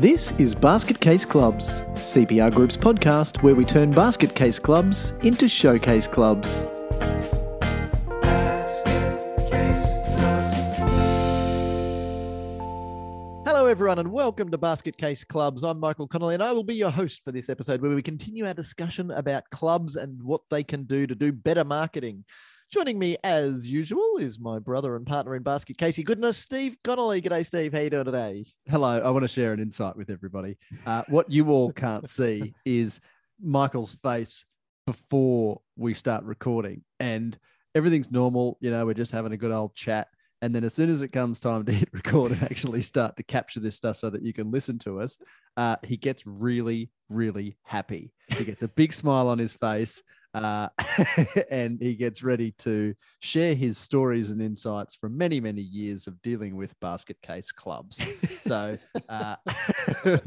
This 0.00 0.30
is 0.38 0.54
Basket 0.54 1.00
Case 1.00 1.24
Clubs, 1.24 1.80
CPR 1.94 2.54
Group's 2.54 2.76
podcast 2.76 3.42
where 3.42 3.56
we 3.56 3.64
turn 3.64 3.90
basket 3.90 4.32
case 4.32 4.56
clubs 4.56 5.10
into 5.24 5.48
showcase 5.48 6.06
clubs. 6.06 6.58
Hello, 13.44 13.66
everyone, 13.66 13.98
and 13.98 14.12
welcome 14.12 14.52
to 14.52 14.56
Basket 14.56 14.96
Case 14.96 15.24
Clubs. 15.24 15.64
I'm 15.64 15.80
Michael 15.80 16.06
Connolly, 16.06 16.34
and 16.34 16.44
I 16.44 16.52
will 16.52 16.62
be 16.62 16.76
your 16.76 16.92
host 16.92 17.24
for 17.24 17.32
this 17.32 17.48
episode 17.48 17.82
where 17.82 17.90
we 17.90 18.00
continue 18.00 18.46
our 18.46 18.54
discussion 18.54 19.10
about 19.10 19.50
clubs 19.50 19.96
and 19.96 20.22
what 20.22 20.42
they 20.48 20.62
can 20.62 20.84
do 20.84 21.08
to 21.08 21.16
do 21.16 21.32
better 21.32 21.64
marketing. 21.64 22.24
Joining 22.70 22.98
me, 22.98 23.16
as 23.24 23.66
usual, 23.66 24.18
is 24.18 24.38
my 24.38 24.58
brother 24.58 24.94
and 24.94 25.06
partner 25.06 25.34
in 25.34 25.42
basket, 25.42 25.78
Casey 25.78 26.02
Goodness, 26.02 26.36
Steve 26.36 26.76
Connolly. 26.84 27.22
G'day, 27.22 27.46
Steve. 27.46 27.72
How 27.72 27.78
you 27.78 27.88
doing 27.88 28.04
today? 28.04 28.44
Hello. 28.68 29.00
I 29.00 29.08
want 29.08 29.22
to 29.22 29.28
share 29.28 29.54
an 29.54 29.60
insight 29.60 29.96
with 29.96 30.10
everybody. 30.10 30.58
Uh, 30.84 31.02
what 31.08 31.30
you 31.32 31.48
all 31.48 31.72
can't 31.72 32.06
see 32.10 32.52
is 32.66 33.00
Michael's 33.40 33.94
face 34.02 34.44
before 34.84 35.62
we 35.76 35.94
start 35.94 36.24
recording, 36.24 36.84
and 37.00 37.38
everything's 37.74 38.10
normal. 38.10 38.58
You 38.60 38.70
know, 38.70 38.84
we're 38.84 38.92
just 38.92 39.12
having 39.12 39.32
a 39.32 39.38
good 39.38 39.50
old 39.50 39.74
chat. 39.74 40.08
And 40.42 40.54
then 40.54 40.62
as 40.62 40.74
soon 40.74 40.90
as 40.90 41.00
it 41.00 41.08
comes 41.08 41.40
time 41.40 41.64
to 41.64 41.72
hit 41.72 41.88
record 41.94 42.32
and 42.32 42.42
actually 42.42 42.82
start 42.82 43.16
to 43.16 43.22
capture 43.22 43.60
this 43.60 43.76
stuff 43.76 43.96
so 43.96 44.10
that 44.10 44.20
you 44.20 44.34
can 44.34 44.50
listen 44.50 44.78
to 44.80 45.00
us, 45.00 45.16
uh, 45.56 45.76
he 45.84 45.96
gets 45.96 46.26
really, 46.26 46.90
really 47.08 47.56
happy. 47.62 48.12
He 48.28 48.44
gets 48.44 48.60
a 48.60 48.68
big 48.68 48.92
smile 48.92 49.30
on 49.30 49.38
his 49.38 49.54
face 49.54 50.02
uh, 50.44 50.68
and 51.50 51.80
he 51.80 51.94
gets 51.94 52.22
ready 52.22 52.52
to 52.58 52.94
share 53.20 53.54
his 53.54 53.78
stories 53.78 54.30
and 54.30 54.40
insights 54.40 54.94
from 54.94 55.16
many, 55.16 55.40
many 55.40 55.62
years 55.62 56.06
of 56.06 56.20
dealing 56.22 56.56
with 56.56 56.78
basket 56.80 57.20
case 57.22 57.52
clubs. 57.52 58.00
So, 58.40 58.78
uh, 59.08 59.36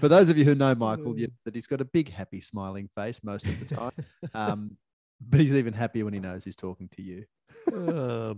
for 0.00 0.08
those 0.08 0.30
of 0.30 0.38
you 0.38 0.44
who 0.44 0.54
know 0.54 0.74
Michael, 0.74 1.18
you, 1.18 1.28
that 1.44 1.54
he's 1.54 1.66
got 1.66 1.80
a 1.80 1.86
big, 1.86 2.10
happy, 2.10 2.40
smiling 2.40 2.88
face 2.94 3.20
most 3.22 3.46
of 3.46 3.58
the 3.60 3.74
time. 3.74 3.92
Um, 4.34 4.76
but 5.20 5.40
he's 5.40 5.52
even 5.52 5.72
happier 5.72 6.04
when 6.04 6.14
he 6.14 6.20
knows 6.20 6.44
he's 6.44 6.56
talking 6.56 6.88
to 6.90 7.02
you. 7.02 7.24
Uh, 7.72 8.34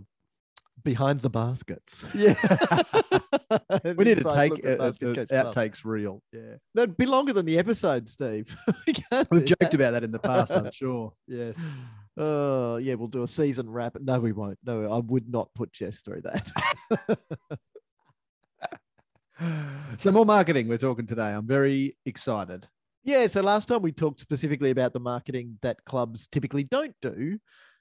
behind 0.83 1.21
the 1.21 1.31
baskets. 1.31 2.05
Yeah. 2.15 2.35
we 3.97 4.05
need 4.05 4.19
to 4.19 4.25
take 4.25 4.53
uh, 4.65 4.83
uh, 4.83 4.93
outtakes 4.93 5.85
real. 5.85 6.23
Yeah. 6.33 6.57
That'd 6.75 6.97
be 6.97 7.07
longer 7.07 7.33
than 7.33 7.45
the 7.47 7.59
episode, 7.59 8.09
Steve. 8.09 8.57
we 8.87 8.95
We've 9.31 9.45
joked 9.45 9.61
that. 9.61 9.75
about 9.75 9.91
that 9.93 10.05
in 10.05 10.13
the 10.13 10.19
past, 10.19 10.53
I'm 10.53 10.71
sure. 10.73 11.13
Yes. 11.27 11.61
Oh, 12.17 12.77
yeah, 12.77 12.95
we'll 12.95 13.09
do 13.09 13.23
a 13.23 13.29
season 13.29 13.69
wrap. 13.69 13.97
No, 14.01 14.19
we 14.19 14.33
won't. 14.33 14.59
No, 14.65 14.91
I 14.91 14.99
would 14.99 15.31
not 15.31 15.51
put 15.55 15.73
Jess 15.73 16.01
through 16.01 16.23
that. 16.23 17.19
so 19.99 20.11
more 20.11 20.25
marketing 20.25 20.69
we're 20.69 20.79
talking 20.79 21.07
today. 21.07 21.33
I'm 21.33 21.47
very 21.47 21.97
excited. 22.07 22.67
Yeah, 23.05 23.27
so 23.27 23.41
last 23.43 23.69
time 23.69 23.83
we 23.83 23.93
talked 23.93 24.21
specifically 24.21 24.71
about 24.71 24.93
the 24.93 25.01
marketing 25.01 25.59
that 25.63 25.85
clubs 25.85 26.27
typically 26.27 26.65
don't 26.65 26.95
do 27.03 27.39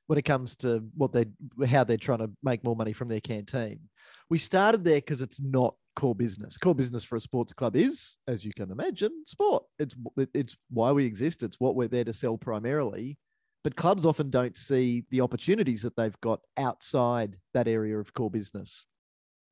when 0.07 0.19
it 0.19 0.25
comes 0.25 0.55
to 0.57 0.83
what 0.95 1.11
they 1.11 1.25
how 1.67 1.83
they're 1.83 1.97
trying 1.97 2.19
to 2.19 2.29
make 2.43 2.63
more 2.63 2.75
money 2.75 2.93
from 2.93 3.07
their 3.07 3.21
canteen. 3.21 3.79
We 4.29 4.37
started 4.37 4.83
there 4.83 4.95
because 4.95 5.21
it's 5.21 5.41
not 5.41 5.75
core 5.95 6.15
business. 6.15 6.57
Core 6.57 6.75
business 6.75 7.03
for 7.03 7.15
a 7.15 7.21
sports 7.21 7.53
club 7.53 7.75
is, 7.75 8.17
as 8.27 8.45
you 8.45 8.53
can 8.53 8.71
imagine, 8.71 9.23
sport. 9.25 9.63
It's 9.79 9.95
it's 10.33 10.55
why 10.69 10.91
we 10.91 11.05
exist. 11.05 11.43
It's 11.43 11.59
what 11.59 11.75
we're 11.75 11.87
there 11.87 12.03
to 12.03 12.13
sell 12.13 12.37
primarily. 12.37 13.17
But 13.63 13.75
clubs 13.75 14.05
often 14.05 14.29
don't 14.29 14.55
see 14.55 15.05
the 15.09 15.21
opportunities 15.21 15.81
that 15.81 15.95
they've 15.95 16.19
got 16.21 16.39
outside 16.55 17.37
that 17.55 17.67
area 17.67 17.97
of 17.97 18.13
core 18.13 18.29
business. 18.29 18.85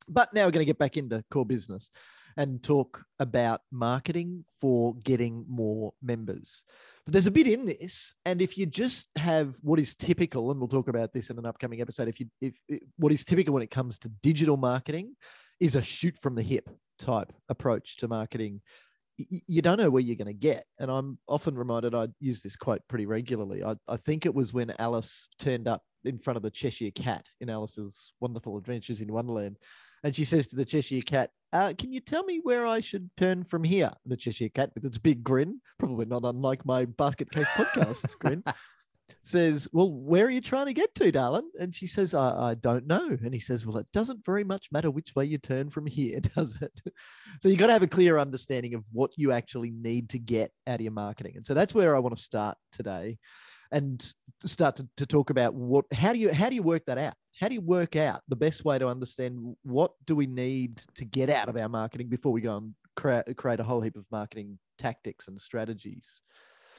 But 0.07 0.33
now 0.33 0.45
we're 0.45 0.51
going 0.51 0.65
to 0.65 0.69
get 0.69 0.77
back 0.77 0.97
into 0.97 1.23
core 1.31 1.45
business 1.45 1.89
and 2.37 2.63
talk 2.63 3.03
about 3.19 3.61
marketing 3.71 4.45
for 4.59 4.95
getting 4.95 5.45
more 5.47 5.93
members. 6.01 6.63
But 7.05 7.13
there's 7.13 7.27
a 7.27 7.31
bit 7.31 7.47
in 7.47 7.65
this, 7.65 8.13
and 8.25 8.41
if 8.41 8.57
you 8.57 8.65
just 8.65 9.09
have 9.17 9.55
what 9.61 9.79
is 9.79 9.95
typical, 9.95 10.51
and 10.51 10.59
we'll 10.59 10.69
talk 10.69 10.87
about 10.87 11.13
this 11.13 11.29
in 11.29 11.37
an 11.37 11.45
upcoming 11.45 11.81
episode. 11.81 12.07
If 12.07 12.19
you 12.19 12.27
if, 12.41 12.55
if 12.69 12.79
what 12.97 13.11
is 13.11 13.25
typical 13.25 13.53
when 13.53 13.63
it 13.63 13.71
comes 13.71 13.97
to 13.99 14.09
digital 14.09 14.57
marketing 14.57 15.15
is 15.59 15.75
a 15.75 15.81
shoot 15.81 16.17
from 16.17 16.35
the 16.35 16.41
hip 16.41 16.69
type 16.99 17.33
approach 17.49 17.97
to 17.97 18.07
marketing 18.07 18.61
you 19.17 19.61
don't 19.61 19.77
know 19.77 19.89
where 19.89 20.01
you're 20.01 20.15
going 20.15 20.25
to 20.25 20.33
get. 20.33 20.65
And 20.79 20.89
I'm 20.89 21.19
often 21.27 21.55
reminded, 21.55 21.93
I 21.93 22.07
use 22.19 22.41
this 22.41 22.55
quote 22.55 22.81
pretty 22.87 23.05
regularly. 23.05 23.63
I, 23.63 23.75
I, 23.87 23.97
think 23.97 24.25
it 24.25 24.33
was 24.33 24.53
when 24.53 24.73
Alice 24.79 25.29
turned 25.39 25.67
up 25.67 25.83
in 26.03 26.17
front 26.17 26.37
of 26.37 26.43
the 26.43 26.49
Cheshire 26.49 26.91
Cat 26.91 27.25
in 27.39 27.49
Alice's 27.49 28.13
Wonderful 28.19 28.57
Adventures 28.57 29.01
in 29.01 29.13
Wonderland. 29.13 29.57
And 30.03 30.15
she 30.15 30.25
says 30.25 30.47
to 30.47 30.55
the 30.55 30.65
Cheshire 30.65 31.01
Cat, 31.01 31.29
uh, 31.51 31.73
Can 31.77 31.93
you 31.93 32.01
tell 32.01 32.23
me 32.23 32.39
where 32.43 32.65
I 32.65 32.81
should 32.81 33.09
turn 33.17 33.43
from 33.43 33.63
here? 33.63 33.91
The 34.05 34.17
Cheshire 34.17 34.49
Cat, 34.49 34.71
with 34.75 34.85
its 34.85 34.97
big 34.97 35.23
grin, 35.23 35.61
probably 35.79 36.05
not 36.05 36.23
unlike 36.25 36.65
my 36.65 36.85
Basket 36.85 37.31
Case 37.31 37.47
podcast's 37.47 38.15
grin, 38.19 38.43
says, 39.21 39.67
Well, 39.71 39.91
where 39.91 40.25
are 40.25 40.29
you 40.29 40.41
trying 40.41 40.65
to 40.65 40.73
get 40.73 40.93
to, 40.95 41.11
darling? 41.11 41.49
And 41.59 41.73
she 41.73 41.87
says, 41.87 42.13
I, 42.13 42.51
I 42.51 42.53
don't 42.55 42.85
know. 42.85 43.07
And 43.23 43.33
he 43.33 43.39
says, 43.39 43.65
Well, 43.65 43.77
it 43.77 43.87
doesn't 43.93 44.25
very 44.25 44.43
much 44.43 44.67
matter 44.71 44.91
which 44.91 45.15
way 45.15 45.25
you 45.25 45.37
turn 45.37 45.69
from 45.69 45.85
here, 45.85 46.19
does 46.35 46.55
it? 46.61 46.81
so 47.41 47.47
you've 47.47 47.59
got 47.59 47.67
to 47.67 47.73
have 47.73 47.83
a 47.83 47.87
clear 47.87 48.17
understanding 48.17 48.73
of 48.73 48.83
what 48.91 49.11
you 49.15 49.31
actually 49.31 49.71
need 49.71 50.09
to 50.09 50.19
get 50.19 50.51
out 50.67 50.75
of 50.75 50.81
your 50.81 50.91
marketing. 50.91 51.33
And 51.37 51.47
so 51.47 51.53
that's 51.53 51.73
where 51.73 51.95
I 51.95 51.99
want 51.99 52.17
to 52.17 52.21
start 52.21 52.57
today 52.71 53.19
and 53.71 54.13
start 54.45 54.75
to, 54.77 54.87
to 54.97 55.05
talk 55.05 55.29
about 55.29 55.53
what 55.53 55.85
how 55.91 56.13
do 56.13 56.19
you 56.19 56.31
how 56.31 56.47
do 56.47 56.55
you 56.55 56.61
work 56.63 56.85
that 56.85 56.97
out 56.99 57.15
how 57.39 57.47
do 57.47 57.55
you 57.55 57.61
work 57.61 57.95
out 57.95 58.21
the 58.27 58.35
best 58.35 58.63
way 58.63 58.77
to 58.77 58.87
understand 58.87 59.55
what 59.63 59.91
do 60.05 60.15
we 60.15 60.27
need 60.27 60.81
to 60.95 61.05
get 61.05 61.29
out 61.29 61.49
of 61.49 61.57
our 61.57 61.69
marketing 61.69 62.07
before 62.07 62.31
we 62.31 62.41
go 62.41 62.57
and 62.57 62.73
create, 62.95 63.35
create 63.37 63.59
a 63.59 63.63
whole 63.63 63.81
heap 63.81 63.95
of 63.95 64.05
marketing 64.11 64.59
tactics 64.77 65.27
and 65.27 65.39
strategies? 65.39 66.21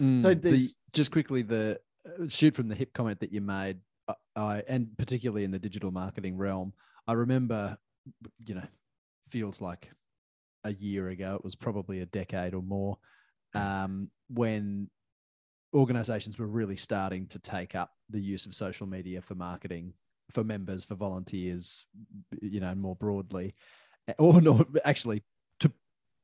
Mm, 0.01 0.23
so 0.23 0.35
the, 0.35 0.69
just 0.93 1.11
quickly 1.11 1.43
the 1.43 1.81
uh, 2.07 2.29
shoot 2.29 2.55
from 2.55 2.69
the 2.69 2.75
hip 2.75 2.93
comment 2.93 3.21
that 3.21 3.33
you 3.33 3.41
made 3.41 3.79
uh, 4.09 4.15
I, 4.37 4.63
and 4.69 4.89
particularly 4.99 5.45
in 5.45 5.51
the 5.51 5.59
digital 5.59 5.91
marketing 5.91 6.37
realm 6.37 6.73
i 7.07 7.13
remember 7.13 7.79
you 8.45 8.57
know 8.57 8.67
feels 9.31 9.61
like 9.61 9.91
a 10.65 10.73
year 10.73 11.09
ago 11.11 11.37
it 11.37 11.45
was 11.45 11.55
probably 11.55 12.01
a 12.01 12.07
decade 12.07 12.55
or 12.55 12.63
more 12.63 12.99
um, 13.55 14.11
when 14.29 14.91
organizations 15.75 16.39
were 16.39 16.47
really 16.47 16.77
starting 16.77 17.27
to 17.29 17.39
take 17.39 17.75
up 17.75 17.93
the 18.11 18.21
use 18.21 18.47
of 18.47 18.55
social 18.55 18.87
media 18.87 19.23
for 19.23 19.35
marketing 19.35 19.93
for 20.31 20.45
members, 20.45 20.85
for 20.85 20.95
volunteers, 20.95 21.85
you 22.41 22.61
know, 22.61 22.75
more 22.75 22.97
broadly, 22.97 23.55
or 24.19 24.41
not 24.43 24.67
actually 24.85 25.23
to 25.61 25.71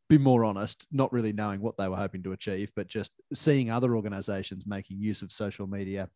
be 0.09 0.19
more 0.19 0.45
honest, 0.45 0.87
not 0.91 1.13
really 1.13 1.33
knowing 1.33 1.61
what 1.61 1.77
they 1.77 1.89
were 1.89 1.97
hoping 1.97 2.23
to 2.25 2.33
achieve, 2.33 2.71
but 2.75 2.89
just 2.89 3.13
seeing 3.33 3.71
other 3.71 3.95
organizations 3.95 4.67
making 4.67 5.01
use 5.01 5.23
of 5.23 5.33
social 5.33 5.67
media 5.67 6.09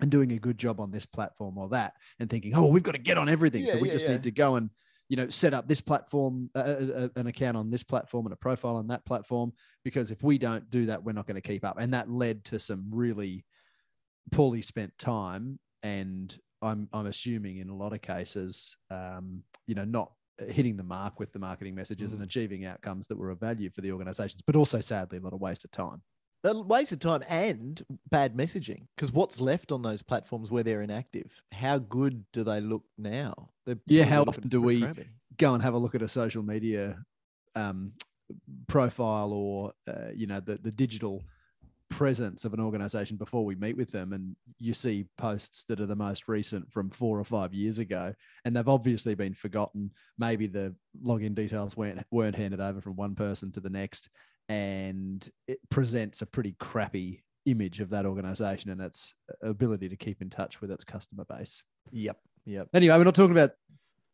and 0.00 0.10
doing 0.10 0.32
a 0.32 0.38
good 0.38 0.58
job 0.58 0.80
on 0.80 0.90
this 0.90 1.06
platform 1.06 1.56
or 1.58 1.68
that, 1.68 1.92
and 2.18 2.28
thinking, 2.28 2.54
oh, 2.54 2.66
we've 2.66 2.82
got 2.82 2.92
to 2.92 2.98
get 2.98 3.18
on 3.18 3.28
everything, 3.28 3.64
yeah, 3.64 3.72
so 3.72 3.78
we 3.78 3.88
yeah, 3.88 3.94
just 3.94 4.06
yeah. 4.06 4.12
need 4.12 4.22
to 4.24 4.30
go 4.30 4.56
and 4.56 4.70
you 5.08 5.16
know 5.16 5.28
set 5.28 5.54
up 5.54 5.68
this 5.68 5.80
platform 5.80 6.50
uh, 6.54 6.58
uh, 6.58 6.86
uh, 6.96 7.08
an 7.16 7.26
account 7.26 7.56
on 7.56 7.70
this 7.70 7.82
platform 7.82 8.26
and 8.26 8.32
a 8.32 8.36
profile 8.36 8.76
on 8.76 8.88
that 8.88 9.04
platform 9.04 9.52
because 9.84 10.10
if 10.10 10.22
we 10.22 10.38
don't 10.38 10.70
do 10.70 10.86
that 10.86 11.02
we're 11.02 11.12
not 11.12 11.26
going 11.26 11.34
to 11.34 11.46
keep 11.46 11.64
up 11.64 11.78
and 11.78 11.92
that 11.92 12.10
led 12.10 12.44
to 12.44 12.58
some 12.58 12.86
really 12.90 13.44
poorly 14.32 14.62
spent 14.62 14.96
time 14.98 15.58
and 15.82 16.38
I'm 16.62 16.88
I'm 16.92 17.06
assuming 17.06 17.58
in 17.58 17.68
a 17.68 17.76
lot 17.76 17.92
of 17.92 18.02
cases, 18.02 18.76
um, 18.90 19.42
you 19.66 19.74
know, 19.74 19.84
not 19.84 20.12
hitting 20.48 20.76
the 20.76 20.82
mark 20.82 21.20
with 21.20 21.32
the 21.32 21.38
marketing 21.38 21.74
messages 21.74 22.10
mm. 22.10 22.14
and 22.14 22.24
achieving 22.24 22.64
outcomes 22.64 23.06
that 23.06 23.16
were 23.16 23.30
of 23.30 23.38
value 23.38 23.70
for 23.70 23.80
the 23.80 23.92
organizations, 23.92 24.42
but 24.46 24.56
also 24.56 24.80
sadly 24.80 25.18
a 25.18 25.20
lot 25.20 25.32
of 25.32 25.40
waste 25.40 25.64
of 25.64 25.70
time. 25.70 26.02
A 26.46 26.60
waste 26.60 26.92
of 26.92 26.98
time 26.98 27.22
and 27.26 27.82
bad 28.10 28.36
messaging 28.36 28.86
because 28.94 29.12
what's 29.12 29.40
left 29.40 29.72
on 29.72 29.80
those 29.80 30.02
platforms 30.02 30.50
where 30.50 30.62
they're 30.62 30.82
inactive? 30.82 31.30
How 31.52 31.78
good 31.78 32.24
do 32.34 32.44
they 32.44 32.60
look 32.60 32.82
now? 32.98 33.48
They're 33.64 33.78
yeah, 33.86 34.04
how 34.04 34.24
often 34.24 34.48
do 34.48 34.60
we 34.60 34.82
crabby. 34.82 35.06
go 35.38 35.54
and 35.54 35.62
have 35.62 35.72
a 35.72 35.78
look 35.78 35.94
at 35.94 36.02
a 36.02 36.08
social 36.08 36.42
media 36.42 36.98
um, 37.54 37.92
profile 38.66 39.32
or 39.32 39.72
uh, 39.88 40.10
you 40.14 40.26
know 40.26 40.40
the 40.40 40.56
the 40.56 40.70
digital 40.70 41.22
presence 41.94 42.44
of 42.44 42.52
an 42.52 42.58
organization 42.58 43.16
before 43.16 43.44
we 43.44 43.54
meet 43.54 43.76
with 43.76 43.92
them 43.92 44.12
and 44.12 44.34
you 44.58 44.74
see 44.74 45.06
posts 45.16 45.64
that 45.64 45.80
are 45.80 45.86
the 45.86 45.94
most 45.94 46.26
recent 46.26 46.68
from 46.72 46.90
four 46.90 47.20
or 47.20 47.24
five 47.24 47.54
years 47.54 47.78
ago 47.78 48.12
and 48.44 48.56
they've 48.56 48.68
obviously 48.68 49.14
been 49.14 49.32
forgotten. 49.32 49.92
Maybe 50.18 50.48
the 50.48 50.74
login 51.04 51.36
details 51.36 51.76
weren't 51.76 52.04
weren't 52.10 52.34
handed 52.34 52.60
over 52.60 52.80
from 52.80 52.96
one 52.96 53.14
person 53.14 53.52
to 53.52 53.60
the 53.60 53.70
next 53.70 54.08
and 54.48 55.28
it 55.46 55.60
presents 55.70 56.20
a 56.20 56.26
pretty 56.26 56.56
crappy 56.58 57.22
image 57.46 57.80
of 57.80 57.90
that 57.90 58.06
organization 58.06 58.72
and 58.72 58.80
its 58.80 59.14
ability 59.40 59.88
to 59.88 59.96
keep 59.96 60.20
in 60.20 60.30
touch 60.30 60.60
with 60.60 60.72
its 60.72 60.82
customer 60.82 61.24
base. 61.24 61.62
Yep 61.92 62.18
yep. 62.44 62.68
Anyway 62.74 62.98
we're 62.98 63.04
not 63.04 63.14
talking 63.14 63.36
about 63.36 63.52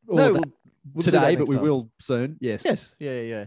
no, 0.07 0.33
we'll, 0.35 0.43
we'll 0.93 1.03
today 1.03 1.35
but 1.35 1.49
we 1.49 1.55
time. 1.57 1.65
will 1.65 1.91
soon. 1.99 2.37
Yes. 2.43 2.61
Yes 2.63 2.95
yeah 2.99 3.21
yeah 3.23 3.45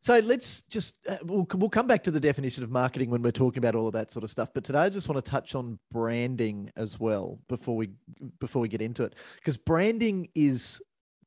so 0.00 0.18
let's 0.20 0.62
just 0.62 0.98
uh, 1.08 1.16
we'll 1.24 1.46
we'll 1.54 1.68
come 1.68 1.86
back 1.86 2.02
to 2.04 2.10
the 2.10 2.20
definition 2.20 2.62
of 2.64 2.70
marketing 2.70 3.10
when 3.10 3.22
we're 3.22 3.32
talking 3.32 3.58
about 3.58 3.74
all 3.74 3.86
of 3.86 3.92
that 3.94 4.10
sort 4.10 4.24
of 4.24 4.30
stuff. 4.30 4.50
But 4.54 4.64
today 4.64 4.80
I 4.80 4.88
just 4.88 5.08
want 5.08 5.24
to 5.24 5.30
touch 5.30 5.54
on 5.54 5.78
branding 5.90 6.70
as 6.76 7.00
well 7.00 7.38
before 7.48 7.76
we 7.76 7.90
before 8.38 8.62
we 8.62 8.68
get 8.68 8.82
into 8.82 9.04
it 9.04 9.14
because 9.36 9.56
branding 9.56 10.28
is 10.34 10.80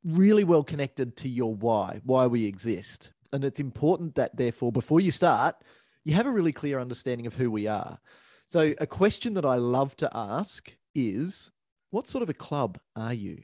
really 0.04 0.44
well 0.44 0.64
connected 0.64 1.16
to 1.18 1.30
your 1.30 1.54
why, 1.54 2.02
why 2.04 2.28
we 2.28 2.46
exist. 2.46 3.12
And 3.34 3.44
it's 3.46 3.60
important 3.60 4.16
that, 4.16 4.36
therefore, 4.36 4.72
before 4.72 5.00
you 5.00 5.12
start, 5.12 5.56
you 6.04 6.14
have 6.16 6.26
a 6.26 6.32
really 6.32 6.52
clear 6.52 6.80
understanding 6.80 7.28
of 7.28 7.36
who 7.36 7.50
we 7.52 7.68
are. 7.68 8.00
So, 8.46 8.74
a 8.80 8.88
question 8.88 9.36
that 9.36 9.46
I 9.46 9.56
love 9.56 9.96
to 9.98 10.10
ask 10.14 10.76
is 10.94 11.52
what 11.92 12.08
sort 12.08 12.24
of 12.24 12.30
a 12.30 12.34
club 12.34 12.80
are 12.96 13.14
you? 13.14 13.44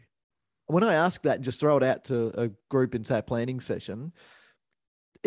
When 0.66 0.84
I 0.84 0.96
ask 0.96 1.22
that 1.22 1.36
and 1.36 1.46
just 1.46 1.62
throw 1.62 1.78
it 1.78 1.84
out 1.84 2.06
to 2.06 2.32
a 2.38 2.50
group 2.70 2.94
in, 2.94 3.06
say, 3.06 3.22
planning 3.22 3.62
session, 3.62 4.12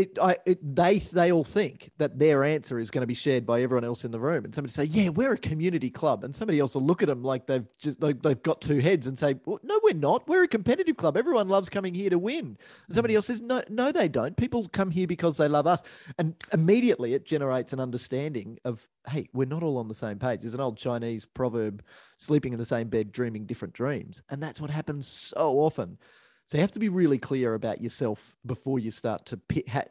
it, 0.00 0.18
I, 0.18 0.36
it, 0.46 0.74
they, 0.74 0.98
they 0.98 1.30
all 1.30 1.44
think 1.44 1.90
that 1.98 2.18
their 2.18 2.42
answer 2.42 2.78
is 2.78 2.90
going 2.90 3.02
to 3.02 3.06
be 3.06 3.14
shared 3.14 3.44
by 3.44 3.60
everyone 3.60 3.84
else 3.84 4.04
in 4.04 4.10
the 4.10 4.18
room, 4.18 4.44
and 4.44 4.54
somebody 4.54 4.72
say, 4.72 4.84
"Yeah, 4.84 5.10
we're 5.10 5.34
a 5.34 5.38
community 5.38 5.90
club," 5.90 6.24
and 6.24 6.34
somebody 6.34 6.58
else 6.58 6.74
will 6.74 6.84
look 6.84 7.02
at 7.02 7.08
them 7.08 7.22
like 7.22 7.46
they've 7.46 7.66
just 7.78 8.02
like 8.02 8.22
they've 8.22 8.42
got 8.42 8.60
two 8.62 8.78
heads 8.78 9.06
and 9.06 9.18
say, 9.18 9.36
well, 9.44 9.60
"No, 9.62 9.78
we're 9.82 9.94
not. 9.94 10.26
We're 10.26 10.44
a 10.44 10.48
competitive 10.48 10.96
club. 10.96 11.16
Everyone 11.16 11.48
loves 11.48 11.68
coming 11.68 11.94
here 11.94 12.08
to 12.10 12.18
win." 12.18 12.56
And 12.86 12.94
somebody 12.94 13.14
else 13.14 13.26
says, 13.26 13.42
"No, 13.42 13.62
no, 13.68 13.92
they 13.92 14.08
don't. 14.08 14.36
People 14.36 14.68
come 14.68 14.90
here 14.90 15.06
because 15.06 15.36
they 15.36 15.48
love 15.48 15.66
us," 15.66 15.82
and 16.18 16.34
immediately 16.52 17.12
it 17.12 17.26
generates 17.26 17.72
an 17.74 17.80
understanding 17.80 18.58
of, 18.64 18.88
"Hey, 19.06 19.28
we're 19.34 19.44
not 19.46 19.62
all 19.62 19.76
on 19.76 19.88
the 19.88 19.94
same 19.94 20.18
page." 20.18 20.40
There's 20.40 20.54
an 20.54 20.60
old 20.60 20.78
Chinese 20.78 21.26
proverb: 21.26 21.84
"Sleeping 22.16 22.54
in 22.54 22.58
the 22.58 22.66
same 22.66 22.88
bed, 22.88 23.12
dreaming 23.12 23.44
different 23.44 23.74
dreams," 23.74 24.22
and 24.30 24.42
that's 24.42 24.60
what 24.60 24.70
happens 24.70 25.06
so 25.06 25.60
often. 25.60 25.98
So 26.50 26.58
you 26.58 26.62
have 26.62 26.72
to 26.72 26.80
be 26.80 26.88
really 26.88 27.18
clear 27.18 27.54
about 27.54 27.80
yourself 27.80 28.34
before 28.44 28.80
you 28.80 28.90
start 28.90 29.24
to 29.26 29.36
pit, 29.36 29.68
ha, 29.68 29.84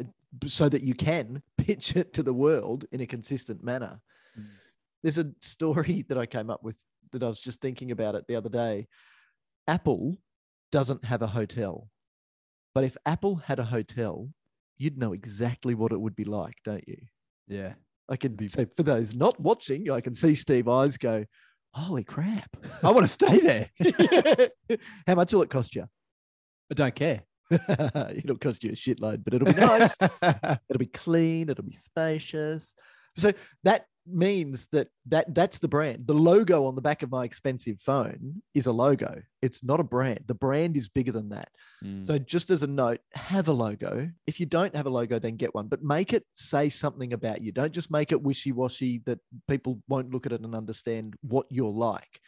so 0.45 0.67
that 0.67 0.83
you 0.83 0.93
can 0.93 1.41
pitch 1.57 1.95
it 1.95 2.13
to 2.15 2.21
the 2.21 2.33
world 2.33 2.83
in 2.91 2.99
a 2.99 3.05
consistent 3.05 3.63
manner. 3.63 4.01
Mm. 4.37 4.47
There's 5.01 5.17
a 5.17 5.31
story 5.39 6.03
that 6.09 6.17
I 6.17 6.25
came 6.25 6.49
up 6.49 6.61
with 6.61 6.75
that 7.13 7.23
I 7.23 7.29
was 7.29 7.39
just 7.39 7.61
thinking 7.61 7.91
about 7.91 8.15
it 8.15 8.25
the 8.27 8.35
other 8.35 8.49
day. 8.49 8.89
Apple 9.69 10.17
doesn't 10.73 11.05
have 11.05 11.21
a 11.21 11.27
hotel, 11.27 11.87
but 12.75 12.83
if 12.83 12.97
Apple 13.05 13.37
had 13.37 13.59
a 13.59 13.63
hotel, 13.63 14.27
you'd 14.77 14.97
know 14.97 15.13
exactly 15.13 15.75
what 15.75 15.93
it 15.93 16.01
would 16.01 16.15
be 16.17 16.25
like, 16.25 16.55
don't 16.65 16.85
you? 16.89 16.97
Yeah. 17.47 17.75
I 18.09 18.17
can 18.17 18.35
be 18.35 18.49
so 18.49 18.65
for 18.75 18.83
those 18.83 19.15
not 19.15 19.39
watching, 19.39 19.89
I 19.89 20.01
can 20.01 20.13
see 20.13 20.35
Steve 20.35 20.67
eyes 20.67 20.97
go, 20.97 21.23
Holy 21.73 22.03
crap. 22.03 22.49
I 22.83 22.91
want 22.91 23.05
to 23.05 23.07
stay 23.07 23.39
there. 23.39 24.49
How 25.07 25.15
much 25.15 25.31
will 25.31 25.43
it 25.43 25.49
cost 25.49 25.75
you? 25.75 25.85
I 26.71 26.75
don't 26.75 26.95
care. 26.95 27.23
it'll 27.51 28.37
cost 28.37 28.63
you 28.63 28.71
a 28.71 28.75
shitload, 28.75 29.23
but 29.23 29.33
it'll 29.33 29.51
be 29.51 29.59
nice. 29.59 29.95
it'll 30.21 30.77
be 30.77 30.85
clean. 30.85 31.49
It'll 31.49 31.63
be 31.63 31.73
spacious. 31.73 32.75
So 33.17 33.33
that 33.63 33.85
means 34.11 34.67
that 34.71 34.87
that 35.07 35.33
that's 35.33 35.59
the 35.59 35.67
brand. 35.67 36.05
The 36.05 36.13
logo 36.13 36.65
on 36.65 36.75
the 36.75 36.81
back 36.81 37.03
of 37.03 37.11
my 37.11 37.23
expensive 37.23 37.79
phone 37.79 38.41
is 38.53 38.65
a 38.65 38.71
logo. 38.71 39.21
It's 39.41 39.63
not 39.63 39.79
a 39.79 39.83
brand. 39.83 40.21
The 40.27 40.35
brand 40.35 40.77
is 40.77 40.87
bigger 40.87 41.11
than 41.11 41.29
that. 41.29 41.49
Mm. 41.83 42.05
So 42.05 42.17
just 42.19 42.49
as 42.49 42.63
a 42.63 42.67
note, 42.67 42.99
have 43.13 43.47
a 43.47 43.53
logo. 43.53 44.09
If 44.27 44.39
you 44.39 44.45
don't 44.45 44.75
have 44.75 44.85
a 44.85 44.91
logo, 44.91 45.19
then 45.19 45.35
get 45.35 45.55
one. 45.55 45.67
But 45.67 45.83
make 45.83 46.13
it 46.13 46.25
say 46.33 46.69
something 46.69 47.13
about 47.13 47.41
you. 47.41 47.51
Don't 47.51 47.73
just 47.73 47.91
make 47.91 48.11
it 48.11 48.21
wishy-washy 48.21 49.03
that 49.05 49.19
people 49.47 49.81
won't 49.87 50.11
look 50.11 50.25
at 50.25 50.33
it 50.33 50.41
and 50.41 50.55
understand 50.55 51.15
what 51.21 51.47
you're 51.49 51.71
like 51.71 52.19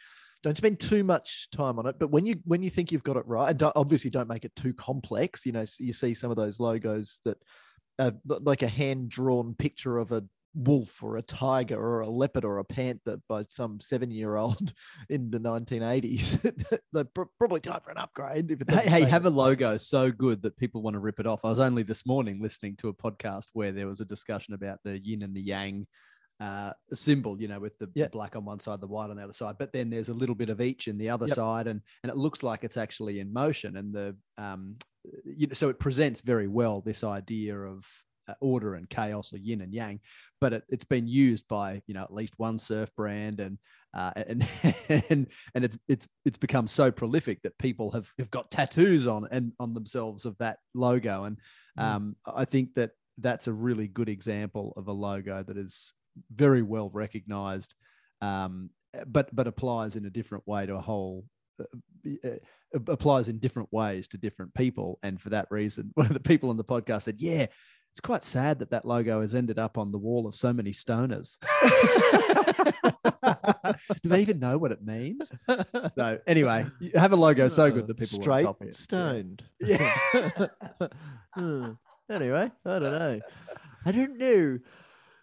don't 0.42 0.56
spend 0.56 0.80
too 0.80 1.04
much 1.04 1.48
time 1.50 1.78
on 1.78 1.86
it 1.86 1.96
but 1.98 2.10
when 2.10 2.26
you 2.26 2.36
when 2.44 2.62
you 2.62 2.70
think 2.70 2.90
you've 2.90 3.02
got 3.02 3.16
it 3.16 3.26
right 3.26 3.50
and 3.50 3.58
don't, 3.58 3.76
obviously 3.76 4.10
don't 4.10 4.28
make 4.28 4.44
it 4.44 4.54
too 4.56 4.72
complex 4.74 5.46
you 5.46 5.52
know 5.52 5.64
you 5.78 5.92
see 5.92 6.14
some 6.14 6.30
of 6.30 6.36
those 6.36 6.60
logos 6.60 7.20
that 7.24 7.38
are 7.98 8.12
like 8.26 8.62
a 8.62 8.68
hand 8.68 9.08
drawn 9.08 9.54
picture 9.54 9.98
of 9.98 10.12
a 10.12 10.24
wolf 10.54 11.02
or 11.02 11.16
a 11.16 11.22
tiger 11.22 11.80
or 11.80 12.00
a 12.00 12.08
leopard 12.08 12.44
or 12.44 12.58
a 12.58 12.64
panther 12.64 13.18
by 13.28 13.42
some 13.48 13.80
seven 13.80 14.10
year 14.10 14.36
old 14.36 14.72
in 15.08 15.30
the 15.30 15.38
1980s 15.38 16.52
probably 17.38 17.60
time 17.60 17.80
for 17.82 17.90
an 17.90 17.96
upgrade 17.96 18.50
if 18.50 18.60
hey, 18.68 18.88
hey 18.88 19.04
have 19.04 19.24
a 19.24 19.30
logo 19.30 19.78
so 19.78 20.10
good 20.10 20.42
that 20.42 20.56
people 20.56 20.82
want 20.82 20.94
to 20.94 21.00
rip 21.00 21.20
it 21.20 21.26
off. 21.26 21.40
I 21.44 21.48
was 21.48 21.58
only 21.58 21.82
this 21.82 22.06
morning 22.06 22.40
listening 22.42 22.76
to 22.76 22.88
a 22.88 22.94
podcast 22.94 23.46
where 23.52 23.72
there 23.72 23.88
was 23.88 24.00
a 24.00 24.04
discussion 24.04 24.54
about 24.54 24.78
the 24.84 24.98
yin 24.98 25.22
and 25.22 25.34
the 25.34 25.40
yang 25.42 25.86
uh, 26.42 26.72
symbol, 26.92 27.40
you 27.40 27.46
know, 27.46 27.60
with 27.60 27.78
the, 27.78 27.88
yep. 27.94 28.10
black 28.10 28.34
on 28.34 28.44
one 28.44 28.58
side, 28.58 28.80
the 28.80 28.86
white 28.86 29.10
on 29.10 29.16
the 29.16 29.22
other 29.22 29.32
side. 29.32 29.54
But 29.60 29.72
then 29.72 29.90
there's 29.90 30.08
a 30.08 30.14
little 30.14 30.34
bit 30.34 30.48
of 30.48 30.60
each 30.60 30.88
in 30.88 30.98
the 30.98 31.08
other 31.08 31.28
yep. 31.28 31.36
side, 31.36 31.66
and 31.68 31.80
and 32.02 32.10
it 32.10 32.16
looks 32.16 32.42
like 32.42 32.64
it's 32.64 32.76
actually 32.76 33.20
in 33.20 33.32
motion. 33.32 33.76
And 33.76 33.94
the 33.94 34.16
um, 34.38 34.76
you 35.24 35.46
know, 35.46 35.52
so 35.52 35.68
it 35.68 35.78
presents 35.78 36.20
very 36.20 36.48
well 36.48 36.80
this 36.80 37.04
idea 37.04 37.56
of 37.56 37.86
uh, 38.26 38.34
order 38.40 38.74
and 38.74 38.90
chaos, 38.90 39.32
or 39.32 39.38
yin 39.38 39.60
and 39.60 39.72
yang. 39.72 40.00
But 40.40 40.52
it, 40.52 40.64
has 40.72 40.84
been 40.84 41.06
used 41.06 41.46
by 41.46 41.80
you 41.86 41.94
know 41.94 42.02
at 42.02 42.12
least 42.12 42.34
one 42.38 42.58
surf 42.58 42.90
brand, 42.96 43.38
and 43.38 43.56
uh, 43.94 44.10
and 44.16 44.48
and 44.88 45.28
and 45.54 45.64
it's 45.64 45.78
it's 45.86 46.08
it's 46.24 46.38
become 46.38 46.66
so 46.66 46.90
prolific 46.90 47.40
that 47.42 47.56
people 47.58 47.92
have 47.92 48.08
have 48.18 48.32
got 48.32 48.50
tattoos 48.50 49.06
on 49.06 49.28
and 49.30 49.52
on 49.60 49.74
themselves 49.74 50.24
of 50.24 50.36
that 50.38 50.58
logo. 50.74 51.22
And 51.22 51.38
mm. 51.78 51.84
um, 51.84 52.16
mm. 52.26 52.32
I 52.36 52.46
think 52.46 52.74
that 52.74 52.90
that's 53.18 53.46
a 53.46 53.52
really 53.52 53.86
good 53.86 54.08
example 54.08 54.72
of 54.76 54.88
a 54.88 54.92
logo 54.92 55.44
that 55.44 55.56
is 55.56 55.92
very 56.32 56.62
well 56.62 56.90
recognized, 56.92 57.74
um, 58.20 58.70
but 59.06 59.34
but 59.34 59.46
applies 59.46 59.96
in 59.96 60.06
a 60.06 60.10
different 60.10 60.46
way 60.46 60.66
to 60.66 60.74
a 60.74 60.80
whole. 60.80 61.24
Uh, 61.60 62.10
uh, 62.24 62.30
applies 62.88 63.28
in 63.28 63.38
different 63.38 63.68
ways 63.70 64.08
to 64.08 64.18
different 64.18 64.52
people, 64.54 64.98
and 65.02 65.20
for 65.20 65.30
that 65.30 65.46
reason, 65.50 65.90
one 65.94 66.06
of 66.06 66.14
the 66.14 66.20
people 66.20 66.50
on 66.50 66.56
the 66.56 66.64
podcast 66.64 67.02
said, 67.02 67.16
"Yeah, 67.18 67.46
it's 67.92 68.00
quite 68.00 68.24
sad 68.24 68.58
that 68.60 68.70
that 68.70 68.86
logo 68.86 69.20
has 69.20 69.34
ended 69.34 69.58
up 69.58 69.76
on 69.76 69.92
the 69.92 69.98
wall 69.98 70.26
of 70.26 70.34
so 70.34 70.50
many 70.50 70.72
stoners. 70.72 71.36
Do 74.02 74.08
they 74.08 74.22
even 74.22 74.40
know 74.40 74.56
what 74.56 74.72
it 74.72 74.82
means? 74.82 75.30
No. 75.96 76.18
Anyway, 76.26 76.66
you 76.80 76.92
have 76.94 77.12
a 77.12 77.16
logo 77.16 77.48
so 77.48 77.70
good 77.70 77.86
that 77.86 77.98
people 77.98 78.22
straight 78.22 78.46
copy 78.46 78.68
it. 78.68 78.76
stoned. 78.76 79.44
Yeah. 79.60 79.94
hmm. 81.34 81.72
Anyway, 82.10 82.50
I 82.64 82.78
don't 82.78 82.82
know. 82.82 83.20
I 83.84 83.92
don't 83.92 84.18
know. 84.18 84.58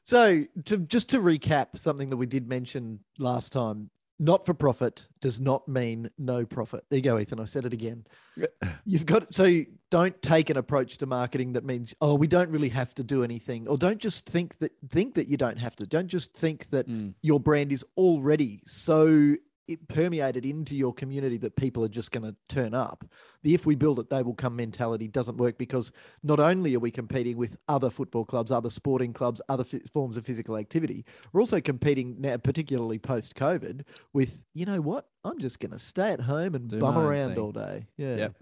So, 0.10 0.46
to, 0.66 0.78
just 0.78 1.10
to 1.10 1.20
recap 1.20 1.78
something 1.78 2.10
that 2.10 2.18
we 2.18 2.26
did 2.26 2.50
mention 2.50 3.02
last 3.20 3.54
time, 3.54 3.92
not 4.18 4.44
for 4.44 4.56
profit 4.56 5.06
does 5.22 5.40
not 5.40 5.68
mean 5.68 6.10
no 6.18 6.48
profit. 6.48 6.84
There 6.90 6.98
you 6.98 7.04
go, 7.04 7.20
Ethan. 7.20 7.40
I 7.40 7.46
said 7.46 7.64
it 7.64 7.74
again. 7.74 8.08
You've 8.86 9.06
got 9.06 9.36
so 9.36 9.62
don't 9.92 10.20
take 10.24 10.50
an 10.50 10.58
approach 10.58 10.98
to 10.98 11.06
marketing 11.06 11.52
that 11.52 11.64
means 11.64 11.94
oh 12.02 12.16
we 12.16 12.26
don't 12.26 12.50
really 12.50 12.70
have 12.70 12.96
to 12.96 13.04
do 13.04 13.24
anything, 13.24 13.68
or 13.68 13.78
don't 13.78 14.00
just 14.00 14.26
think 14.26 14.58
that 14.58 14.72
think 14.90 15.14
that 15.14 15.28
you 15.28 15.38
don't 15.38 15.60
have 15.60 15.76
to. 15.76 15.86
Don't 15.86 16.08
just 16.08 16.34
think 16.34 16.72
that 16.72 16.88
mm. 16.88 17.14
your 17.22 17.40
brand 17.40 17.72
is 17.72 17.86
already 17.96 18.64
so 18.66 19.36
it 19.70 19.88
permeated 19.88 20.46
into 20.46 20.76
your 20.76 20.94
community 20.94 21.38
that 21.38 21.56
people 21.56 21.84
are 21.84 21.90
just 21.90 22.12
going 22.12 22.24
to 22.24 22.36
turn 22.50 22.74
up. 22.74 23.06
The 23.44 23.54
if 23.54 23.66
we 23.66 23.76
build 23.76 24.00
it, 24.00 24.10
they 24.10 24.24
will 24.24 24.34
come 24.34 24.56
mentality 24.56 25.08
doesn't 25.08 25.38
work 25.38 25.58
because 25.58 25.92
not 26.24 26.40
only 26.40 26.76
are 26.76 26.80
we 26.80 26.92
competing 26.92 27.38
with 27.38 27.58
other 27.68 27.90
football 27.90 28.26
clubs, 28.26 28.52
other 28.52 28.70
sporting 28.70 29.14
clubs, 29.14 29.42
other 29.48 29.66
f- 29.72 29.90
forms 29.92 30.18
of 30.18 30.26
physical 30.26 30.58
activity, 30.58 31.06
we're 31.32 31.42
also 31.42 31.62
competing 31.62 32.20
now, 32.20 32.36
particularly 32.38 32.98
post 33.00 33.36
COVID, 33.36 33.84
with 34.12 34.46
you 34.54 34.66
know 34.66 34.82
what? 34.82 35.08
I'm 35.24 35.40
just 35.40 35.60
going 35.60 35.72
to 35.72 35.80
stay 35.80 36.12
at 36.12 36.22
home 36.22 36.56
and 36.56 36.70
Do 36.70 36.80
bum 36.80 36.98
around 36.98 37.36
thing. 37.36 37.40
all 37.40 37.52
day. 37.52 37.86
Yeah. 37.98 38.16
Yep. 38.16 38.36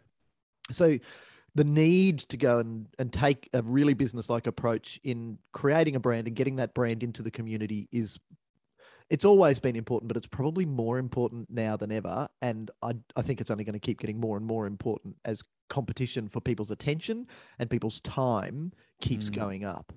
So 0.72 0.98
the 1.56 1.64
need 1.64 2.20
to 2.20 2.38
go 2.38 2.60
and, 2.60 2.88
and 3.00 3.12
take 3.12 3.50
a 3.54 3.62
really 3.64 3.96
business 3.96 4.30
like 4.30 4.46
approach 4.48 5.00
in 5.04 5.40
creating 5.54 5.96
a 5.96 6.00
brand 6.00 6.28
and 6.28 6.36
getting 6.36 6.58
that 6.58 6.74
brand 6.74 7.02
into 7.04 7.24
the 7.24 7.32
community 7.32 7.88
is 7.92 8.20
it's 9.10 9.26
always 9.26 9.60
been 9.60 9.76
important, 9.76 10.08
but 10.10 10.18
it's 10.18 10.28
probably 10.28 10.66
more 10.66 10.98
important 10.98 11.50
now 11.50 11.78
than 11.78 11.92
ever. 11.92 12.28
And 12.42 12.70
I, 12.82 12.96
I 13.16 13.22
think 13.22 13.40
it's 13.40 13.52
only 13.52 13.64
going 13.64 13.74
to 13.74 13.80
keep 13.80 14.00
getting 14.00 14.20
more 14.20 14.38
and 14.38 14.46
more 14.46 14.68
important 14.68 15.16
as 15.24 15.42
competition 15.70 16.28
for 16.28 16.42
people's 16.42 16.72
attention 16.72 17.28
and 17.60 17.70
people's 17.70 18.00
time 18.02 18.74
keeps 19.02 19.30
mm. 19.30 19.36
going 19.36 19.66
up. 19.66 19.94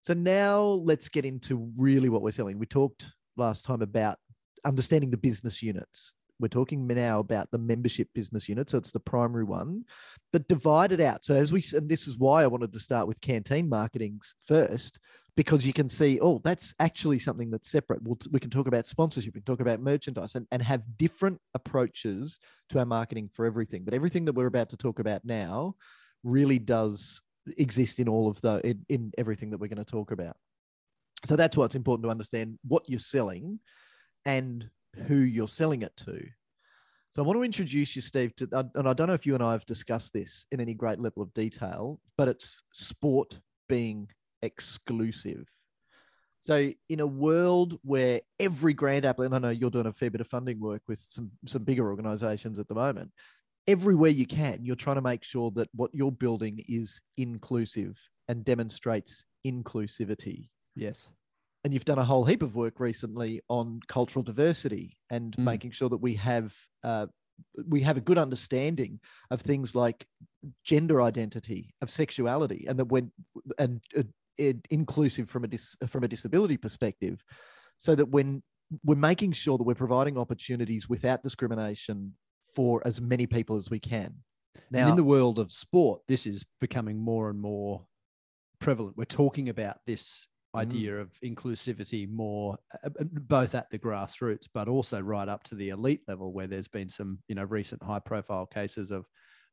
So 0.00 0.14
now 0.14 0.62
let's 0.62 1.08
get 1.08 1.24
into 1.24 1.70
really 1.76 2.08
what 2.08 2.22
we're 2.22 2.30
selling. 2.30 2.58
We 2.58 2.66
talked 2.66 3.06
last 3.36 3.64
time 3.64 3.82
about 3.82 4.18
understanding 4.64 5.10
the 5.10 5.16
business 5.16 5.62
units. 5.62 6.14
We're 6.40 6.48
talking 6.48 6.86
now 6.86 7.18
about 7.18 7.50
the 7.50 7.58
membership 7.58 8.08
business 8.14 8.48
unit. 8.48 8.70
So 8.70 8.78
it's 8.78 8.92
the 8.92 9.00
primary 9.00 9.44
one, 9.44 9.84
but 10.32 10.48
divide 10.48 10.92
it 10.92 11.00
out. 11.00 11.24
So 11.24 11.34
as 11.34 11.52
we, 11.52 11.64
and 11.72 11.88
this 11.88 12.06
is 12.06 12.18
why 12.18 12.42
I 12.42 12.46
wanted 12.46 12.72
to 12.72 12.80
start 12.80 13.08
with 13.08 13.20
canteen 13.20 13.68
marketing 13.68 14.20
first, 14.46 15.00
because 15.36 15.66
you 15.66 15.72
can 15.72 15.88
see, 15.88 16.18
oh, 16.20 16.40
that's 16.42 16.74
actually 16.78 17.18
something 17.18 17.50
that's 17.50 17.70
separate. 17.70 18.02
We'll, 18.02 18.18
we 18.30 18.40
can 18.40 18.50
talk 18.50 18.66
about 18.66 18.86
sponsorship, 18.86 19.34
we 19.34 19.40
can 19.40 19.52
talk 19.52 19.60
about 19.60 19.80
merchandise 19.80 20.34
and, 20.34 20.46
and 20.50 20.62
have 20.62 20.96
different 20.96 21.40
approaches 21.54 22.38
to 22.70 22.78
our 22.78 22.86
marketing 22.86 23.30
for 23.32 23.46
everything. 23.46 23.84
But 23.84 23.94
everything 23.94 24.24
that 24.26 24.34
we're 24.34 24.46
about 24.46 24.70
to 24.70 24.76
talk 24.76 24.98
about 24.98 25.24
now 25.24 25.74
really 26.24 26.58
does 26.58 27.22
exist 27.56 27.98
in 27.98 28.08
all 28.08 28.28
of 28.28 28.40
the, 28.40 28.60
in, 28.64 28.84
in 28.88 29.12
everything 29.16 29.50
that 29.50 29.58
we're 29.58 29.68
going 29.68 29.84
to 29.84 29.84
talk 29.84 30.10
about. 30.10 30.36
So 31.24 31.34
that's 31.34 31.56
why 31.56 31.64
it's 31.64 31.74
important 31.74 32.04
to 32.04 32.10
understand 32.10 32.58
what 32.66 32.88
you're 32.88 32.98
selling 32.98 33.60
and 34.24 34.68
who 35.06 35.16
you're 35.16 35.48
selling 35.48 35.82
it 35.82 35.96
to. 36.04 36.24
So 37.10 37.22
I 37.22 37.26
want 37.26 37.38
to 37.38 37.44
introduce 37.44 37.96
you, 37.96 38.02
Steve, 38.02 38.36
to, 38.36 38.48
and 38.74 38.88
I 38.88 38.92
don't 38.92 39.06
know 39.06 39.14
if 39.14 39.26
you 39.26 39.34
and 39.34 39.42
I 39.42 39.52
have 39.52 39.64
discussed 39.64 40.12
this 40.12 40.46
in 40.52 40.60
any 40.60 40.74
great 40.74 41.00
level 41.00 41.22
of 41.22 41.32
detail, 41.32 42.00
but 42.16 42.28
it's 42.28 42.62
sport 42.72 43.38
being 43.68 44.08
exclusive. 44.42 45.48
So 46.40 46.70
in 46.88 47.00
a 47.00 47.06
world 47.06 47.78
where 47.82 48.20
every 48.38 48.72
grant 48.74 49.04
applicant, 49.04 49.34
I 49.34 49.38
know 49.38 49.50
you're 49.50 49.70
doing 49.70 49.86
a 49.86 49.92
fair 49.92 50.10
bit 50.10 50.20
of 50.20 50.28
funding 50.28 50.60
work 50.60 50.82
with 50.86 51.00
some 51.08 51.32
some 51.46 51.64
bigger 51.64 51.90
organisations 51.90 52.58
at 52.58 52.68
the 52.68 52.74
moment, 52.74 53.10
everywhere 53.66 54.10
you 54.10 54.26
can, 54.26 54.60
you're 54.62 54.76
trying 54.76 54.96
to 54.96 55.02
make 55.02 55.24
sure 55.24 55.50
that 55.52 55.68
what 55.74 55.90
you're 55.92 56.12
building 56.12 56.64
is 56.68 57.00
inclusive 57.16 57.98
and 58.28 58.44
demonstrates 58.44 59.24
inclusivity. 59.46 60.48
Yes. 60.76 61.10
And 61.64 61.74
you've 61.74 61.84
done 61.84 61.98
a 61.98 62.04
whole 62.04 62.24
heap 62.24 62.42
of 62.42 62.54
work 62.54 62.78
recently 62.80 63.40
on 63.48 63.80
cultural 63.88 64.22
diversity 64.22 64.96
and 65.10 65.36
Mm. 65.36 65.44
making 65.44 65.70
sure 65.72 65.88
that 65.88 65.98
we 65.98 66.14
have 66.14 66.54
uh, 66.84 67.06
we 67.66 67.80
have 67.82 67.96
a 67.96 68.00
good 68.00 68.18
understanding 68.18 69.00
of 69.30 69.40
things 69.40 69.74
like 69.74 70.06
gender 70.64 71.00
identity, 71.00 71.72
of 71.80 71.90
sexuality, 71.90 72.66
and 72.68 72.78
that 72.78 72.86
when 72.86 73.12
and 73.58 73.80
uh, 73.96 74.02
it, 74.36 74.56
inclusive 74.70 75.28
from 75.30 75.44
a 75.44 75.48
dis, 75.48 75.76
from 75.86 76.04
a 76.04 76.08
disability 76.08 76.56
perspective, 76.56 77.22
so 77.76 77.94
that 77.94 78.08
when 78.08 78.42
we're 78.84 78.96
making 78.96 79.32
sure 79.32 79.56
that 79.56 79.64
we're 79.64 79.74
providing 79.74 80.18
opportunities 80.18 80.88
without 80.88 81.22
discrimination 81.22 82.14
for 82.54 82.82
as 82.86 83.00
many 83.00 83.26
people 83.26 83.56
as 83.56 83.70
we 83.70 83.78
can. 83.80 84.14
Now, 84.70 84.80
and 84.80 84.90
in 84.90 84.96
the 84.96 85.04
world 85.04 85.38
of 85.38 85.52
sport, 85.52 86.02
this 86.08 86.26
is 86.26 86.44
becoming 86.60 86.98
more 86.98 87.30
and 87.30 87.40
more 87.40 87.86
prevalent. 88.58 88.96
We're 88.96 89.04
talking 89.04 89.48
about 89.48 89.78
this 89.86 90.26
idea 90.54 90.92
mm. 90.92 91.00
of 91.00 91.10
inclusivity 91.24 92.10
more 92.10 92.56
uh, 92.84 92.88
both 93.02 93.54
at 93.54 93.70
the 93.70 93.78
grassroots 93.78 94.48
but 94.52 94.66
also 94.66 95.00
right 95.00 95.28
up 95.28 95.42
to 95.44 95.54
the 95.54 95.68
elite 95.68 96.00
level 96.08 96.32
where 96.32 96.46
there's 96.46 96.68
been 96.68 96.88
some 96.88 97.18
you 97.28 97.34
know 97.34 97.44
recent 97.44 97.82
high 97.82 97.98
profile 97.98 98.46
cases 98.46 98.90
of 98.90 99.04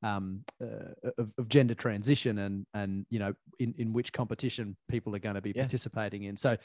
um, 0.04 0.42
uh, 0.62 1.10
of, 1.18 1.32
of, 1.38 1.48
gender 1.48 1.74
transition 1.74 2.40
and 2.40 2.66
and 2.74 3.06
you 3.10 3.18
know 3.18 3.34
in, 3.60 3.74
in 3.78 3.94
which 3.94 4.14
competition 4.14 4.76
people 4.88 5.16
are 5.16 5.20
going 5.20 5.36
to 5.36 5.42
be 5.42 5.54
yeah. 5.56 5.64
participating 5.64 6.24
in. 6.24 6.38
So 6.38 6.58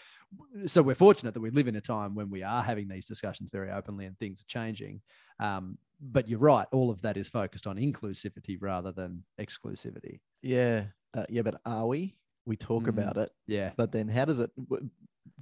so 0.66 0.82
we're 0.82 0.94
fortunate 0.94 1.34
that 1.34 1.40
we 1.40 1.50
live 1.50 1.68
in 1.68 1.76
a 1.76 1.80
time 1.80 2.14
when 2.14 2.28
we 2.28 2.42
are 2.42 2.62
having 2.62 2.88
these 2.88 3.06
discussions 3.06 3.50
very 3.50 3.70
openly 3.70 4.06
and 4.06 4.18
things 4.18 4.42
are 4.42 4.48
changing. 4.48 5.00
Um, 5.38 5.78
but 6.02 6.28
you're 6.28 6.38
right 6.38 6.66
all 6.72 6.90
of 6.90 7.00
that 7.02 7.16
is 7.16 7.28
focused 7.28 7.66
on 7.66 7.76
inclusivity 7.76 8.58
rather 8.60 8.92
than 8.92 9.24
exclusivity. 9.40 10.20
Yeah. 10.42 10.84
Uh, 11.16 11.24
yeah 11.28 11.42
but 11.42 11.60
are 11.64 11.86
we 11.86 12.16
we 12.46 12.56
talk 12.56 12.84
mm, 12.84 12.88
about 12.88 13.16
it. 13.16 13.30
Yeah. 13.46 13.70
But 13.76 13.92
then 13.92 14.08
how 14.08 14.24
does 14.24 14.38
it 14.38 14.50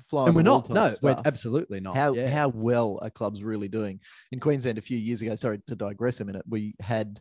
fly? 0.09 0.27
And 0.27 0.37
we're 0.37 0.43
not. 0.43 0.69
No, 0.69 0.91
stuff? 0.91 1.03
we're 1.03 1.23
absolutely 1.25 1.81
not. 1.81 1.97
How 1.97 2.13
yeah. 2.13 2.31
how 2.31 2.49
well 2.49 2.99
are 3.03 3.11
clubs 3.11 3.43
really 3.43 3.69
doing 3.69 4.01
in 4.33 4.41
Queensland? 4.41 4.79
A 4.79 4.83
few 4.83 4.99
years 4.99 5.23
ago, 5.23 5.35
sorry 5.37 5.61
to 5.67 5.77
digress 5.77 6.21
a 6.21 6.25
minute, 6.25 6.45
we 6.49 6.75
had 6.81 7.21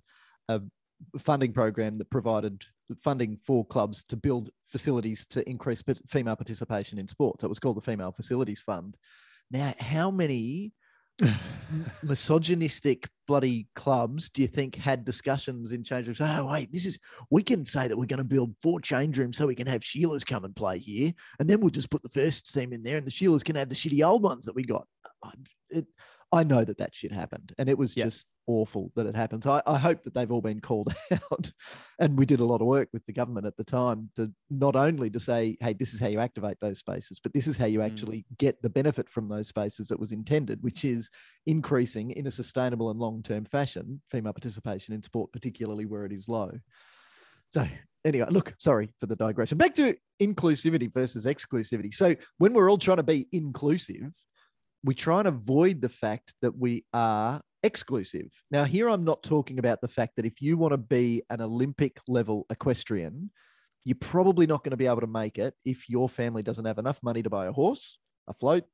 a 0.50 0.62
funding 1.17 1.53
program 1.53 1.98
that 1.98 2.10
provided 2.10 2.63
funding 3.00 3.38
for 3.38 3.65
clubs 3.65 4.03
to 4.05 4.15
build 4.15 4.50
facilities 4.63 5.25
to 5.25 5.48
increase 5.50 5.84
female 6.07 6.36
participation 6.36 6.98
in 6.98 7.07
sport. 7.07 7.41
So 7.41 7.46
it 7.46 7.50
was 7.50 7.60
called 7.60 7.77
the 7.77 7.81
Female 7.81 8.12
Facilities 8.12 8.62
Fund. 8.62 8.96
Now, 9.51 9.74
how 9.79 10.12
many 10.12 10.74
misogynistic 12.03 13.09
bloody 13.27 13.67
clubs 13.75 14.29
do 14.29 14.41
you 14.41 14.47
think 14.47 14.75
had 14.75 15.03
discussions 15.03 15.71
in 15.71 15.83
change 15.83 16.07
rooms? 16.07 16.21
Oh, 16.21 16.50
wait, 16.51 16.71
this 16.71 16.86
is 16.86 16.97
we 17.29 17.43
can 17.43 17.65
say 17.65 17.88
that 17.88 17.97
we're 17.97 18.05
going 18.05 18.17
to 18.17 18.24
build 18.24 18.55
four 18.62 18.79
change 18.79 19.17
rooms 19.17 19.38
so 19.38 19.47
we 19.47 19.55
can 19.55 19.67
have 19.67 19.81
Sheilas 19.81 20.25
come 20.25 20.45
and 20.45 20.55
play 20.55 20.79
here, 20.79 21.13
and 21.39 21.50
then 21.50 21.59
we'll 21.59 21.69
just 21.69 21.89
put 21.89 22.03
the 22.03 22.09
first 22.09 22.53
team 22.53 22.74
in 22.74 22.83
there, 22.83 22.97
and 22.97 23.05
the 23.05 23.12
Sheilas 23.12 23.43
can 23.43 23.55
have 23.55 23.69
the 23.69 23.75
shitty 23.75 24.05
old 24.05 24.24
ones 24.24 24.45
that 24.45 24.55
we 24.55 24.63
got. 24.63 24.88
It, 25.69 25.86
I 26.31 26.43
know 26.43 26.63
that 26.63 26.77
that 26.79 26.93
shit 26.93 27.12
happened, 27.12 27.53
and 27.57 27.69
it 27.69 27.77
was 27.77 27.96
yep. 27.96 28.07
just 28.07 28.27
awful 28.48 28.91
that 28.96 29.05
it 29.05 29.15
happened. 29.15 29.43
So 29.43 29.51
I, 29.53 29.62
I, 29.65 29.77
hope 29.77 30.03
that 30.03 30.13
they've 30.13 30.31
all 30.31 30.41
been 30.41 30.60
called 30.62 30.93
out. 31.12 31.51
and 32.00 32.17
we 32.17 32.25
did 32.25 32.39
a 32.39 32.46
lot 32.46 32.62
of 32.62 32.67
work 32.67 32.89
with 32.93 33.05
the 33.05 33.13
government 33.13 33.46
at 33.46 33.55
the 33.57 33.63
time 33.63 34.10
to 34.15 34.31
not 34.50 34.75
only 34.75 35.10
to 35.10 35.19
say, 35.19 35.57
hey, 35.60 35.74
this 35.74 35.93
is 35.93 36.00
how 36.00 36.07
you 36.07 36.19
activate 36.19 36.57
those 36.60 36.79
spaces, 36.79 37.19
but 37.22 37.34
this 37.34 37.48
is 37.48 37.57
how 37.57 37.65
you 37.65 37.79
mm. 37.79 37.86
actually 37.86 38.19
mm. 38.19 38.38
get 38.38 38.62
the 38.62 38.69
benefit 38.69 39.10
from 39.10 39.27
those 39.27 39.48
spaces 39.48 39.88
that 39.89 40.00
was 40.00 40.12
intended, 40.12 40.63
which 40.63 40.86
is 40.86 41.10
increasing 41.46 42.12
in 42.12 42.27
a 42.27 42.31
sustainable 42.31 42.89
and 42.89 43.00
long-term 43.00 43.46
fashion 43.46 44.01
female 44.10 44.34
participation 44.34 44.93
in 44.93 45.03
sport, 45.03 45.31
particularly 45.31 45.86
where 45.86 46.05
it 46.05 46.12
is 46.12 46.27
low. 46.27 46.51
So 47.50 47.65
anyway, 48.05 48.27
look, 48.29 48.53
sorry 48.60 48.89
for 49.00 49.05
the 49.05 49.15
digression. 49.15 49.57
Back 49.57 49.75
to 49.75 49.96
inclusivity 50.22 50.91
versus 50.91 51.25
exclusivity. 51.25 51.93
So 51.93 52.15
when 52.38 52.53
we're 52.53 52.69
all 52.69 52.77
trying 52.77 52.98
to 52.98 53.03
be 53.03 53.27
inclusive, 53.31 54.13
we 54.84 54.93
try 54.93 55.19
and 55.19 55.27
avoid 55.27 55.81
the 55.81 55.89
fact 55.89 56.34
that 56.41 56.57
we 56.57 56.86
are 56.93 57.41
exclusive. 57.63 58.31
Now, 58.51 58.63
here 58.63 58.89
I'm 58.89 59.03
not 59.03 59.24
talking 59.24 59.60
about 59.60 59.81
the 59.81 59.88
fact 59.88 60.15
that 60.15 60.25
if 60.25 60.41
you 60.41 60.57
want 60.57 60.74
to 60.74 60.77
be 60.77 61.24
an 61.29 61.41
Olympic 61.41 62.00
level 62.07 62.46
equestrian, 62.50 63.31
you're 63.84 63.98
probably 64.00 64.46
not 64.46 64.63
going 64.63 64.72
to 64.72 64.77
be 64.77 64.88
able 64.88 65.01
to 65.01 65.07
make 65.07 65.38
it 65.38 65.53
if 65.65 65.89
your 65.89 66.10
family 66.10 66.43
doesn't 66.43 66.65
have 66.65 66.77
enough 66.77 67.01
money 67.01 67.24
to 67.24 67.29
buy 67.29 67.46
a 67.46 67.51
horse, 67.51 68.00
a 68.27 68.34
float, 68.34 68.65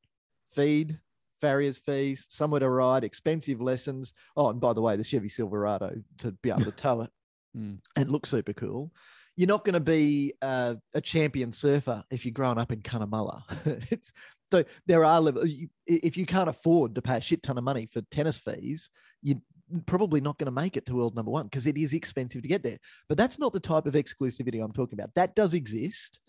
feed, 0.54 1.00
farrier's 1.40 1.78
fees, 1.78 2.26
somewhere 2.30 2.60
to 2.60 2.70
ride, 2.70 3.04
expensive 3.04 3.62
lessons. 3.62 4.14
Oh, 4.36 4.50
and 4.50 4.60
by 4.60 4.74
the 4.74 4.82
way, 4.82 4.96
the 4.96 5.04
Chevy 5.04 5.30
Silverado 5.30 5.96
to 6.20 6.32
be 6.32 6.50
able 6.50 6.66
to 6.66 6.72
tow 6.76 7.02
it 7.02 7.10
mm. 7.56 7.80
and 7.96 8.12
look 8.12 8.26
super 8.26 8.54
cool. 8.54 8.92
You're 9.36 9.48
not 9.48 9.66
going 9.66 9.74
to 9.74 9.80
be 9.80 10.34
a 10.42 10.78
champion 11.02 11.52
surfer 11.52 12.04
if 12.12 12.26
you're 12.26 12.34
growing 12.34 12.58
up 12.58 12.72
in 12.72 12.82
Cunnamulla. 12.82 13.44
so 14.52 14.64
there 14.86 15.04
are 15.04 15.22
levels. 15.22 15.50
If 15.88 16.18
you 16.18 16.26
can't 16.26 16.50
afford 16.50 16.96
to 16.96 17.02
pay 17.02 17.18
a 17.18 17.22
shit 17.22 17.44
ton 17.44 17.58
of 17.58 17.64
money 17.64 17.88
for 17.92 18.02
tennis 18.12 18.38
fees, 18.38 18.90
you're 19.22 19.42
probably 19.86 20.22
not 20.22 20.38
going 20.38 20.46
to 20.46 20.52
make 20.52 20.78
it 20.78 20.86
to 20.86 20.96
world 20.96 21.16
number 21.16 21.32
one 21.32 21.46
because 21.46 21.66
it 21.66 21.78
is 21.78 21.94
expensive 21.94 22.42
to 22.42 22.48
get 22.48 22.64
there. 22.64 22.78
But 23.10 23.18
that's 23.18 23.40
not 23.40 23.54
the 23.54 23.60
type 23.60 23.88
of 23.88 23.96
exclusivity 23.96 24.64
I'm 24.64 24.74
talking 24.74 25.00
about. 25.00 25.16
That 25.16 25.36
does 25.36 25.54
exist, 25.54 26.20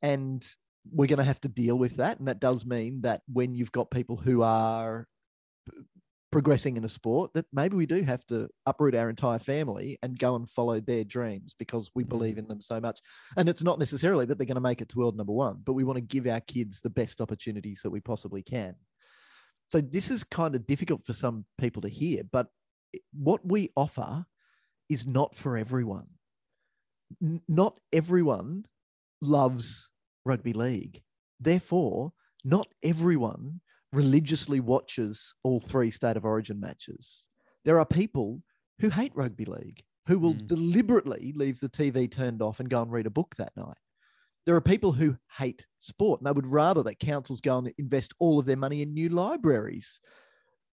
and 0.00 0.46
we're 0.90 1.06
going 1.06 1.18
to 1.18 1.24
have 1.24 1.40
to 1.40 1.48
deal 1.48 1.76
with 1.76 1.96
that. 1.96 2.18
And 2.18 2.28
that 2.28 2.40
does 2.40 2.64
mean 2.64 3.02
that 3.02 3.22
when 3.32 3.54
you've 3.54 3.72
got 3.72 3.90
people 3.90 4.16
who 4.16 4.42
are 4.42 5.06
progressing 6.32 6.78
in 6.78 6.84
a 6.84 6.88
sport 6.88 7.30
that 7.34 7.44
maybe 7.52 7.76
we 7.76 7.84
do 7.84 8.02
have 8.02 8.26
to 8.26 8.48
uproot 8.64 8.94
our 8.94 9.10
entire 9.10 9.38
family 9.38 9.98
and 10.02 10.18
go 10.18 10.34
and 10.34 10.48
follow 10.48 10.80
their 10.80 11.04
dreams 11.04 11.54
because 11.58 11.90
we 11.94 12.02
mm-hmm. 12.02 12.08
believe 12.08 12.38
in 12.38 12.48
them 12.48 12.60
so 12.60 12.80
much. 12.80 13.00
And 13.36 13.48
it's 13.48 13.62
not 13.62 13.78
necessarily 13.78 14.24
that 14.24 14.38
they're 14.38 14.46
going 14.46 14.54
to 14.56 14.60
make 14.60 14.80
it 14.80 14.88
to 14.88 14.98
world 14.98 15.16
number 15.16 15.32
one, 15.32 15.60
but 15.62 15.74
we 15.74 15.84
want 15.84 15.98
to 15.98 16.00
give 16.00 16.26
our 16.26 16.40
kids 16.40 16.80
the 16.80 16.90
best 16.90 17.20
opportunities 17.20 17.80
that 17.82 17.90
we 17.90 18.00
possibly 18.00 18.42
can. 18.42 18.74
So 19.70 19.80
this 19.80 20.10
is 20.10 20.24
kind 20.24 20.54
of 20.54 20.66
difficult 20.66 21.06
for 21.06 21.12
some 21.12 21.44
people 21.58 21.82
to 21.82 21.88
hear, 21.88 22.22
but 22.30 22.48
what 23.12 23.46
we 23.46 23.70
offer 23.76 24.24
is 24.88 25.06
not 25.06 25.36
for 25.36 25.56
everyone. 25.56 26.06
N- 27.22 27.42
not 27.46 27.78
everyone 27.92 28.64
loves 29.20 29.88
rugby 30.24 30.54
league. 30.54 31.02
Therefore, 31.40 32.12
not 32.44 32.68
everyone 32.82 33.60
religiously 33.92 34.60
watches 34.60 35.34
all 35.42 35.60
three 35.60 35.90
state 35.90 36.16
of 36.16 36.24
origin 36.24 36.60
matches. 36.60 37.28
There 37.64 37.78
are 37.78 37.86
people 37.86 38.42
who 38.80 38.90
hate 38.90 39.12
rugby 39.14 39.44
league 39.44 39.82
who 40.08 40.18
will 40.18 40.34
mm. 40.34 40.46
deliberately 40.46 41.32
leave 41.36 41.60
the 41.60 41.68
TV 41.68 42.10
turned 42.10 42.42
off 42.42 42.58
and 42.60 42.68
go 42.68 42.82
and 42.82 42.90
read 42.90 43.06
a 43.06 43.10
book 43.10 43.34
that 43.38 43.56
night. 43.56 43.76
There 44.44 44.56
are 44.56 44.60
people 44.60 44.92
who 44.92 45.16
hate 45.38 45.64
sport 45.78 46.20
and 46.20 46.26
they 46.26 46.32
would 46.32 46.46
rather 46.46 46.82
that 46.82 46.98
councils 46.98 47.40
go 47.40 47.58
and 47.58 47.72
invest 47.78 48.12
all 48.18 48.40
of 48.40 48.46
their 48.46 48.56
money 48.56 48.82
in 48.82 48.92
new 48.92 49.08
libraries. 49.08 50.00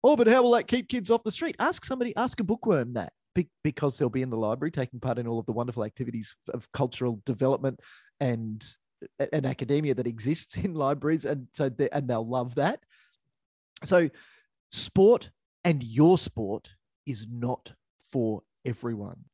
Oh, 0.04 0.16
but 0.16 0.28
how 0.28 0.42
will 0.42 0.52
that 0.52 0.68
keep 0.68 0.88
kids 0.88 1.12
off 1.12 1.24
the 1.24 1.32
street? 1.32 1.56
Ask 1.60 1.86
somebody, 1.86 2.16
ask 2.16 2.40
a 2.40 2.44
bookworm 2.44 2.94
that 2.94 3.14
because 3.64 3.98
they'll 3.98 4.10
be 4.10 4.24
in 4.24 4.32
the 4.32 4.38
library 4.38 4.72
taking 4.72 5.00
part 5.00 5.20
in 5.20 5.28
all 5.28 5.40
of 5.40 5.46
the 5.46 5.52
wonderful 5.52 5.86
activities 5.86 6.36
of 6.52 6.70
cultural 6.72 7.22
development 7.26 7.80
and 8.20 8.66
an 9.32 9.46
academia 9.46 9.94
that 9.94 10.08
exists 10.08 10.58
in 10.64 10.74
libraries 10.74 11.26
and 11.26 11.48
so 11.54 11.70
they, 11.70 11.90
and 11.92 12.08
they'll 12.08 12.28
love 12.28 12.56
that 12.56 12.80
so, 13.86 14.10
sport 14.72 15.32
and 15.64 15.84
your 15.84 16.18
sport 16.18 16.72
is 17.06 17.28
not 17.30 17.74
for 18.12 18.44
everyone. 18.66 19.26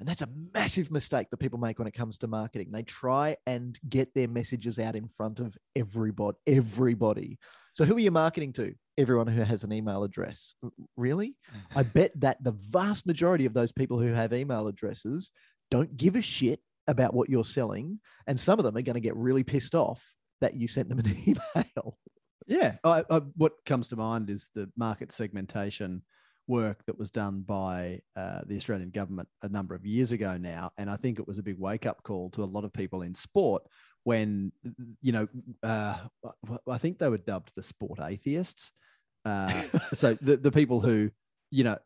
And 0.00 0.08
that's 0.08 0.22
a 0.22 0.28
massive 0.52 0.90
mistake 0.90 1.30
that 1.30 1.36
people 1.38 1.58
make 1.58 1.78
when 1.78 1.88
it 1.88 1.94
comes 1.94 2.18
to 2.18 2.26
marketing. 2.26 2.70
They 2.72 2.82
try 2.82 3.36
and 3.46 3.78
get 3.88 4.12
their 4.14 4.28
messages 4.28 4.78
out 4.78 4.96
in 4.96 5.06
front 5.06 5.38
of 5.38 5.56
everybody. 5.76 6.36
Everybody. 6.46 7.38
So 7.74 7.84
who 7.84 7.96
are 7.96 8.00
you 8.00 8.10
marketing 8.10 8.52
to? 8.54 8.74
Everyone 8.98 9.26
who 9.26 9.42
has 9.42 9.64
an 9.64 9.72
email 9.72 10.04
address. 10.04 10.54
Really? 10.96 11.36
I 11.76 11.84
bet 11.84 12.12
that 12.20 12.42
the 12.42 12.52
vast 12.52 13.06
majority 13.06 13.46
of 13.46 13.54
those 13.54 13.72
people 13.72 13.98
who 14.00 14.12
have 14.12 14.32
email 14.32 14.66
addresses 14.66 15.30
don't 15.70 15.96
give 15.96 16.16
a 16.16 16.22
shit 16.22 16.60
about 16.86 17.14
what 17.14 17.30
you're 17.30 17.44
selling. 17.44 18.00
And 18.26 18.38
some 18.38 18.58
of 18.58 18.64
them 18.64 18.76
are 18.76 18.82
going 18.82 18.94
to 18.94 19.00
get 19.00 19.16
really 19.16 19.44
pissed 19.44 19.74
off 19.74 20.04
that 20.40 20.54
you 20.54 20.68
sent 20.68 20.88
them 20.88 20.98
an 20.98 21.16
email. 21.26 21.98
Yeah, 22.46 22.76
I, 22.84 23.04
I, 23.08 23.18
what 23.36 23.64
comes 23.64 23.88
to 23.88 23.96
mind 23.96 24.30
is 24.30 24.50
the 24.54 24.70
market 24.76 25.12
segmentation 25.12 26.02
work 26.46 26.84
that 26.86 26.98
was 26.98 27.10
done 27.10 27.40
by 27.40 28.00
uh, 28.16 28.42
the 28.46 28.56
Australian 28.56 28.90
government 28.90 29.28
a 29.42 29.48
number 29.48 29.74
of 29.74 29.86
years 29.86 30.12
ago 30.12 30.36
now, 30.36 30.70
and 30.76 30.90
I 30.90 30.96
think 30.96 31.18
it 31.18 31.26
was 31.26 31.38
a 31.38 31.42
big 31.42 31.58
wake 31.58 31.86
up 31.86 32.02
call 32.02 32.30
to 32.30 32.44
a 32.44 32.46
lot 32.46 32.64
of 32.64 32.72
people 32.72 33.02
in 33.02 33.14
sport 33.14 33.62
when 34.02 34.52
you 35.00 35.12
know 35.12 35.28
uh, 35.62 35.96
I 36.68 36.78
think 36.78 36.98
they 36.98 37.08
were 37.08 37.18
dubbed 37.18 37.52
the 37.56 37.62
sport 37.62 37.98
atheists. 38.00 38.72
Uh, 39.24 39.62
so 39.94 40.14
the 40.20 40.36
the 40.36 40.52
people 40.52 40.80
who 40.80 41.10
you 41.50 41.64
know 41.64 41.78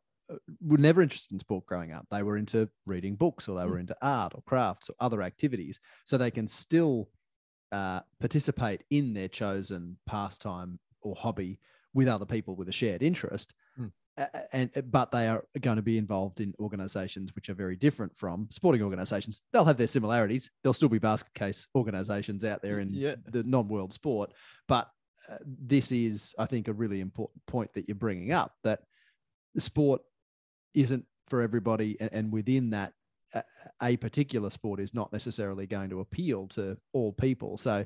were 0.61 0.79
never 0.79 1.03
interested 1.03 1.33
in 1.33 1.41
sport 1.41 1.67
growing 1.67 1.93
up. 1.93 2.07
They 2.11 2.23
were 2.23 2.37
into 2.37 2.69
reading 2.87 3.17
books 3.17 3.49
or 3.49 3.59
they 3.59 3.67
were 3.67 3.77
mm. 3.77 3.81
into 3.81 3.97
art 4.03 4.33
or 4.35 4.43
crafts 4.43 4.91
or 4.91 4.95
other 5.00 5.23
activities. 5.23 5.79
So 6.05 6.19
they 6.19 6.31
can 6.31 6.47
still 6.47 7.09
uh, 7.72 8.00
participate 8.20 8.82
in 8.90 9.14
their 9.14 9.28
chosen 9.28 9.96
pastime 10.06 10.78
or 11.02 11.14
hobby 11.14 11.60
with 11.94 12.08
other 12.08 12.26
people 12.26 12.54
with 12.54 12.68
a 12.68 12.72
shared 12.72 13.02
interest. 13.02 13.54
Mm. 13.78 13.92
and 14.52 14.70
but 14.90 15.12
they 15.12 15.28
are 15.28 15.44
going 15.60 15.76
to 15.76 15.82
be 15.82 15.98
involved 15.98 16.40
in 16.40 16.52
organizations 16.58 17.34
which 17.34 17.48
are 17.48 17.54
very 17.54 17.76
different 17.76 18.16
from 18.16 18.48
sporting 18.50 18.82
organizations 18.82 19.42
they'll 19.52 19.64
have 19.64 19.76
their 19.76 19.87
similarities 19.87 20.50
there'll 20.62 20.75
still 20.75 20.88
be 20.88 20.98
basket 20.98 21.32
case 21.34 21.68
organizations 21.76 22.44
out 22.44 22.60
there 22.60 22.80
in 22.80 22.92
yeah. 22.92 23.14
the 23.26 23.44
non-world 23.44 23.92
sport 23.92 24.32
but 24.66 24.88
uh, 25.30 25.37
this 25.44 25.92
is 25.92 26.34
i 26.37 26.46
think 26.46 26.66
a 26.66 26.72
really 26.72 27.00
important 27.00 27.40
point 27.46 27.72
that 27.75 27.87
you're 27.87 27.94
bringing 27.94 28.32
up 28.32 28.54
that 28.64 28.80
sport 29.56 30.00
isn't 30.75 31.04
for 31.28 31.40
everybody 31.40 31.96
and, 32.00 32.10
and 32.12 32.32
within 32.32 32.70
that 32.70 32.92
a, 33.82 33.97
particular 33.97 34.50
sport 34.50 34.80
is 34.80 34.94
not 34.94 35.12
necessarily 35.12 35.66
going 35.66 35.90
to 35.90 36.00
appeal 36.00 36.47
to 36.49 36.76
all 36.92 37.12
people 37.12 37.56
so 37.56 37.85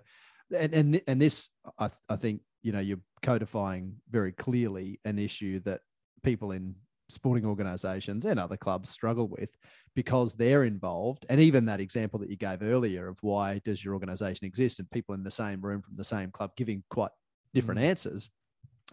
and 0.56 0.75
and, 0.75 1.02
and 1.06 1.20
this 1.20 1.49
I, 1.78 1.90
I 2.08 2.16
think 2.16 2.42
you 2.62 2.72
know 2.72 2.80
you're 2.80 3.00
codifying 3.22 3.96
very 4.11 4.32
clearly 4.32 5.00
an 5.04 5.18
issue 5.18 5.61
that 5.61 5.80
people 6.22 6.52
in 6.52 6.75
sporting 7.08 7.44
organizations 7.44 8.25
and 8.25 8.40
other 8.40 8.56
clubs 8.56 8.88
struggle 8.88 9.28
with 9.28 9.50
because 9.94 10.32
they're 10.34 10.64
involved 10.64 11.26
and 11.28 11.40
even 11.40 11.66
that 11.66 11.80
example 11.80 12.18
that 12.18 12.30
you 12.30 12.37
gave 12.37 12.62
earlier 12.62 13.08
of 13.08 13.18
why 13.20 13.61
does 13.64 13.84
your 13.84 13.94
organization 13.94 14.46
exist 14.46 14.78
and 14.78 14.90
people 14.90 15.14
in 15.14 15.22
the 15.22 15.30
same 15.30 15.61
room 15.61 15.82
from 15.82 15.94
the 15.96 16.04
same 16.04 16.30
club 16.30 16.50
giving 16.56 16.82
quite 16.88 17.11
different 17.52 17.80
mm. 17.80 17.84
answers 17.84 18.30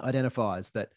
identifies 0.02 0.70
that 0.72 0.90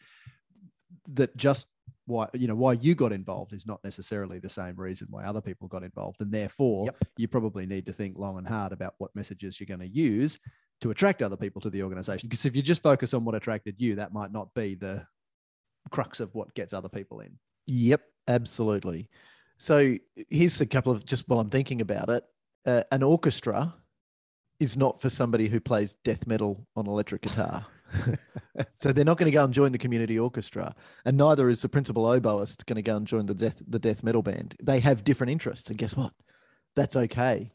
that 1.07 1.37
just 1.37 1.67
why 2.07 2.27
you 2.35 2.49
know 2.49 2.55
why 2.55 2.73
you 2.73 2.95
got 2.95 3.13
involved 3.13 3.53
is 3.53 3.67
not 3.67 3.83
necessarily 3.85 4.39
the 4.39 4.49
same 4.49 4.75
reason 4.77 5.07
why 5.11 5.25
other 5.25 5.41
people 5.41 5.69
got 5.69 5.85
involved 5.85 6.21
and 6.21 6.33
therefore 6.33 6.87
yep. 6.87 6.97
you 7.17 7.29
probably 7.29 7.65
need 7.65 7.87
to 7.87 7.93
think 7.93 8.19
long 8.19 8.39
and 8.39 8.49
hard 8.49 8.73
about 8.73 8.95
what 8.99 9.15
messages 9.15 9.61
you're 9.61 9.67
going 9.67 9.81
to 9.81 9.87
use 9.87 10.39
to 10.81 10.91
attract 10.91 11.23
other 11.23 11.37
people 11.37 11.61
to 11.61 11.71
the 11.71 11.83
organization 11.83 12.29
because 12.29 12.45
if 12.45 12.57
you 12.57 12.63
just 12.63 12.83
focus 12.83 13.15
on 13.15 13.25
what 13.25 13.35
attracted 13.35 13.77
you 13.79 13.95
that 13.95 14.13
might 14.13 14.33
not 14.33 14.53
be 14.55 14.75
the 14.75 15.05
crux 15.91 16.21
of 16.21 16.35
what 16.35 16.53
gets 16.55 16.73
other 16.73 16.89
people 16.89 17.21
in. 17.21 17.39
Yep 17.67 18.03
absolutely. 18.29 19.09
So 19.59 19.97
here's 20.29 20.61
a 20.61 20.67
couple 20.67 20.93
of 20.93 21.07
just 21.07 21.29
while 21.29 21.39
i'm 21.39 21.51
thinking 21.51 21.81
about 21.81 22.09
it 22.09 22.25
uh, 22.67 22.83
an 22.91 23.03
orchestra 23.03 23.75
is 24.59 24.77
not 24.77 25.01
for 25.01 25.11
somebody 25.11 25.49
who 25.49 25.61
plays 25.61 25.97
death 26.05 26.27
metal 26.27 26.67
on 26.77 26.87
electric 26.87 27.23
guitar 27.23 27.67
so 28.79 28.93
they're 28.93 29.05
not 29.05 29.19
going 29.19 29.31
to 29.31 29.35
go 29.35 29.45
and 29.45 29.53
join 29.53 29.73
the 29.73 29.79
community 29.79 30.19
orchestra, 30.19 30.75
and 31.05 31.17
neither 31.17 31.49
is 31.49 31.63
the 31.63 31.69
principal 31.69 32.05
oboist 32.05 32.67
going 32.67 32.77
to 32.77 32.83
go 32.83 32.97
and 32.97 33.07
join 33.07 33.27
the 33.27 33.35
death 33.35 33.63
the 33.67 33.79
death 33.79 34.03
metal 34.03 34.23
band. 34.23 34.57
They 34.63 34.81
have 34.81 35.05
different 35.05 35.31
interests, 35.31 35.69
and 35.71 35.79
guess 35.79 35.97
what? 35.97 36.13
That's 36.75 36.97
okay. 36.97 37.53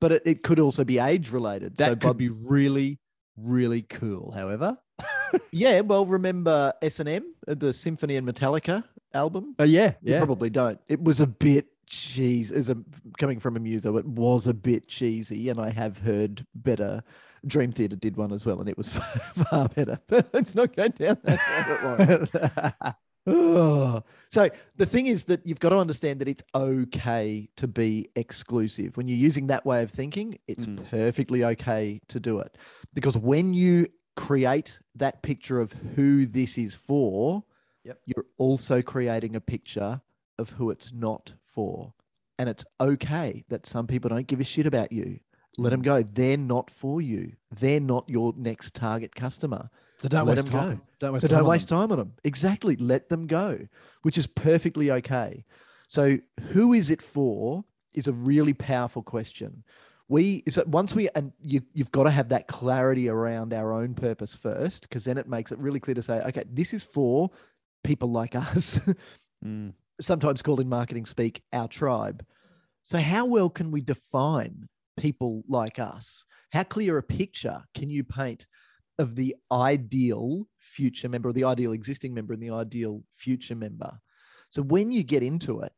But 0.00 0.12
it, 0.12 0.22
it 0.24 0.42
could 0.42 0.58
also 0.58 0.84
be 0.84 0.98
age 0.98 1.30
related. 1.30 1.76
That 1.76 2.02
so 2.02 2.08
could 2.08 2.16
be 2.16 2.30
really, 2.30 2.98
really 3.36 3.82
cool. 3.82 4.32
However, 4.32 4.78
yeah. 5.50 5.80
Well, 5.80 6.06
remember 6.06 6.72
S 6.82 7.00
and 7.00 7.08
M, 7.08 7.34
uh, 7.46 7.54
the 7.54 7.72
Symphony 7.72 8.16
and 8.16 8.26
Metallica 8.26 8.84
album? 9.12 9.54
Oh 9.58 9.64
yeah, 9.64 9.94
yeah. 10.02 10.14
You 10.14 10.24
probably 10.24 10.50
don't. 10.50 10.78
It 10.88 11.02
was 11.02 11.20
a 11.20 11.26
bit 11.26 11.66
cheese. 11.86 12.50
As 12.50 12.68
a 12.68 12.78
coming 13.18 13.40
from 13.40 13.56
a 13.56 13.60
muso, 13.60 13.96
it 13.96 14.06
was 14.06 14.46
a 14.46 14.54
bit 14.54 14.88
cheesy, 14.88 15.48
and 15.48 15.60
I 15.60 15.70
have 15.70 15.98
heard 15.98 16.46
better 16.54 17.02
Dream 17.46 17.72
Theater 17.72 17.96
did 17.96 18.16
one 18.16 18.32
as 18.32 18.44
well, 18.46 18.60
and 18.60 18.68
it 18.68 18.76
was 18.76 18.88
far, 18.90 19.44
far 19.44 19.68
better. 19.68 20.00
But 20.06 20.30
let's 20.32 20.54
not 20.54 20.74
go 20.74 20.88
down 20.88 21.18
that 21.24 22.96
oh. 23.26 24.02
So 24.30 24.48
the 24.76 24.86
thing 24.86 25.06
is 25.06 25.24
that 25.24 25.44
you've 25.44 25.60
got 25.60 25.70
to 25.70 25.78
understand 25.78 26.20
that 26.20 26.28
it's 26.28 26.44
okay 26.54 27.48
to 27.56 27.66
be 27.66 28.08
exclusive. 28.14 28.96
When 28.96 29.08
you're 29.08 29.18
using 29.18 29.48
that 29.48 29.66
way 29.66 29.82
of 29.82 29.90
thinking, 29.90 30.38
it's 30.46 30.66
mm. 30.66 30.88
perfectly 30.88 31.44
okay 31.44 32.00
to 32.08 32.20
do 32.20 32.38
it. 32.38 32.56
Because 32.94 33.18
when 33.18 33.52
you 33.52 33.88
create 34.16 34.78
that 34.94 35.22
picture 35.22 35.60
of 35.60 35.72
who 35.96 36.26
this 36.26 36.58
is 36.58 36.74
for, 36.74 37.42
yep. 37.84 37.98
you're 38.06 38.26
also 38.38 38.82
creating 38.82 39.34
a 39.34 39.40
picture 39.40 40.00
of 40.38 40.50
who 40.50 40.70
it's 40.70 40.92
not 40.92 41.32
for. 41.44 41.92
And 42.38 42.48
it's 42.48 42.64
okay 42.80 43.44
that 43.48 43.66
some 43.66 43.86
people 43.86 44.08
don't 44.08 44.26
give 44.26 44.40
a 44.40 44.44
shit 44.44 44.66
about 44.66 44.92
you. 44.92 45.20
Let 45.58 45.70
them 45.70 45.82
go. 45.82 46.02
They're 46.02 46.36
not 46.36 46.70
for 46.70 47.00
you. 47.00 47.32
They're 47.50 47.80
not 47.80 48.08
your 48.08 48.32
next 48.36 48.74
target 48.74 49.14
customer. 49.14 49.70
So 49.98 50.08
don't 50.08 50.26
let 50.26 50.36
waste 50.36 50.50
them 50.50 50.58
time. 50.60 50.76
go. 50.76 50.82
Don't 51.00 51.12
waste 51.12 51.22
so 51.22 51.28
time 51.28 51.38
don't 51.38 51.48
waste 51.48 51.68
time 51.68 51.92
on 51.92 51.98
them. 51.98 52.12
Exactly. 52.24 52.76
Let 52.76 53.08
them 53.08 53.26
go, 53.26 53.66
which 54.02 54.16
is 54.16 54.26
perfectly 54.26 54.90
okay. 54.90 55.44
So 55.88 56.18
who 56.52 56.72
is 56.72 56.88
it 56.88 57.02
for? 57.02 57.64
Is 57.92 58.06
a 58.06 58.12
really 58.12 58.54
powerful 58.54 59.02
question. 59.02 59.64
We 60.08 60.44
so 60.48 60.64
once 60.66 60.94
we 60.94 61.08
and 61.14 61.32
you 61.42 61.62
you've 61.74 61.90
got 61.90 62.04
to 62.04 62.10
have 62.10 62.28
that 62.30 62.46
clarity 62.46 63.08
around 63.08 63.52
our 63.52 63.72
own 63.72 63.94
purpose 63.94 64.34
first, 64.34 64.82
because 64.82 65.04
then 65.04 65.18
it 65.18 65.28
makes 65.28 65.52
it 65.52 65.58
really 65.58 65.80
clear 65.80 65.94
to 65.94 66.02
say, 66.02 66.20
okay, 66.20 66.44
this 66.50 66.72
is 66.72 66.84
for 66.84 67.30
people 67.82 68.10
like 68.10 68.34
us, 68.36 68.80
mm. 69.44 69.72
sometimes 70.00 70.42
called 70.42 70.60
in 70.60 70.68
marketing 70.68 71.06
speak 71.06 71.42
our 71.52 71.68
tribe. 71.68 72.24
So 72.82 72.98
how 72.98 73.26
well 73.26 73.50
can 73.50 73.70
we 73.70 73.80
define 73.80 74.68
people 74.96 75.42
like 75.48 75.78
us? 75.78 76.24
How 76.52 76.64
clear 76.64 76.98
a 76.98 77.02
picture 77.02 77.62
can 77.74 77.90
you 77.90 78.04
paint 78.04 78.46
of 78.98 79.14
the 79.14 79.34
ideal 79.50 80.46
future 80.58 81.08
member, 81.08 81.30
or 81.30 81.32
the 81.32 81.44
ideal 81.44 81.72
existing 81.72 82.14
member, 82.14 82.32
and 82.34 82.42
the 82.42 82.50
ideal 82.50 83.02
future 83.16 83.56
member? 83.56 83.98
So 84.50 84.62
when 84.62 84.90
you 84.92 85.02
get 85.02 85.22
into 85.22 85.60
it, 85.60 85.72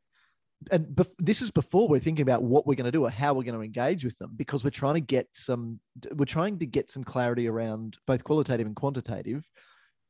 and 0.70 0.87
bef- 0.87 1.14
this 1.18 1.42
is 1.42 1.51
before 1.51 1.88
we're 1.88 1.98
thinking 1.98 2.22
about 2.22 2.42
what 2.42 2.66
we're 2.66 2.75
going 2.75 2.85
to 2.85 2.92
do 2.92 3.05
or 3.05 3.11
how 3.11 3.35
we're 3.35 3.42
going 3.42 3.59
to 3.59 3.64
engage 3.64 4.05
with 4.05 4.16
them 4.18 4.33
because 4.37 4.62
we're 4.62 4.70
trying 4.70 4.94
to 4.94 5.01
get 5.01 5.29
some 5.33 5.81
we're 6.14 6.25
trying 6.25 6.59
to 6.59 6.66
get 6.66 6.90
some 6.90 7.03
clarity 7.03 7.48
around 7.48 7.98
both 8.07 8.22
qualitative 8.25 8.66
and 8.66 8.77
quantitative 8.77 9.48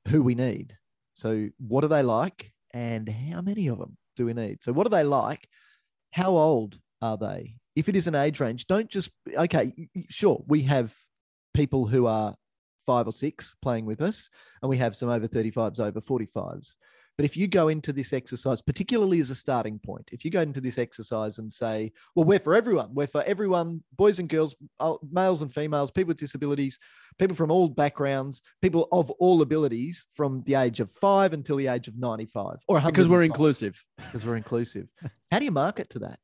who 0.09 0.23
we 0.23 0.35
need 0.35 0.77
so 1.15 1.49
what 1.59 1.85
are 1.85 1.89
they 1.89 2.03
like 2.03 2.53
and 2.75 3.09
how 3.09 3.41
many 3.41 3.69
of 3.69 3.79
them 3.79 3.97
do 4.17 4.27
we 4.27 4.35
need 4.35 4.63
so 4.63 4.73
what 4.73 4.87
are 4.87 4.91
they 4.91 5.05
like 5.05 5.49
how 6.11 6.31
old 6.31 6.79
are 7.01 7.17
they 7.17 7.57
if 7.77 7.89
it 7.89 7.97
is 7.97 8.07
an 8.07 8.15
age 8.15 8.41
range, 8.41 8.67
don't 8.67 8.89
just 8.89 9.11
okay. 9.37 9.73
Sure, 10.09 10.43
we 10.47 10.63
have 10.63 10.95
people 11.55 11.87
who 11.87 12.07
are 12.07 12.35
five 12.85 13.07
or 13.07 13.13
six 13.13 13.55
playing 13.63 13.87
with 13.87 14.01
us, 14.01 14.29
and 14.63 14.69
we 14.69 14.77
have 14.79 14.97
some 14.97 15.09
over 15.09 15.29
35s, 15.29 15.81
over 15.81 16.01
45s. 16.01 16.75
But 17.19 17.27
if 17.27 17.37
you 17.37 17.47
go 17.47 17.69
into 17.69 17.93
this 17.93 18.13
exercise, 18.13 18.63
particularly 18.63 19.21
as 19.21 19.31
a 19.31 19.35
starting 19.35 19.79
point, 19.79 20.09
if 20.13 20.25
you 20.25 20.31
go 20.31 20.41
into 20.41 20.63
this 20.63 20.79
exercise 20.79 21.39
and 21.39 21.53
say, 21.53 21.93
well, 22.15 22.25
we're 22.25 22.39
for 22.39 22.55
everyone, 22.55 22.89
we're 22.95 23.07
for 23.07 23.23
everyone, 23.25 23.83
boys 23.97 24.19
and 24.19 24.29
girls, 24.29 24.55
uh, 24.81 24.95
males 25.11 25.43
and 25.43 25.53
females, 25.53 25.91
people 25.91 26.09
with 26.09 26.19
disabilities, 26.19 26.79
people 27.19 27.37
from 27.37 27.51
all 27.51 27.69
backgrounds, 27.69 28.41
people 28.63 28.89
of 28.93 29.11
all 29.13 29.43
abilities 29.43 30.07
from 30.15 30.43
the 30.47 30.55
age 30.55 30.81
of 30.81 30.91
five 30.91 31.35
until 31.35 31.57
the 31.57 31.67
age 31.67 31.87
of 31.87 31.99
95 31.99 32.57
or 32.67 32.81
Because 32.81 33.09
we're 33.09 33.25
inclusive. 33.25 33.85
Because 33.99 34.25
we're 34.25 34.37
inclusive. 34.37 34.89
How 35.31 35.39
do 35.39 35.45
you 35.45 35.51
market 35.51 35.91
to 35.91 35.99
that? 36.01 36.19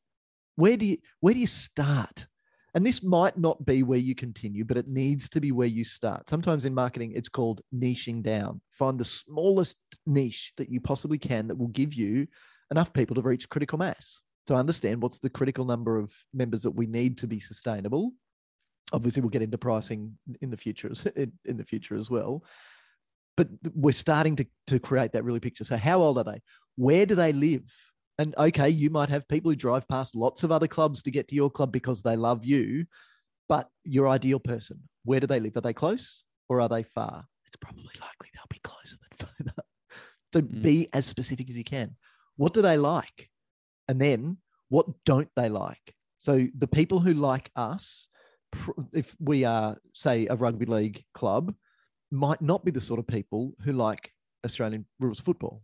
Where 0.58 0.76
do 0.76 0.86
you 0.86 0.98
where 1.20 1.34
do 1.34 1.40
you 1.40 1.46
start? 1.46 2.26
And 2.74 2.84
this 2.84 3.02
might 3.02 3.38
not 3.38 3.64
be 3.64 3.82
where 3.82 3.98
you 3.98 4.14
continue 4.14 4.64
but 4.64 4.76
it 4.76 4.88
needs 4.88 5.28
to 5.30 5.40
be 5.40 5.52
where 5.52 5.68
you 5.68 5.84
start. 5.84 6.28
Sometimes 6.28 6.64
in 6.64 6.74
marketing 6.74 7.12
it's 7.14 7.28
called 7.28 7.60
niching 7.74 8.22
down. 8.22 8.60
Find 8.72 8.98
the 8.98 9.04
smallest 9.04 9.76
niche 10.04 10.52
that 10.56 10.68
you 10.68 10.80
possibly 10.80 11.18
can 11.18 11.46
that 11.48 11.58
will 11.58 11.68
give 11.68 11.94
you 11.94 12.26
enough 12.70 12.92
people 12.92 13.14
to 13.14 13.22
reach 13.22 13.48
critical 13.48 13.78
mass. 13.78 14.20
To 14.48 14.54
understand 14.54 15.02
what's 15.02 15.20
the 15.20 15.30
critical 15.30 15.64
number 15.64 15.96
of 15.96 16.12
members 16.34 16.62
that 16.62 16.72
we 16.72 16.86
need 16.86 17.18
to 17.18 17.26
be 17.26 17.38
sustainable 17.38 18.12
obviously 18.92 19.20
we'll 19.20 19.28
get 19.28 19.42
into 19.42 19.58
pricing 19.58 20.16
in 20.40 20.50
the 20.50 20.56
future 20.56 20.90
in 21.44 21.56
the 21.56 21.64
future 21.64 21.94
as 21.94 22.10
well. 22.10 22.42
But 23.36 23.48
we're 23.74 23.92
starting 23.92 24.36
to, 24.36 24.46
to 24.68 24.80
create 24.80 25.12
that 25.12 25.24
really 25.24 25.40
picture. 25.40 25.64
So 25.64 25.76
how 25.76 26.00
old 26.00 26.18
are 26.18 26.24
they? 26.24 26.40
Where 26.76 27.06
do 27.06 27.14
they 27.14 27.32
live 27.32 27.70
and 28.18 28.34
okay, 28.36 28.68
you 28.68 28.90
might 28.90 29.08
have 29.08 29.28
people 29.28 29.50
who 29.50 29.56
drive 29.56 29.86
past 29.88 30.16
lots 30.16 30.42
of 30.42 30.50
other 30.50 30.66
clubs 30.66 31.02
to 31.02 31.10
get 31.10 31.28
to 31.28 31.36
your 31.36 31.50
club 31.50 31.70
because 31.70 32.02
they 32.02 32.16
love 32.16 32.44
you, 32.44 32.86
but 33.48 33.68
your 33.84 34.08
ideal 34.08 34.40
person, 34.40 34.80
where 35.04 35.20
do 35.20 35.26
they 35.26 35.38
live? 35.38 35.56
Are 35.56 35.60
they 35.60 35.72
close 35.72 36.24
or 36.48 36.60
are 36.60 36.68
they 36.68 36.82
far? 36.82 37.26
It's 37.46 37.56
probably 37.56 37.84
likely 38.00 38.28
they'll 38.34 38.44
be 38.50 38.60
closer 38.62 38.96
than 38.96 39.28
further. 39.38 39.62
so 40.32 40.42
mm. 40.42 40.62
be 40.62 40.88
as 40.92 41.06
specific 41.06 41.48
as 41.48 41.56
you 41.56 41.64
can. 41.64 41.96
What 42.36 42.54
do 42.54 42.60
they 42.60 42.76
like? 42.76 43.30
And 43.86 44.00
then 44.00 44.38
what 44.68 44.86
don't 45.04 45.30
they 45.36 45.48
like? 45.48 45.94
So 46.18 46.48
the 46.56 46.66
people 46.66 46.98
who 46.98 47.14
like 47.14 47.50
us, 47.54 48.08
if 48.92 49.14
we 49.20 49.44
are, 49.44 49.76
say, 49.94 50.26
a 50.26 50.34
rugby 50.34 50.66
league 50.66 51.04
club, 51.14 51.54
might 52.10 52.42
not 52.42 52.64
be 52.64 52.72
the 52.72 52.80
sort 52.80 52.98
of 52.98 53.06
people 53.06 53.52
who 53.64 53.72
like 53.72 54.12
Australian 54.44 54.86
rules 54.98 55.20
football 55.20 55.62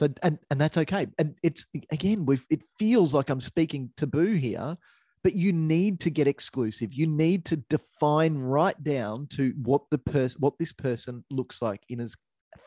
so 0.00 0.08
and 0.22 0.38
and 0.50 0.58
that's 0.58 0.78
okay. 0.78 1.08
And 1.18 1.34
it's 1.42 1.66
again, 1.92 2.24
we 2.24 2.38
it 2.48 2.62
feels 2.78 3.12
like 3.12 3.28
I'm 3.28 3.42
speaking 3.42 3.90
taboo 3.98 4.32
here, 4.32 4.78
but 5.22 5.34
you 5.34 5.52
need 5.52 6.00
to 6.00 6.10
get 6.10 6.26
exclusive. 6.26 6.94
You 6.94 7.06
need 7.06 7.44
to 7.46 7.56
define 7.56 8.38
right 8.38 8.82
down 8.82 9.26
to 9.32 9.52
what 9.62 9.82
the 9.90 9.98
person 9.98 10.40
what 10.40 10.54
this 10.58 10.72
person 10.72 11.24
looks 11.30 11.60
like 11.60 11.82
in 11.90 12.00
as 12.00 12.16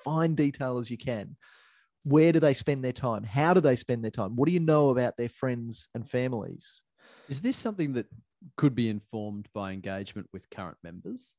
fine 0.06 0.36
detail 0.36 0.78
as 0.78 0.92
you 0.92 0.98
can. 0.98 1.36
Where 2.04 2.32
do 2.32 2.40
they 2.40 2.54
spend 2.54 2.84
their 2.84 2.94
time? 2.94 3.24
How 3.24 3.56
do 3.56 3.62
they 3.62 3.78
spend 3.78 4.04
their 4.04 4.12
time? 4.12 4.36
What 4.36 4.46
do 4.46 4.54
you 4.54 4.60
know 4.60 4.90
about 4.90 5.18
their 5.18 5.30
friends 5.30 5.88
and 5.96 6.08
families? 6.08 6.84
Is 7.30 7.42
this 7.42 7.58
something 7.58 7.94
that 7.94 8.06
could 8.58 8.76
be 8.76 8.90
informed 8.90 9.48
by 9.56 9.72
engagement 9.72 10.28
with 10.32 10.50
current 10.52 10.78
members? 10.84 11.34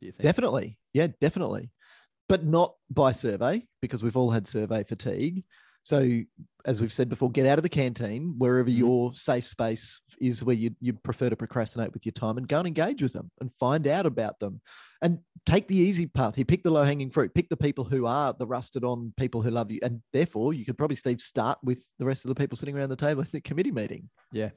Do 0.00 0.06
you 0.06 0.12
think? 0.12 0.22
Definitely. 0.22 0.78
Yeah, 0.92 1.08
definitely 1.20 1.72
but 2.30 2.44
not 2.44 2.74
by 2.88 3.12
survey 3.12 3.66
because 3.82 4.02
we've 4.02 4.16
all 4.16 4.30
had 4.30 4.46
survey 4.48 4.84
fatigue. 4.84 5.44
So, 5.82 6.20
as 6.66 6.80
we've 6.80 6.92
said 6.92 7.08
before, 7.08 7.30
get 7.30 7.46
out 7.46 7.58
of 7.58 7.62
the 7.62 7.68
canteen 7.70 8.34
wherever 8.36 8.68
Mhm. 8.68 8.76
your 8.76 9.14
safe 9.14 9.46
space 9.46 10.00
is 10.20 10.44
where 10.44 10.54
you, 10.54 10.76
you 10.80 10.92
prefer 10.92 11.30
to 11.30 11.36
procrastinate 11.36 11.94
with 11.94 12.04
your 12.04 12.12
time 12.12 12.36
and 12.36 12.46
go 12.46 12.58
and 12.58 12.66
engage 12.66 13.02
with 13.02 13.14
them 13.14 13.30
and 13.40 13.50
find 13.50 13.86
out 13.86 14.04
about 14.04 14.38
them 14.40 14.60
and 15.00 15.20
take 15.46 15.68
the 15.68 15.76
easy 15.76 16.06
path. 16.06 16.36
You 16.36 16.44
pick 16.44 16.62
the 16.62 16.70
low 16.70 16.84
hanging 16.84 17.08
fruit, 17.10 17.32
pick 17.34 17.48
the 17.48 17.56
people 17.56 17.84
who 17.84 18.04
are 18.06 18.34
the 18.34 18.46
rusted 18.46 18.84
on 18.84 19.14
people 19.16 19.40
who 19.40 19.50
love 19.50 19.70
you. 19.70 19.80
And 19.82 20.02
therefore, 20.12 20.52
you 20.52 20.66
could 20.66 20.76
probably, 20.76 20.96
Steve, 20.96 21.22
start 21.22 21.58
with 21.64 21.82
the 21.98 22.04
rest 22.04 22.26
of 22.26 22.28
the 22.28 22.34
people 22.34 22.58
sitting 22.58 22.76
around 22.76 22.90
the 22.90 22.96
table 22.96 23.22
at 23.22 23.32
the 23.32 23.40
committee 23.40 23.72
meeting. 23.72 24.10
Yeah. 24.32 24.50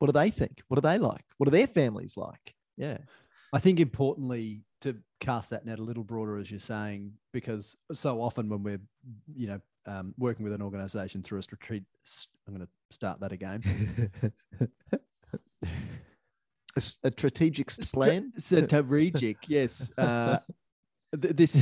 What 0.00 0.08
do 0.08 0.12
they 0.12 0.30
think? 0.30 0.62
What 0.66 0.78
are 0.78 0.80
they 0.82 0.98
like? 0.98 1.24
What 1.38 1.46
are 1.46 1.52
their 1.52 1.68
families 1.68 2.14
like? 2.16 2.54
Yeah. 2.76 2.98
I 3.52 3.60
think 3.60 3.78
importantly 3.78 4.62
to 4.86 4.96
cast 5.20 5.50
that 5.50 5.66
net 5.66 5.78
a 5.78 5.82
little 5.82 6.04
broader, 6.04 6.38
as 6.38 6.50
you're 6.50 6.60
saying, 6.60 7.12
because 7.32 7.76
so 7.92 8.20
often 8.20 8.48
when 8.48 8.62
we're, 8.62 8.80
you 9.34 9.48
know, 9.48 9.60
um, 9.86 10.14
working 10.18 10.44
with 10.44 10.52
an 10.52 10.62
organization 10.62 11.22
through 11.22 11.38
a 11.38 11.42
strategic, 11.42 11.84
I'm 12.46 12.54
going 12.54 12.66
to 12.66 12.72
start 12.90 13.20
that 13.20 13.32
again. 13.32 14.10
A 16.76 16.80
strategic 17.10 17.68
plan. 17.68 18.32
Strategic, 18.36 19.36
yes. 19.48 19.90
Uh, 19.96 20.38
th- 21.18 21.34
this 21.34 21.56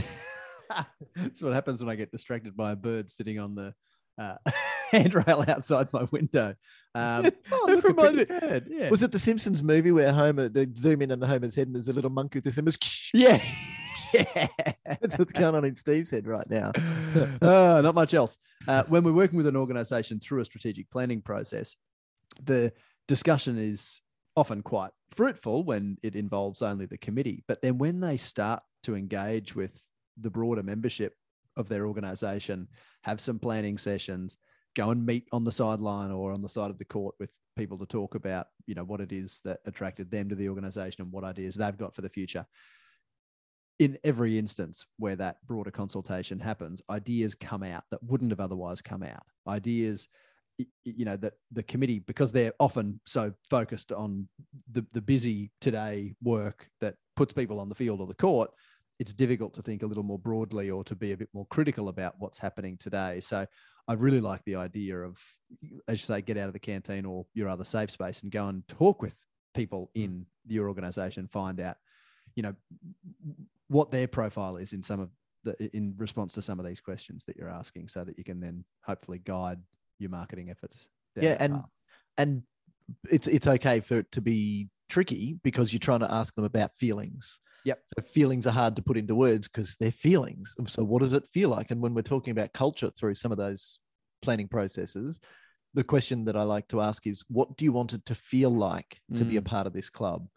that's 1.14 1.40
what 1.40 1.52
happens 1.52 1.80
when 1.80 1.88
I 1.88 1.94
get 1.94 2.10
distracted 2.10 2.56
by 2.56 2.72
a 2.72 2.76
bird 2.76 3.08
sitting 3.08 3.38
on 3.38 3.54
the 3.54 3.74
uh, 4.18 4.34
handrail 4.90 5.44
outside 5.48 5.92
my 5.92 6.04
window. 6.10 6.54
Um, 6.94 7.30
oh, 7.52 7.64
look, 7.68 7.84
reminded. 7.84 8.66
Yeah. 8.68 8.90
Was 8.90 9.02
it 9.02 9.12
the 9.12 9.18
Simpsons 9.18 9.62
movie 9.62 9.92
where 9.92 10.12
Homer 10.12 10.48
they 10.48 10.66
zoom 10.76 11.02
in 11.02 11.12
on 11.12 11.20
Homer's 11.20 11.54
head 11.54 11.66
and 11.66 11.74
there's 11.74 11.88
a 11.88 11.92
little 11.92 12.10
monkey 12.10 12.38
with 12.38 12.44
this 12.44 12.58
image? 12.58 13.10
yeah. 13.14 13.40
yeah. 14.12 14.46
That's 14.86 15.18
what's 15.18 15.32
going 15.32 15.54
on 15.54 15.64
in 15.64 15.74
Steve's 15.74 16.10
head 16.10 16.26
right 16.26 16.48
now. 16.48 16.72
uh, 17.42 17.80
not 17.80 17.94
much 17.94 18.14
else. 18.14 18.36
Uh, 18.68 18.84
when 18.88 19.02
we're 19.02 19.12
working 19.12 19.36
with 19.36 19.46
an 19.46 19.56
organization 19.56 20.20
through 20.20 20.40
a 20.40 20.44
strategic 20.44 20.88
planning 20.90 21.20
process, 21.20 21.74
the 22.44 22.72
discussion 23.08 23.58
is 23.58 24.00
often 24.36 24.62
quite 24.62 24.90
fruitful 25.10 25.64
when 25.64 25.96
it 26.02 26.16
involves 26.16 26.62
only 26.62 26.86
the 26.86 26.98
committee. 26.98 27.44
But 27.46 27.62
then 27.62 27.78
when 27.78 28.00
they 28.00 28.16
start 28.16 28.62
to 28.84 28.96
engage 28.96 29.54
with 29.54 29.72
the 30.16 30.30
broader 30.30 30.62
membership 30.62 31.14
of 31.56 31.68
their 31.68 31.86
organization, 31.86 32.68
have 33.02 33.20
some 33.20 33.38
planning 33.38 33.78
sessions, 33.78 34.36
go 34.74 34.90
and 34.90 35.04
meet 35.04 35.26
on 35.32 35.44
the 35.44 35.52
sideline 35.52 36.10
or 36.10 36.32
on 36.32 36.42
the 36.42 36.48
side 36.48 36.70
of 36.70 36.78
the 36.78 36.84
court 36.84 37.14
with 37.18 37.30
people 37.56 37.78
to 37.78 37.86
talk 37.86 38.14
about, 38.14 38.48
you 38.66 38.74
know, 38.74 38.84
what 38.84 39.00
it 39.00 39.12
is 39.12 39.40
that 39.44 39.60
attracted 39.66 40.10
them 40.10 40.28
to 40.28 40.34
the 40.34 40.48
organization 40.48 41.02
and 41.02 41.12
what 41.12 41.24
ideas 41.24 41.54
they've 41.54 41.78
got 41.78 41.94
for 41.94 42.02
the 42.02 42.08
future 42.08 42.44
in 43.78 43.98
every 44.04 44.38
instance 44.38 44.86
where 44.98 45.16
that 45.16 45.44
broader 45.46 45.70
consultation 45.70 46.38
happens, 46.38 46.80
ideas 46.90 47.34
come 47.34 47.62
out 47.62 47.84
that 47.90 48.02
wouldn't 48.02 48.30
have 48.30 48.40
otherwise 48.40 48.80
come 48.80 49.02
out. 49.02 49.24
Ideas, 49.48 50.06
you 50.84 51.04
know, 51.04 51.16
that 51.16 51.34
the 51.50 51.62
committee, 51.62 51.98
because 51.98 52.30
they're 52.30 52.52
often 52.60 53.00
so 53.04 53.32
focused 53.50 53.90
on 53.90 54.28
the, 54.70 54.84
the 54.92 55.00
busy 55.00 55.50
today 55.60 56.14
work 56.22 56.68
that 56.80 56.94
puts 57.16 57.32
people 57.32 57.58
on 57.58 57.68
the 57.68 57.74
field 57.74 58.00
or 58.00 58.06
the 58.06 58.14
court, 58.14 58.50
it's 58.98 59.12
difficult 59.12 59.54
to 59.54 59.62
think 59.62 59.82
a 59.82 59.86
little 59.86 60.02
more 60.02 60.18
broadly 60.18 60.70
or 60.70 60.84
to 60.84 60.94
be 60.94 61.12
a 61.12 61.16
bit 61.16 61.28
more 61.32 61.46
critical 61.46 61.88
about 61.88 62.14
what's 62.18 62.38
happening 62.38 62.76
today. 62.76 63.20
So 63.20 63.46
I 63.88 63.92
really 63.94 64.20
like 64.20 64.42
the 64.44 64.56
idea 64.56 64.98
of, 64.98 65.18
as 65.88 66.00
you 66.00 66.04
say, 66.06 66.20
get 66.22 66.38
out 66.38 66.46
of 66.46 66.52
the 66.52 66.58
canteen 66.58 67.04
or 67.04 67.26
your 67.34 67.48
other 67.48 67.64
safe 67.64 67.90
space 67.90 68.22
and 68.22 68.30
go 68.30 68.46
and 68.46 68.66
talk 68.68 69.02
with 69.02 69.16
people 69.54 69.90
in 69.94 70.10
mm. 70.10 70.24
your 70.46 70.68
organization, 70.68 71.28
find 71.28 71.60
out, 71.60 71.76
you 72.36 72.42
know, 72.42 72.54
what 73.68 73.90
their 73.90 74.06
profile 74.06 74.56
is 74.56 74.72
in 74.72 74.82
some 74.82 75.00
of 75.00 75.10
the 75.42 75.76
in 75.76 75.94
response 75.96 76.32
to 76.34 76.42
some 76.42 76.58
of 76.58 76.66
these 76.66 76.80
questions 76.80 77.24
that 77.24 77.36
you're 77.36 77.50
asking 77.50 77.88
so 77.88 78.04
that 78.04 78.16
you 78.16 78.24
can 78.24 78.40
then 78.40 78.64
hopefully 78.82 79.20
guide 79.24 79.58
your 79.98 80.10
marketing 80.10 80.50
efforts 80.50 80.88
Yeah, 81.16 81.36
and 81.38 81.54
path. 81.54 81.64
and 82.18 82.42
it's 83.10 83.26
it's 83.26 83.46
okay 83.46 83.80
for 83.80 83.98
it 83.98 84.12
to 84.12 84.20
be 84.20 84.68
tricky 84.88 85.38
because 85.42 85.72
you're 85.72 85.80
trying 85.80 86.00
to 86.00 86.12
ask 86.12 86.34
them 86.34 86.44
about 86.44 86.74
feelings. 86.74 87.40
Yep. 87.64 87.80
So 87.96 88.02
feelings 88.02 88.46
are 88.46 88.52
hard 88.52 88.76
to 88.76 88.82
put 88.82 88.96
into 88.96 89.14
words 89.14 89.48
because 89.48 89.76
they're 89.80 89.90
feelings. 89.90 90.54
So 90.66 90.84
what 90.84 91.00
does 91.00 91.12
it 91.14 91.24
feel 91.32 91.48
like? 91.48 91.70
And 91.70 91.80
when 91.80 91.94
we're 91.94 92.02
talking 92.02 92.32
about 92.32 92.52
culture 92.52 92.90
through 92.90 93.14
some 93.14 93.32
of 93.32 93.38
those 93.38 93.78
planning 94.20 94.48
processes, 94.48 95.18
the 95.72 95.84
question 95.84 96.24
that 96.26 96.36
I 96.36 96.42
like 96.42 96.68
to 96.68 96.80
ask 96.80 97.06
is, 97.06 97.24
what 97.28 97.56
do 97.56 97.64
you 97.64 97.72
want 97.72 97.94
it 97.94 98.04
to 98.06 98.14
feel 98.14 98.50
like 98.50 99.00
to 99.16 99.24
be 99.24 99.36
a 99.36 99.40
Mm. 99.40 99.46
part 99.46 99.66
of 99.66 99.72
this 99.72 99.90
club? 99.90 100.28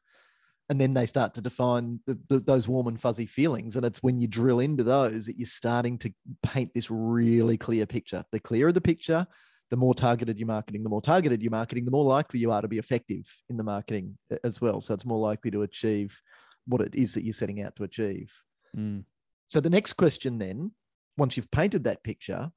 And 0.70 0.82
then 0.82 0.94
they 0.94 1.06
start 1.06 1.34
to 1.36 1.42
define 1.42 2.00
the, 2.06 2.18
the, 2.28 2.40
those 2.40 2.68
warm 2.68 2.88
and 2.88 3.00
fuzzy 3.00 3.26
feelings. 3.26 3.76
And 3.76 3.86
it's 3.86 4.04
when 4.04 4.20
you 4.20 4.28
drill 4.28 4.60
into 4.60 4.84
those 4.84 5.26
that 5.26 5.38
you're 5.38 5.46
starting 5.46 5.98
to 6.00 6.14
paint 6.44 6.72
this 6.74 6.92
really 6.92 7.58
clear 7.58 7.86
picture. 7.86 8.26
The 8.32 8.40
clearer 8.40 8.72
the 8.72 8.82
picture, 8.82 9.28
the 9.70 9.78
more 9.78 9.94
targeted 9.94 10.40
your 10.40 10.48
marketing, 10.48 10.84
the 10.84 10.90
more 10.90 11.02
targeted 11.02 11.42
your 11.42 11.52
marketing, 11.52 11.86
the 11.86 11.92
more 11.92 12.06
likely 12.06 12.40
you 12.40 12.52
are 12.52 12.62
to 12.62 12.68
be 12.68 12.78
effective 12.78 13.26
in 13.50 13.58
the 13.58 13.64
marketing 13.64 14.18
as 14.44 14.62
well. 14.62 14.82
So 14.82 14.94
it's 14.94 15.06
more 15.06 15.20
likely 15.20 15.52
to 15.52 15.64
achieve 15.64 16.20
what 16.66 16.82
it 16.82 16.96
is 16.96 17.14
that 17.14 17.24
you're 17.24 17.34
setting 17.34 17.62
out 17.62 17.76
to 17.76 17.84
achieve. 17.84 18.32
Mm. 18.76 19.04
So 19.48 19.60
the 19.60 19.70
next 19.70 19.94
question 19.94 20.38
then, 20.38 20.72
once 21.18 21.36
you've 21.36 21.52
painted 21.52 21.84
that 21.86 22.04
picture, 22.04 22.52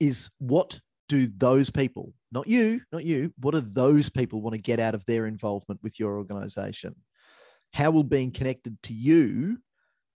is 0.00 0.30
what 0.38 0.80
do 1.08 1.30
those 1.36 1.70
people, 1.70 2.12
not 2.32 2.48
you, 2.48 2.80
not 2.92 3.04
you, 3.04 3.32
what 3.38 3.52
do 3.52 3.60
those 3.60 4.08
people 4.08 4.40
want 4.40 4.54
to 4.54 4.60
get 4.60 4.80
out 4.80 4.94
of 4.94 5.04
their 5.06 5.26
involvement 5.26 5.80
with 5.82 5.98
your 6.00 6.16
organization? 6.16 6.94
How 7.72 7.90
will 7.90 8.04
being 8.04 8.30
connected 8.30 8.76
to 8.84 8.94
you 8.94 9.58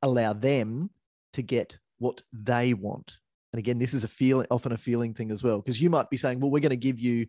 allow 0.02 0.34
them 0.34 0.90
to 1.34 1.42
get 1.42 1.78
what 2.00 2.22
they 2.34 2.74
want? 2.74 3.18
And 3.58 3.64
again, 3.64 3.80
this 3.80 3.96
is 3.96 4.04
a 4.04 4.08
feeling, 4.08 4.46
often 4.52 4.72
a 4.72 4.78
feeling 4.78 5.16
thing 5.16 5.32
as 5.32 5.42
well, 5.42 5.60
because 5.60 5.82
you 5.82 5.90
might 5.90 6.12
be 6.12 6.18
saying, 6.18 6.40
well, 6.40 6.52
we're 6.52 6.60
going 6.60 6.70
to 6.70 6.76
give 6.76 7.00
you 7.00 7.26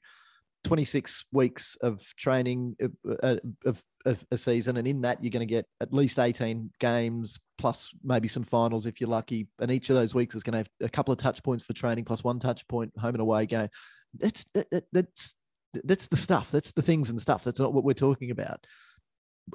26 0.65 1.25
weeks 1.33 1.75
of 1.81 2.03
training 2.19 2.77
uh, 2.83 3.15
uh, 3.23 3.37
of, 3.65 3.83
of 4.05 4.23
a 4.31 4.37
season, 4.37 4.77
and 4.77 4.87
in 4.87 5.01
that 5.01 5.25
you're 5.25 5.31
going 5.31 5.41
to 5.41 5.47
get 5.47 5.65
at 5.81 5.91
least 5.91 6.19
18 6.19 6.71
games 6.81 7.39
plus 7.57 7.95
maybe 8.05 8.29
some 8.29 8.43
finals 8.43 8.85
if 8.85 9.01
you're 9.01 9.09
lucky. 9.09 9.49
And 9.59 9.71
each 9.71 9.89
of 9.89 9.97
those 9.97 10.15
weeks 10.15 10.35
is 10.35 10.43
going 10.43 10.53
to 10.53 10.59
have 10.59 10.69
a 10.83 10.91
couple 10.91 11.13
of 11.13 11.19
touch 11.19 11.43
points 11.43 11.65
for 11.65 11.73
training 11.73 12.05
plus 12.05 12.23
one 12.23 12.41
touch 12.41 12.69
point 12.69 12.93
home 12.99 13.15
and 13.15 13.23
away 13.23 13.47
game. 13.47 13.69
That's 14.13 14.45
that, 14.53 14.71
that, 14.71 14.85
that's 14.93 15.35
that's 15.83 16.09
the 16.09 16.17
stuff. 16.17 16.51
That's 16.51 16.73
the 16.73 16.83
things 16.83 17.09
and 17.09 17.23
stuff. 17.23 17.43
That's 17.43 17.59
not 17.59 17.73
what 17.73 17.85
we're 17.85 17.95
talking 17.95 18.31
about. 18.31 18.67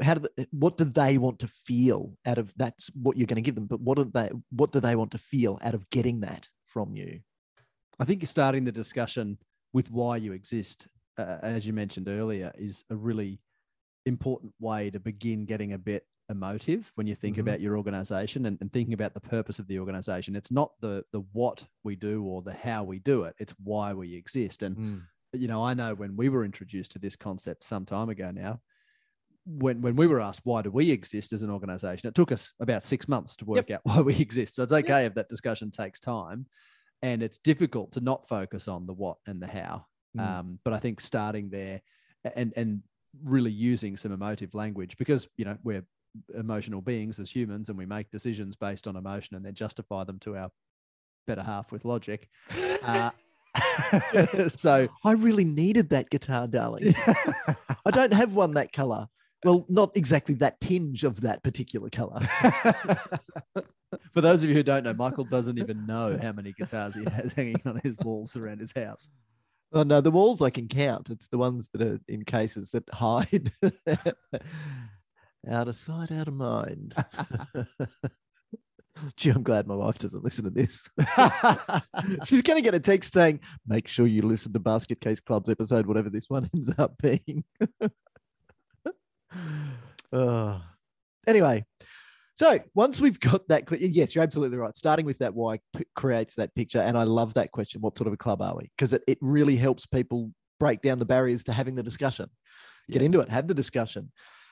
How 0.01 0.15
do 0.15 0.27
they, 0.35 0.47
what 0.49 0.79
do 0.79 0.85
they 0.85 1.19
want 1.19 1.37
to 1.41 1.47
feel 1.47 2.13
out 2.25 2.39
of 2.39 2.51
that's 2.57 2.89
what 2.95 3.15
you're 3.15 3.27
going 3.27 3.35
to 3.35 3.41
give 3.41 3.53
them? 3.53 3.67
But 3.67 3.79
what 3.79 3.99
do 3.99 4.09
they 4.11 4.31
what 4.49 4.71
do 4.71 4.79
they 4.79 4.95
want 4.95 5.11
to 5.11 5.19
feel 5.19 5.59
out 5.61 5.75
of 5.75 5.87
getting 5.91 6.21
that 6.21 6.49
from 6.73 6.95
you? 6.95 7.21
I 7.99 8.05
think 8.05 8.25
starting 8.27 8.63
the 8.65 8.71
discussion 8.71 9.37
with 9.73 9.91
why 9.91 10.17
you 10.17 10.33
exist, 10.33 10.87
uh, 11.17 11.39
as 11.41 11.65
you 11.65 11.73
mentioned 11.73 12.07
earlier, 12.07 12.51
is 12.57 12.83
a 12.89 12.95
really 12.95 13.39
important 14.05 14.53
way 14.59 14.89
to 14.91 14.99
begin 14.99 15.45
getting 15.45 15.73
a 15.73 15.77
bit 15.77 16.07
emotive 16.29 16.91
when 16.95 17.07
you 17.07 17.15
think 17.15 17.37
Mhm. 17.37 17.39
about 17.39 17.61
your 17.61 17.77
organization 17.77 18.45
and, 18.47 18.57
and 18.61 18.73
thinking 18.73 18.93
about 18.93 19.13
the 19.13 19.21
purpose 19.21 19.59
of 19.59 19.67
the 19.67 19.79
organization. 19.79 20.35
It's 20.35 20.51
not 20.51 20.73
the 20.81 21.05
the 21.11 21.21
what 21.33 21.65
we 21.83 21.95
do 21.95 22.23
or 22.23 22.41
the 22.41 22.53
how 22.53 22.83
we 22.83 22.99
do 22.99 23.23
it. 23.25 23.35
It's 23.39 23.53
why 23.63 23.93
we 23.93 24.15
exist. 24.15 24.63
And 24.63 24.79
you 25.33 25.47
know, 25.47 25.63
I 25.63 25.73
know 25.73 25.95
when 25.95 26.15
we 26.15 26.29
were 26.29 26.45
introduced 26.45 26.91
to 26.91 26.99
this 26.99 27.15
concept 27.15 27.63
some 27.63 27.85
time 27.85 28.09
ago 28.09 28.31
now, 28.31 28.61
when 29.45 29.81
when 29.81 29.95
we 29.95 30.07
were 30.07 30.21
asked 30.21 30.41
why 30.43 30.61
do 30.61 30.71
we 30.71 30.89
exist 30.89 31.33
as 31.33 31.43
an 31.43 31.49
organization, 31.49 32.07
it 32.07 32.15
took 32.15 32.31
us 32.31 32.53
about 32.59 32.83
six 32.83 33.07
months 33.07 33.35
to 33.37 33.45
work 33.45 33.71
out 33.71 33.81
why 33.83 34.01
we 34.01 34.15
exist. 34.15 34.55
So 34.55 34.63
it's 34.63 34.73
okay 34.73 35.05
if 35.05 35.15
that 35.15 35.29
discussion 35.29 35.71
takes 35.71 35.99
time, 35.99 36.45
and 37.01 37.21
it's 37.21 37.37
difficult 37.37 37.91
to 37.93 38.01
not 38.01 38.27
focus 38.27 38.67
on 38.67 38.85
the 38.85 38.93
what 38.93 39.17
and 39.27 39.41
the 39.41 39.47
how. 39.47 39.85
Mm. 40.17 40.27
Um, 40.27 40.59
but 40.63 40.73
I 40.73 40.79
think 40.79 41.01
starting 41.01 41.49
there 41.49 41.81
and 42.35 42.53
and 42.55 42.81
really 43.23 43.51
using 43.51 43.95
some 43.97 44.11
emotive 44.11 44.53
language 44.53 44.97
because 44.97 45.27
you 45.37 45.45
know 45.45 45.57
we're 45.63 45.85
emotional 46.35 46.81
beings 46.81 47.19
as 47.19 47.29
humans 47.29 47.69
and 47.69 47.77
we 47.77 47.85
make 47.85 48.09
decisions 48.11 48.55
based 48.55 48.87
on 48.87 48.95
emotion 48.95 49.35
and 49.35 49.45
then 49.45 49.53
justify 49.53 50.03
them 50.03 50.19
to 50.19 50.37
our 50.37 50.49
better 51.27 51.43
half 51.43 51.71
with 51.71 51.85
logic. 51.85 52.29
Uh, 52.83 53.11
so 54.49 54.89
I 55.05 55.13
really 55.13 55.45
needed 55.45 55.89
that 55.91 56.09
guitar, 56.09 56.47
darling. 56.47 56.93
I 57.85 57.91
don't 57.91 58.13
have 58.13 58.35
one 58.35 58.55
that 58.55 58.73
color. 58.73 59.07
Well, 59.43 59.65
not 59.69 59.95
exactly 59.95 60.35
that 60.35 60.59
tinge 60.61 61.03
of 61.03 61.21
that 61.21 61.43
particular 61.43 61.89
color. 61.89 62.21
For 64.13 64.21
those 64.21 64.43
of 64.43 64.49
you 64.49 64.55
who 64.55 64.63
don't 64.63 64.83
know, 64.83 64.93
Michael 64.93 65.25
doesn't 65.25 65.59
even 65.59 65.85
know 65.85 66.17
how 66.21 66.31
many 66.31 66.53
guitars 66.53 66.95
he 66.95 67.03
has 67.05 67.33
hanging 67.35 67.61
on 67.65 67.79
his 67.83 67.95
walls 68.03 68.35
around 68.35 68.59
his 68.59 68.71
house. 68.75 69.09
Oh 69.73 69.83
no, 69.83 70.01
the 70.01 70.11
walls 70.11 70.41
I 70.41 70.49
can 70.49 70.67
count. 70.67 71.09
It's 71.09 71.27
the 71.27 71.37
ones 71.37 71.69
that 71.73 71.81
are 71.81 71.99
in 72.07 72.23
cases 72.25 72.71
that 72.71 72.83
hide. 72.93 73.51
out 75.49 75.67
of 75.67 75.75
sight, 75.75 76.11
out 76.11 76.27
of 76.27 76.35
mind. 76.35 76.95
Gee, 79.17 79.31
I'm 79.31 79.41
glad 79.41 79.67
my 79.67 79.75
wife 79.75 79.97
doesn't 79.97 80.23
listen 80.23 80.43
to 80.43 80.51
this. 80.51 80.87
She's 82.25 82.43
going 82.43 82.57
to 82.57 82.61
get 82.61 82.75
a 82.75 82.79
text 82.79 83.13
saying, 83.13 83.39
"Make 83.65 83.87
sure 83.87 84.05
you 84.05 84.21
listen 84.21 84.53
to 84.53 84.59
Basket 84.59 85.01
Case 85.01 85.19
Club's 85.19 85.49
episode, 85.49 85.87
whatever 85.87 86.11
this 86.11 86.29
one 86.29 86.49
ends 86.53 86.69
up 86.77 86.93
being." 87.01 87.43
Oh. 90.11 90.61
Anyway, 91.27 91.65
So 92.35 92.59
once 92.73 92.99
we've 92.99 93.19
got 93.19 93.47
that, 93.47 93.65
yes, 93.79 94.13
you're 94.15 94.23
absolutely 94.23 94.57
right. 94.57 94.75
Starting 94.75 95.05
with 95.05 95.19
that 95.19 95.33
why 95.33 95.59
p- 95.75 95.85
creates 95.95 96.35
that 96.35 96.53
picture. 96.55 96.79
And 96.81 96.97
I 96.97 97.03
love 97.03 97.35
that 97.35 97.51
question. 97.51 97.81
What 97.81 97.97
sort 97.97 98.07
of 98.07 98.13
a 98.13 98.17
club 98.17 98.41
are 98.41 98.55
we? 98.55 98.71
Because 98.75 98.93
it, 98.93 99.03
it 99.07 99.17
really 99.21 99.55
helps 99.55 99.85
people 99.85 100.31
break 100.59 100.81
down 100.81 100.99
the 100.99 101.05
barriers 101.05 101.43
to 101.45 101.53
having 101.53 101.75
the 101.75 101.83
discussion. 101.83 102.29
Get 102.89 103.01
Yeah. 103.01 103.05
into 103.05 103.19
it, 103.21 103.29
have 103.29 103.47
the 103.47 103.53
discussion. 103.53 104.11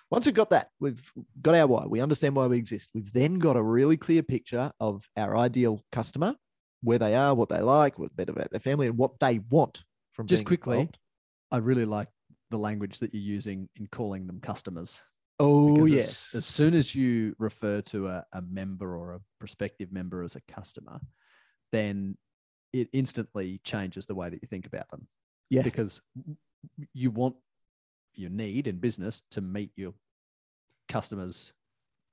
Once 0.10 0.26
we've 0.26 0.36
got 0.36 0.50
that, 0.52 0.70
we've 0.80 1.02
got 1.42 1.56
our 1.56 1.68
why. 1.68 1.86
We 1.88 2.02
understand 2.02 2.36
why 2.36 2.48
we 2.48 2.58
exist. 2.58 2.90
We've 2.94 3.12
then 3.14 3.40
got 3.40 3.56
a 3.56 3.64
really 3.64 3.98
clear 3.98 4.24
picture 4.24 4.72
of 4.80 5.08
our 5.18 5.38
ideal 5.38 5.84
customer, 5.92 6.36
where 6.84 7.00
they 7.00 7.16
are, 7.16 7.34
what 7.34 7.50
they 7.50 7.62
like, 7.62 7.98
what 7.98 8.16
bit 8.16 8.30
about 8.30 8.52
their 8.52 8.60
family, 8.60 8.88
and 8.88 8.98
what 8.98 9.20
they 9.20 9.40
want 9.40 9.84
from 10.14 10.28
Just 10.28 10.46
quickly, 10.46 10.78
involved. 10.80 10.98
I 11.52 11.58
really 11.58 11.86
like 11.86 12.10
the 12.52 12.60
language 12.60 13.00
that 13.00 13.14
you're 13.14 13.24
using 13.24 13.68
in 13.78 13.88
calling 13.88 14.28
them 14.28 14.40
customers. 14.40 15.02
Oh 15.40 15.74
Because 15.74 15.90
yes, 15.90 16.36
As, 16.36 16.46
soon 16.46 16.76
as 16.76 16.94
you 16.94 17.36
refer 17.40 17.82
to 17.82 18.08
a, 18.10 18.26
a 18.34 18.42
member 18.44 18.96
or 18.96 19.14
a 19.16 19.22
prospective 19.40 19.92
member 19.92 20.22
as 20.22 20.36
a 20.36 20.42
customer, 20.42 21.00
then 21.72 22.16
it 22.74 22.90
instantly 22.94 23.60
changes 23.64 24.06
the 24.06 24.14
way 24.16 24.30
that 24.30 24.42
you 24.42 24.48
think 24.48 24.68
about 24.68 24.90
them. 24.92 25.08
Yeah. 25.50 25.64
Because 25.64 26.02
you 26.94 27.10
want 27.10 27.36
you 28.14 28.30
need 28.30 28.68
in 28.68 28.78
business 28.78 29.24
to 29.32 29.42
meet 29.42 29.72
your 29.76 29.94
customers' 30.90 31.54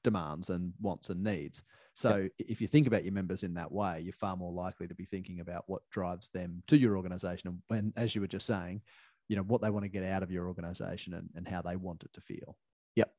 demands 0.05 0.49
and 0.49 0.73
wants 0.81 1.11
and 1.11 1.23
needs. 1.23 1.63
So 1.95 2.11
i- 2.11 2.31
if 2.39 2.61
you 2.61 2.69
think 2.69 2.87
about 2.87 3.05
your 3.05 3.13
members 3.13 3.43
in 3.43 3.55
that 3.55 3.71
way, 3.73 4.01
you're 4.01 4.13
far 4.13 4.37
more 4.37 4.53
likely 4.53 4.87
to 4.87 4.95
be 4.95 5.05
thinking 5.05 5.41
about 5.41 5.65
what 5.67 5.83
drives 5.91 6.29
them 6.31 6.63
to 6.69 6.79
your 6.79 6.97
organization 6.97 7.49
and 7.49 7.63
when, 7.67 7.93
as 7.97 8.15
you 8.15 8.21
were 8.21 8.29
just 8.29 8.47
saying, 8.47 8.81
you 9.29 9.37
know, 9.37 9.43
what 9.43 9.63
they 9.63 9.71
want 9.71 9.85
to 9.85 9.91
get 9.91 10.05
out 10.05 10.23
of 10.23 10.31
your 10.31 10.49
organization 10.49 11.15
and, 11.15 11.29
and 11.35 11.47
how 11.47 11.63
they 11.63 11.77
want 11.77 12.03
it 12.03 12.13
to 12.15 12.21
feel. 12.21 12.57
Yep. 12.97 13.13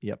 Yep 0.00 0.20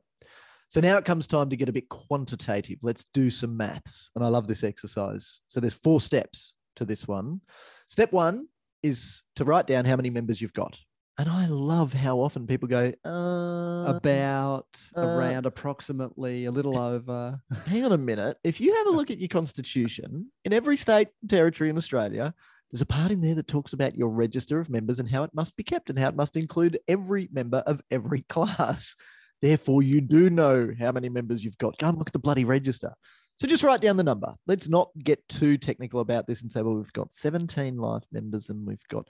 so 0.70 0.80
now 0.80 0.96
it 0.96 1.04
comes 1.04 1.26
time 1.26 1.50
to 1.50 1.56
get 1.56 1.68
a 1.68 1.72
bit 1.72 1.88
quantitative. 1.88 2.78
Let's 2.80 3.04
do 3.12 3.28
some 3.28 3.56
maths. 3.56 4.12
And 4.14 4.24
I 4.24 4.28
love 4.28 4.46
this 4.46 4.62
exercise. 4.62 5.40
So 5.48 5.58
there's 5.58 5.74
four 5.74 6.00
steps 6.00 6.54
to 6.76 6.84
this 6.84 7.08
one. 7.08 7.40
Step 7.88 8.12
one 8.12 8.46
is 8.84 9.22
to 9.34 9.44
write 9.44 9.66
down 9.66 9.84
how 9.84 9.96
many 9.96 10.10
members 10.10 10.40
you've 10.40 10.54
got. 10.54 10.78
And 11.18 11.28
I 11.28 11.46
love 11.46 11.92
how 11.92 12.20
often 12.20 12.46
people 12.46 12.68
go, 12.68 12.92
uh, 13.04 13.84
about 13.94 14.68
uh, 14.96 15.00
around 15.02 15.44
approximately 15.44 16.44
a 16.44 16.52
little 16.52 16.78
over 16.78 17.40
hang 17.66 17.84
on 17.84 17.92
a 17.92 17.98
minute. 17.98 18.38
If 18.44 18.60
you 18.60 18.74
have 18.76 18.86
a 18.86 18.90
look 18.90 19.10
at 19.10 19.18
your 19.18 19.28
constitution, 19.28 20.30
in 20.44 20.52
every 20.52 20.76
state 20.76 21.08
and 21.20 21.28
territory 21.28 21.68
in 21.68 21.76
Australia, 21.76 22.32
there's 22.70 22.80
a 22.80 22.86
part 22.86 23.10
in 23.10 23.20
there 23.20 23.34
that 23.34 23.48
talks 23.48 23.72
about 23.72 23.96
your 23.96 24.08
register 24.08 24.60
of 24.60 24.70
members 24.70 25.00
and 25.00 25.08
how 25.08 25.24
it 25.24 25.34
must 25.34 25.56
be 25.56 25.64
kept 25.64 25.90
and 25.90 25.98
how 25.98 26.08
it 26.08 26.16
must 26.16 26.36
include 26.36 26.78
every 26.86 27.28
member 27.32 27.58
of 27.58 27.82
every 27.90 28.22
class. 28.28 28.94
Therefore, 29.42 29.82
you 29.82 30.00
do 30.00 30.30
know 30.30 30.70
how 30.78 30.92
many 30.92 31.08
members 31.08 31.44
you've 31.44 31.58
got. 31.58 31.78
Go 31.78 31.88
and 31.88 31.98
look 31.98 32.08
at 32.08 32.12
the 32.12 32.18
bloody 32.18 32.44
register. 32.44 32.94
So 33.40 33.46
just 33.46 33.62
write 33.62 33.80
down 33.80 33.96
the 33.96 34.04
number. 34.04 34.34
Let's 34.46 34.68
not 34.68 34.90
get 35.02 35.26
too 35.28 35.56
technical 35.56 36.00
about 36.00 36.26
this 36.26 36.42
and 36.42 36.52
say, 36.52 36.60
well, 36.60 36.74
we've 36.74 36.92
got 36.92 37.14
17 37.14 37.78
life 37.78 38.04
members 38.12 38.50
and 38.50 38.66
we've 38.66 38.86
got 38.88 39.08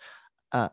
uh, 0.53 0.69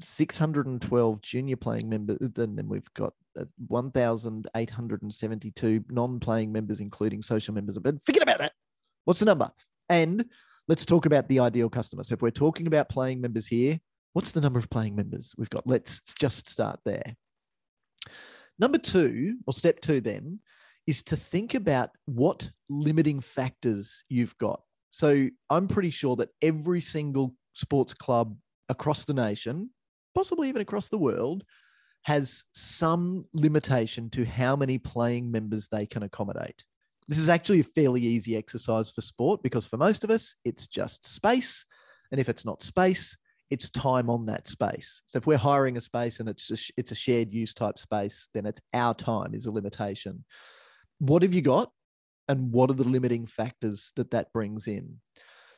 612 0.00 1.20
junior 1.20 1.56
playing 1.56 1.88
members, 1.88 2.18
and 2.20 2.58
then 2.58 2.68
we've 2.68 2.92
got 2.94 3.12
uh, 3.38 3.44
1,872 3.68 5.84
non-playing 5.88 6.52
members, 6.52 6.80
including 6.80 7.22
social 7.22 7.54
members. 7.54 7.78
But 7.78 8.04
forget 8.04 8.22
about 8.22 8.38
that. 8.38 8.52
What's 9.04 9.20
the 9.20 9.26
number? 9.26 9.50
And 9.88 10.24
let's 10.70 10.86
talk 10.86 11.04
about 11.04 11.26
the 11.26 11.40
ideal 11.40 11.68
customer. 11.68 12.04
So 12.04 12.14
if 12.14 12.22
we're 12.22 12.30
talking 12.30 12.68
about 12.68 12.88
playing 12.88 13.20
members 13.20 13.48
here, 13.48 13.80
what's 14.12 14.30
the 14.30 14.40
number 14.40 14.60
of 14.60 14.70
playing 14.70 14.94
members 14.94 15.34
we've 15.36 15.50
got? 15.50 15.66
Let's 15.66 16.00
just 16.16 16.48
start 16.48 16.78
there. 16.84 17.16
Number 18.56 18.78
two, 18.78 19.38
or 19.48 19.52
step 19.52 19.80
two, 19.80 20.00
then, 20.00 20.38
is 20.86 21.02
to 21.02 21.16
think 21.16 21.54
about 21.54 21.90
what 22.04 22.48
limiting 22.68 23.20
factors 23.20 24.04
you've 24.08 24.38
got. 24.38 24.62
So 24.92 25.28
I'm 25.50 25.66
pretty 25.66 25.90
sure 25.90 26.14
that 26.16 26.28
every 26.40 26.80
single 26.80 27.34
sports 27.54 27.92
club 27.92 28.36
across 28.68 29.04
the 29.04 29.14
nation, 29.14 29.70
possibly 30.14 30.48
even 30.48 30.62
across 30.62 30.88
the 30.88 30.98
world, 30.98 31.42
has 32.02 32.44
some 32.54 33.24
limitation 33.34 34.08
to 34.10 34.24
how 34.24 34.54
many 34.54 34.78
playing 34.78 35.32
members 35.32 35.66
they 35.66 35.84
can 35.84 36.04
accommodate. 36.04 36.62
This 37.10 37.18
is 37.18 37.28
actually 37.28 37.58
a 37.58 37.64
fairly 37.64 38.02
easy 38.02 38.36
exercise 38.36 38.88
for 38.88 39.00
sport 39.00 39.42
because 39.42 39.66
for 39.66 39.76
most 39.76 40.04
of 40.04 40.10
us, 40.10 40.36
it's 40.44 40.68
just 40.68 41.08
space. 41.08 41.66
And 42.12 42.20
if 42.20 42.28
it's 42.28 42.44
not 42.44 42.62
space, 42.62 43.18
it's 43.50 43.68
time 43.68 44.08
on 44.08 44.26
that 44.26 44.46
space. 44.46 45.02
So 45.06 45.18
if 45.18 45.26
we're 45.26 45.36
hiring 45.36 45.76
a 45.76 45.80
space 45.80 46.20
and 46.20 46.28
it's 46.28 46.52
a, 46.52 46.56
it's 46.76 46.92
a 46.92 46.94
shared 46.94 47.34
use 47.34 47.52
type 47.52 47.80
space, 47.80 48.28
then 48.32 48.46
it's 48.46 48.60
our 48.72 48.94
time 48.94 49.34
is 49.34 49.46
a 49.46 49.50
limitation. 49.50 50.24
What 51.00 51.22
have 51.22 51.34
you 51.34 51.42
got? 51.42 51.72
And 52.28 52.52
what 52.52 52.70
are 52.70 52.74
the 52.74 52.84
limiting 52.88 53.26
factors 53.26 53.90
that 53.96 54.12
that 54.12 54.32
brings 54.32 54.68
in? 54.68 55.00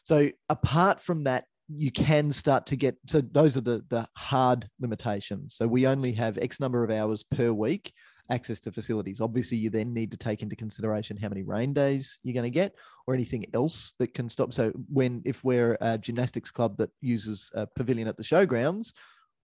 So 0.05 0.31
apart 0.49 1.03
from 1.03 1.25
that, 1.25 1.45
you 1.69 1.91
can 1.91 2.33
start 2.33 2.65
to 2.69 2.77
get 2.77 2.97
so 3.07 3.21
those 3.21 3.59
are 3.59 3.63
the 3.63 3.85
the 3.91 4.09
hard 4.17 4.69
limitations. 4.81 5.55
So 5.55 5.69
we 5.69 5.87
only 5.87 6.13
have 6.13 6.39
X 6.39 6.61
number 6.61 6.83
of 6.83 6.91
hours 6.91 7.23
per 7.23 7.53
week 7.53 7.93
access 8.31 8.61
to 8.61 8.73
facilities. 8.73 9.21
Obviously, 9.21 9.59
you 9.59 9.71
then 9.71 9.93
need 9.93 10.11
to 10.11 10.17
take 10.17 10.43
into 10.43 10.57
consideration 10.57 11.17
how 11.17 11.29
many 11.29 11.43
rain 11.43 11.73
days 11.73 12.19
you're 12.23 12.35
going 12.35 12.45
to 12.45 12.51
get 12.51 12.75
or 13.07 13.15
anything 13.15 13.45
else 13.55 13.93
that 13.99 14.15
can 14.15 14.29
stop. 14.29 14.53
So 14.53 14.73
when 14.89 15.23
if 15.25 15.45
we're 15.45 15.77
a 15.81 15.99
gymnastics 15.99 16.51
club 16.51 16.77
that 16.79 16.91
uses 17.01 17.51
a 17.55 17.67
pavilion 17.67 18.09
at 18.09 18.17
the 18.17 18.23
showgrounds, 18.23 18.93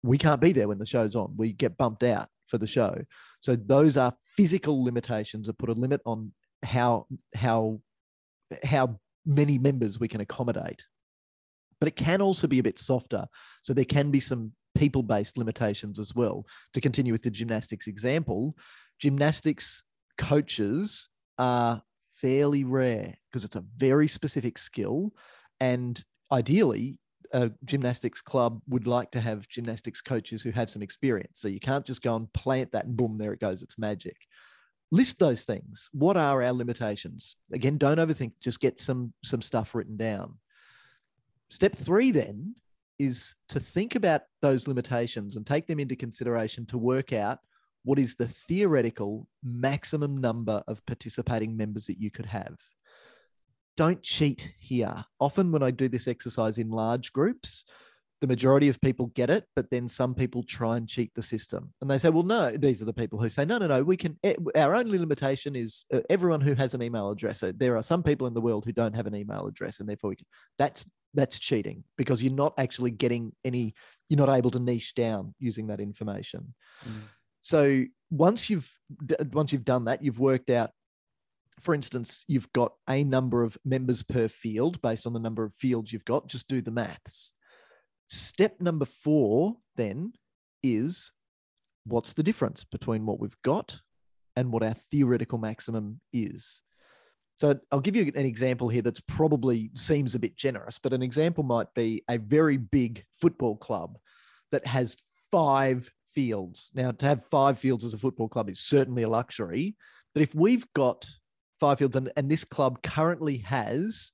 we 0.03 0.19
can't 0.19 0.41
be 0.41 0.53
there 0.53 0.69
when 0.69 0.79
the 0.79 0.87
show's 0.87 1.15
on. 1.15 1.35
We 1.37 1.53
get 1.53 1.77
bumped 1.77 2.03
out 2.03 2.29
for 2.47 2.59
the 2.59 2.67
show. 2.67 2.97
So 3.41 3.57
those 3.57 3.97
are 3.97 4.15
physical 4.37 4.85
limitations 4.85 5.47
that 5.47 5.59
put 5.59 5.69
a 5.69 5.75
limit 5.75 6.01
on 6.05 6.33
how 6.63 7.07
how 7.35 7.81
how 8.65 8.99
many 9.25 9.59
members 9.59 10.01
we 10.01 10.09
can 10.09 10.21
accommodate. 10.21 10.85
But 11.79 11.89
it 11.89 11.97
can 11.97 12.21
also 12.21 12.47
be 12.47 12.59
a 12.59 12.63
bit 12.63 12.79
softer. 12.79 13.27
So 13.63 13.73
there 13.73 13.85
can 13.85 14.11
be 14.11 14.21
some 14.21 14.53
people 14.75 15.03
based 15.03 15.37
limitations 15.37 15.99
as 15.99 16.15
well. 16.15 16.47
To 16.75 16.81
continue 16.81 17.13
with 17.13 17.23
the 17.23 17.31
gymnastics 17.31 17.87
example, 17.87 18.57
gymnastics 18.99 19.83
coaches 20.19 21.09
are 21.39 21.83
fairly 22.21 22.65
rare 22.65 23.15
because 23.31 23.45
it's 23.45 23.57
a 23.57 23.65
very 23.77 24.09
specific 24.09 24.59
skill. 24.59 25.13
And 25.61 26.03
ideally, 26.31 26.99
a 27.33 27.51
gymnastics 27.65 28.21
club 28.21 28.61
would 28.69 28.87
like 28.87 29.11
to 29.13 29.21
have 29.21 29.49
gymnastics 29.49 30.01
coaches 30.01 30.43
who 30.43 30.51
have 30.51 30.71
some 30.71 30.83
experience. 30.83 31.41
So 31.41 31.49
you 31.49 31.61
can't 31.61 31.85
just 31.85 32.03
go 32.03 32.15
and 32.15 32.33
plant 32.33 32.73
that 32.73 32.85
and 32.85 32.97
boom, 32.97 33.19
there 33.19 33.33
it 33.33 33.41
goes. 33.41 33.63
It's 33.63 33.79
magic. 33.79 34.17
List 34.91 35.19
those 35.19 35.45
things. 35.45 35.89
What 35.93 36.19
are 36.19 36.43
our 36.43 36.53
limitations? 36.53 37.37
Again, 37.53 37.79
don't 37.79 37.97
overthink. 37.99 38.33
Just 38.43 38.61
get 38.61 38.79
some 38.79 39.15
some 39.25 39.41
stuff 39.41 39.75
written 39.75 39.97
down. 39.97 40.35
Step 41.49 41.75
three 41.75 42.11
then 42.11 42.55
is 42.99 43.35
to 43.49 43.61
think 43.61 43.95
about 43.95 44.23
those 44.41 44.69
limitations 44.69 45.37
and 45.37 45.47
take 45.47 45.67
them 45.67 45.81
into 45.81 45.97
consideration 45.97 46.67
to 46.67 46.79
work 46.79 47.13
out 47.13 47.39
what 47.85 47.99
is 47.99 48.15
the 48.15 48.29
theoretical 48.29 49.27
maximum 49.43 50.17
number 50.17 50.63
of 50.69 50.85
participating 50.87 51.57
members 51.57 51.87
that 51.87 51.99
you 51.99 52.11
could 52.11 52.27
have. 52.27 52.57
Don't 53.77 54.03
cheat 54.03 54.53
here. 54.59 55.05
Often, 55.19 55.51
when 55.51 55.63
I 55.63 55.71
do 55.71 55.89
this 55.89 56.07
exercise 56.07 56.59
in 56.59 56.71
large 56.71 57.13
groups, 57.13 57.65
the 58.23 58.29
majority 58.29 58.69
of 58.69 58.81
people 58.81 59.09
get 59.09 59.31
it, 59.31 59.45
but 59.57 59.69
then 59.71 59.89
some 59.89 60.15
people 60.15 60.45
try 60.45 60.77
and 60.77 60.89
cheat 60.89 61.11
the 61.17 61.23
system. 61.23 61.75
And 61.81 61.91
they 61.91 61.99
say, 61.99 62.09
well, 62.09 62.23
no, 62.23 62.57
these 62.57 62.81
are 62.81 62.85
the 62.85 62.93
people 62.93 63.19
who 63.21 63.29
say, 63.29 63.45
no, 63.45 63.59
no, 63.59 63.67
no, 63.67 63.83
we 63.83 63.97
can, 63.97 64.17
our 64.55 64.77
only 64.77 64.97
limitation 64.97 65.57
is 65.57 65.87
uh, 65.93 66.01
everyone 66.09 66.41
who 66.41 66.55
has 66.55 66.73
an 66.73 66.85
email 66.85 67.11
address. 67.11 67.41
So 67.41 67.51
there 67.51 67.77
are 67.77 67.83
some 67.83 68.05
people 68.05 68.29
in 68.29 68.35
the 68.35 68.41
world 68.41 68.65
who 68.65 68.71
don't 68.71 68.95
have 68.95 69.09
an 69.09 69.17
email 69.17 69.49
address, 69.49 69.81
and 69.81 69.89
therefore 69.89 70.11
we 70.11 70.17
can, 70.17 70.27
that's 70.57 70.87
that's 71.15 71.39
cheating 71.39 71.85
because 71.99 72.23
you're 72.23 72.33
not 72.33 72.55
actually 72.59 72.91
getting 72.91 73.33
any 73.45 73.75
you're 74.09 74.25
not 74.25 74.35
able 74.35 74.51
to 74.51 74.59
niche 74.59 74.95
down 74.95 75.35
using 75.39 75.67
that 75.67 75.81
information 75.81 76.55
Mm. 76.89 77.03
so 77.43 77.85
once 78.11 78.49
you've 78.49 78.73
once 79.33 79.53
you've 79.53 79.65
done 79.65 79.85
that 79.85 80.03
you've 80.03 80.19
worked 80.19 80.49
out 80.49 80.71
for 81.61 81.75
instance 81.75 82.25
you've 82.29 82.51
got 82.53 82.73
a 82.89 83.05
number 83.05 83.43
of 83.43 83.59
members 83.63 84.03
per 84.03 84.27
field 84.27 84.81
based 84.81 85.07
on 85.07 85.13
the 85.13 85.21
number 85.21 85.45
of 85.45 85.55
fields 85.55 85.93
you've 85.93 86.07
got 86.07 86.29
just 86.29 86.49
do 86.49 86.63
the 86.63 86.71
maths 86.71 87.33
step 88.13 88.61
number 88.61 88.85
4 88.85 89.57
then 89.77 90.13
is 90.63 91.13
what's 91.85 92.15
the 92.15 92.23
difference 92.23 92.65
between 92.65 93.07
what 93.07 93.19
we've 93.19 93.41
got 93.43 93.81
and 94.37 94.53
what 94.53 94.63
our 94.63 94.75
theoretical 94.75 95.39
maximum 95.39 96.01
is 96.13 96.63
so 97.43 97.59
I'll 97.73 97.81
give 97.81 97.97
you 97.97 98.13
an 98.15 98.25
example 98.25 98.69
here 98.69 98.83
that's 98.83 99.01
probably 99.01 99.73
seems 99.75 100.15
a 100.15 100.21
bit 100.21 100.37
generous, 100.37 100.79
but 100.79 100.93
an 100.93 101.03
example 101.03 101.43
might 101.43 101.75
be 101.75 102.05
a 102.09 102.17
very 102.17 102.57
big 102.57 103.05
football 103.21 103.57
club 103.57 103.99
that 104.53 104.65
has 104.65 104.97
five 105.33 105.91
fields. 106.07 106.71
Now, 106.73 106.93
to 106.93 107.05
have 107.05 107.25
five 107.25 107.59
fields 107.59 107.85
as 107.85 107.95
a 107.95 107.99
football 107.99 108.29
club 108.29 108.49
is 108.49 108.61
certainly 108.61 109.03
a 109.03 109.09
luxury, 109.09 109.77
but 110.15 110.23
if 110.23 110.37
we've 110.37 110.73
got 110.75 111.05
five 111.59 111.79
fields 111.79 111.97
and, 111.97 112.13
and 112.17 112.31
this 112.31 112.45
club 112.45 112.81
currently 112.83 113.39
has 113.39 114.13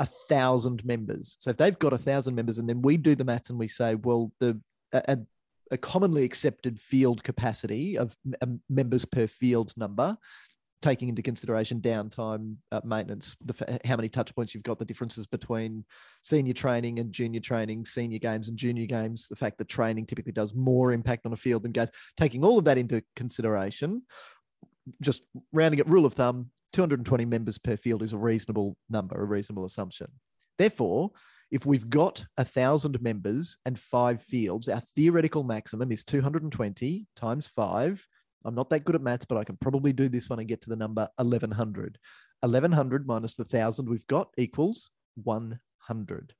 a 0.00 0.06
thousand 0.06 0.84
members, 0.84 1.36
so 1.38 1.50
if 1.50 1.56
they've 1.56 1.78
got 1.78 1.92
a 1.92 1.98
thousand 1.98 2.34
members, 2.34 2.58
and 2.58 2.68
then 2.68 2.82
we 2.82 2.96
do 2.96 3.14
the 3.14 3.24
maths 3.24 3.50
and 3.50 3.58
we 3.58 3.68
say, 3.68 3.94
well, 3.94 4.32
the 4.40 4.60
a, 4.92 5.18
a 5.70 5.78
commonly 5.78 6.24
accepted 6.24 6.80
field 6.80 7.22
capacity 7.22 7.96
of 7.96 8.16
members 8.68 9.04
per 9.04 9.28
field 9.28 9.72
number 9.76 10.18
taking 10.82 11.10
into 11.10 11.22
consideration 11.22 11.80
downtime, 11.80 12.56
uh, 12.72 12.80
maintenance, 12.84 13.36
the, 13.44 13.80
how 13.84 13.96
many 13.96 14.08
touch 14.08 14.34
points 14.34 14.54
you've 14.54 14.64
got, 14.64 14.78
the 14.78 14.84
differences 14.84 15.26
between 15.26 15.84
senior 16.22 16.54
training 16.54 16.98
and 16.98 17.12
junior 17.12 17.40
training, 17.40 17.84
senior 17.84 18.18
games 18.18 18.48
and 18.48 18.56
junior 18.56 18.86
games, 18.86 19.28
the 19.28 19.36
fact 19.36 19.58
that 19.58 19.68
training 19.68 20.06
typically 20.06 20.32
does 20.32 20.54
more 20.54 20.92
impact 20.92 21.26
on 21.26 21.32
a 21.32 21.36
field 21.36 21.62
than 21.62 21.72
games, 21.72 21.90
taking 22.16 22.44
all 22.44 22.58
of 22.58 22.64
that 22.64 22.78
into 22.78 23.02
consideration, 23.14 24.02
just 25.02 25.26
rounding 25.52 25.78
it, 25.78 25.86
rule 25.86 26.06
of 26.06 26.14
thumb, 26.14 26.50
220 26.72 27.24
members 27.24 27.58
per 27.58 27.76
field 27.76 28.02
is 28.02 28.12
a 28.12 28.18
reasonable 28.18 28.76
number, 28.88 29.20
a 29.20 29.24
reasonable 29.24 29.64
assumption. 29.64 30.08
Therefore, 30.58 31.10
if 31.50 31.66
we've 31.66 31.90
got 31.90 32.24
a 32.36 32.44
thousand 32.44 33.00
members 33.02 33.56
and 33.64 33.78
five 33.78 34.22
fields, 34.22 34.68
our 34.68 34.82
theoretical 34.94 35.42
maximum 35.42 35.90
is 35.90 36.04
220 36.04 37.06
times 37.16 37.46
five. 37.46 38.06
I'm 38.44 38.54
not 38.54 38.70
that 38.70 38.84
good 38.84 38.94
at 38.94 39.02
maths, 39.02 39.24
but 39.24 39.36
I 39.36 39.44
can 39.44 39.56
probably 39.56 39.92
do 39.92 40.08
this 40.08 40.30
one 40.30 40.38
and 40.38 40.48
get 40.48 40.60
to 40.62 40.70
the 40.70 40.76
number 40.76 41.08
1100. 41.16 41.98
1100 42.40 43.06
minus 43.06 43.34
the 43.34 43.44
thousand 43.44 43.88
we've 43.88 44.06
got 44.06 44.28
equals 44.38 44.90
100. 45.24 46.32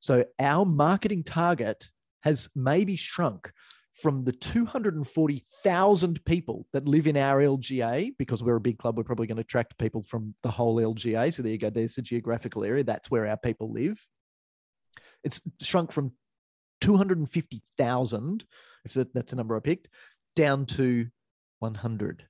So 0.00 0.24
our 0.40 0.64
marketing 0.64 1.22
target 1.22 1.88
has 2.22 2.48
maybe 2.56 2.96
shrunk 2.96 3.52
from 4.02 4.24
the 4.24 4.32
240,000 4.32 6.24
people 6.24 6.66
that 6.72 6.86
live 6.86 7.06
in 7.06 7.16
our 7.16 7.40
LGA, 7.40 8.14
because 8.18 8.42
we're 8.42 8.56
a 8.56 8.60
big 8.60 8.78
club, 8.78 8.96
we're 8.96 9.04
probably 9.04 9.26
going 9.26 9.36
to 9.36 9.42
attract 9.42 9.78
people 9.78 10.02
from 10.02 10.34
the 10.42 10.50
whole 10.50 10.76
LGA. 10.76 11.32
So 11.32 11.42
there 11.42 11.52
you 11.52 11.58
go. 11.58 11.70
There's 11.70 11.94
the 11.94 12.02
geographical 12.02 12.64
area. 12.64 12.84
That's 12.84 13.10
where 13.10 13.26
our 13.26 13.38
people 13.38 13.72
live. 13.72 13.98
It's 15.24 15.40
shrunk 15.62 15.92
from 15.92 16.12
250,000, 16.82 18.44
if 18.84 18.92
that's 18.92 19.30
the 19.30 19.36
number 19.36 19.56
I 19.56 19.60
picked, 19.60 19.88
down 20.34 20.66
to 20.66 21.06
100. 21.60 22.26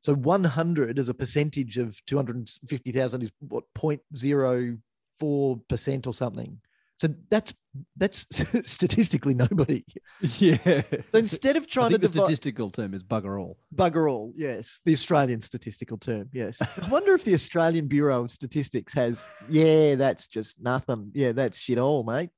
So 0.00 0.14
100 0.14 0.98
as 0.98 1.08
a 1.08 1.14
percentage 1.14 1.78
of 1.78 2.00
250,000 2.06 3.22
is 3.22 3.30
what 3.40 3.64
0.04% 3.76 6.06
or 6.06 6.14
something. 6.14 6.60
So 7.04 7.14
that's 7.28 7.52
that's 7.96 8.26
statistically 8.70 9.34
nobody. 9.34 9.84
Yeah. 10.22 10.82
So 11.12 11.18
instead 11.18 11.56
of 11.56 11.68
trying 11.68 11.90
to 11.90 11.98
the 11.98 12.08
statistical 12.08 12.70
term 12.70 12.94
is 12.94 13.02
bugger 13.02 13.38
all. 13.38 13.58
Bugger 13.74 14.10
all, 14.10 14.32
yes. 14.36 14.80
The 14.86 14.94
Australian 14.94 15.42
statistical 15.42 15.98
term, 15.98 16.30
yes. 16.32 16.62
I 16.62 16.88
wonder 16.88 17.12
if 17.14 17.24
the 17.24 17.34
Australian 17.34 17.88
Bureau 17.88 18.24
of 18.24 18.30
Statistics 18.30 18.94
has, 18.94 19.22
yeah, 19.50 19.96
that's 19.96 20.28
just 20.28 20.58
nothing. 20.62 21.10
Yeah, 21.12 21.32
that's 21.32 21.58
shit 21.58 21.76
all, 21.76 22.04
mate. 22.04 22.30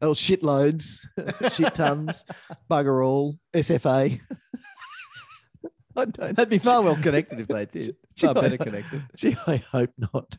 oh, 0.00 0.14
shit 0.14 0.42
loads, 0.42 1.06
shit 1.52 1.74
tons, 1.74 2.24
bugger 2.70 3.04
all, 3.04 3.36
SFA. 3.52 4.20
I 5.96 6.04
don't. 6.06 6.34
They'd 6.34 6.48
be 6.48 6.58
far 6.58 6.80
well 6.80 6.96
connected 6.96 7.40
if 7.40 7.48
they 7.48 7.66
did. 7.66 7.96
Far 8.16 8.34
better 8.34 8.56
connected. 8.58 9.02
Gee, 9.16 9.36
I 9.46 9.56
hope 9.56 9.90
not. 9.98 10.34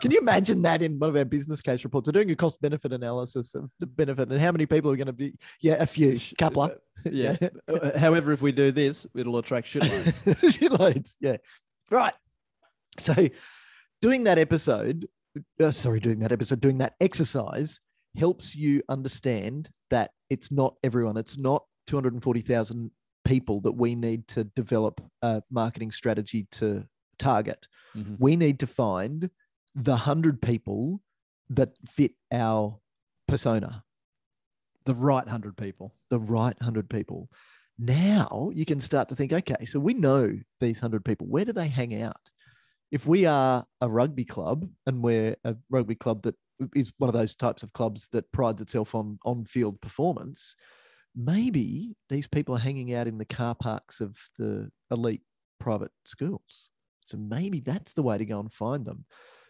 Can 0.00 0.10
you 0.10 0.20
imagine 0.20 0.62
that 0.62 0.82
in 0.82 0.98
one 0.98 1.10
of 1.10 1.16
our 1.16 1.24
business 1.24 1.60
case 1.60 1.84
reports? 1.84 2.06
We're 2.06 2.12
doing 2.12 2.30
a 2.30 2.36
cost 2.36 2.60
benefit 2.60 2.92
analysis 2.92 3.54
of 3.54 3.70
the 3.80 3.86
benefit 3.86 4.30
and 4.30 4.40
how 4.40 4.52
many 4.52 4.66
people 4.66 4.90
are 4.90 4.96
going 4.96 5.06
to 5.06 5.12
be. 5.12 5.34
Yeah, 5.60 5.74
a 5.74 5.86
few, 5.86 6.20
couple. 6.38 6.64
Of, 6.64 6.78
yeah. 7.10 7.36
Uh, 7.68 7.98
however, 7.98 8.32
if 8.32 8.42
we 8.42 8.52
do 8.52 8.70
this, 8.70 9.06
it'll 9.16 9.38
attract 9.38 9.68
shitloads. 9.68 10.22
shitloads. 10.58 11.14
Yeah. 11.20 11.36
Right. 11.90 12.12
So, 12.98 13.28
doing 14.02 14.24
that 14.24 14.38
episode, 14.38 15.08
uh, 15.60 15.70
sorry, 15.70 16.00
doing 16.00 16.18
that 16.20 16.32
episode, 16.32 16.60
doing 16.60 16.78
that 16.78 16.94
exercise 17.00 17.80
helps 18.16 18.54
you 18.54 18.82
understand 18.88 19.70
that 19.90 20.10
it's 20.28 20.52
not 20.52 20.74
everyone. 20.82 21.16
It's 21.16 21.38
not 21.38 21.64
240,000 21.86 22.90
people 23.24 23.60
that 23.62 23.72
we 23.72 23.94
need 23.94 24.28
to 24.28 24.44
develop 24.44 25.00
a 25.22 25.42
marketing 25.50 25.92
strategy 25.92 26.46
to 26.52 26.84
target. 27.22 27.68
Mm-hmm. 27.96 28.16
We 28.18 28.36
need 28.36 28.58
to 28.60 28.66
find 28.66 29.30
the 29.74 29.92
100 29.92 30.42
people 30.42 31.00
that 31.48 31.70
fit 31.86 32.12
our 32.32 32.78
persona. 33.28 33.84
The 34.84 34.94
right 34.94 35.24
100 35.24 35.56
people. 35.56 35.94
The 36.10 36.18
right 36.18 36.58
100 36.60 36.90
people. 36.90 37.28
Now 37.78 38.50
you 38.54 38.64
can 38.64 38.80
start 38.80 39.08
to 39.08 39.14
think 39.14 39.32
okay, 39.32 39.64
so 39.64 39.80
we 39.80 39.94
know 39.94 40.38
these 40.60 40.82
100 40.82 41.04
people. 41.04 41.26
Where 41.26 41.44
do 41.44 41.52
they 41.52 41.68
hang 41.68 42.00
out? 42.02 42.20
If 42.90 43.06
we 43.06 43.24
are 43.24 43.66
a 43.80 43.88
rugby 43.88 44.24
club 44.24 44.68
and 44.86 45.02
we're 45.02 45.36
a 45.44 45.56
rugby 45.70 45.94
club 45.94 46.22
that 46.22 46.34
is 46.74 46.92
one 46.98 47.08
of 47.08 47.14
those 47.14 47.34
types 47.34 47.62
of 47.62 47.72
clubs 47.72 48.08
that 48.12 48.30
prides 48.32 48.60
itself 48.60 48.94
on 48.94 49.18
on 49.24 49.44
field 49.44 49.80
performance, 49.80 50.54
maybe 51.16 51.96
these 52.08 52.26
people 52.26 52.54
are 52.54 52.60
hanging 52.60 52.92
out 52.92 53.08
in 53.08 53.18
the 53.18 53.24
car 53.24 53.54
parks 53.54 54.00
of 54.00 54.16
the 54.38 54.70
elite 54.90 55.22
private 55.58 55.92
schools. 56.04 56.71
So 57.04 57.16
maybe 57.16 57.60
that's 57.60 57.92
the 57.92 58.02
way 58.02 58.18
to 58.18 58.24
go 58.24 58.40
and 58.40 58.52
find 58.52 58.84
them. 58.84 59.04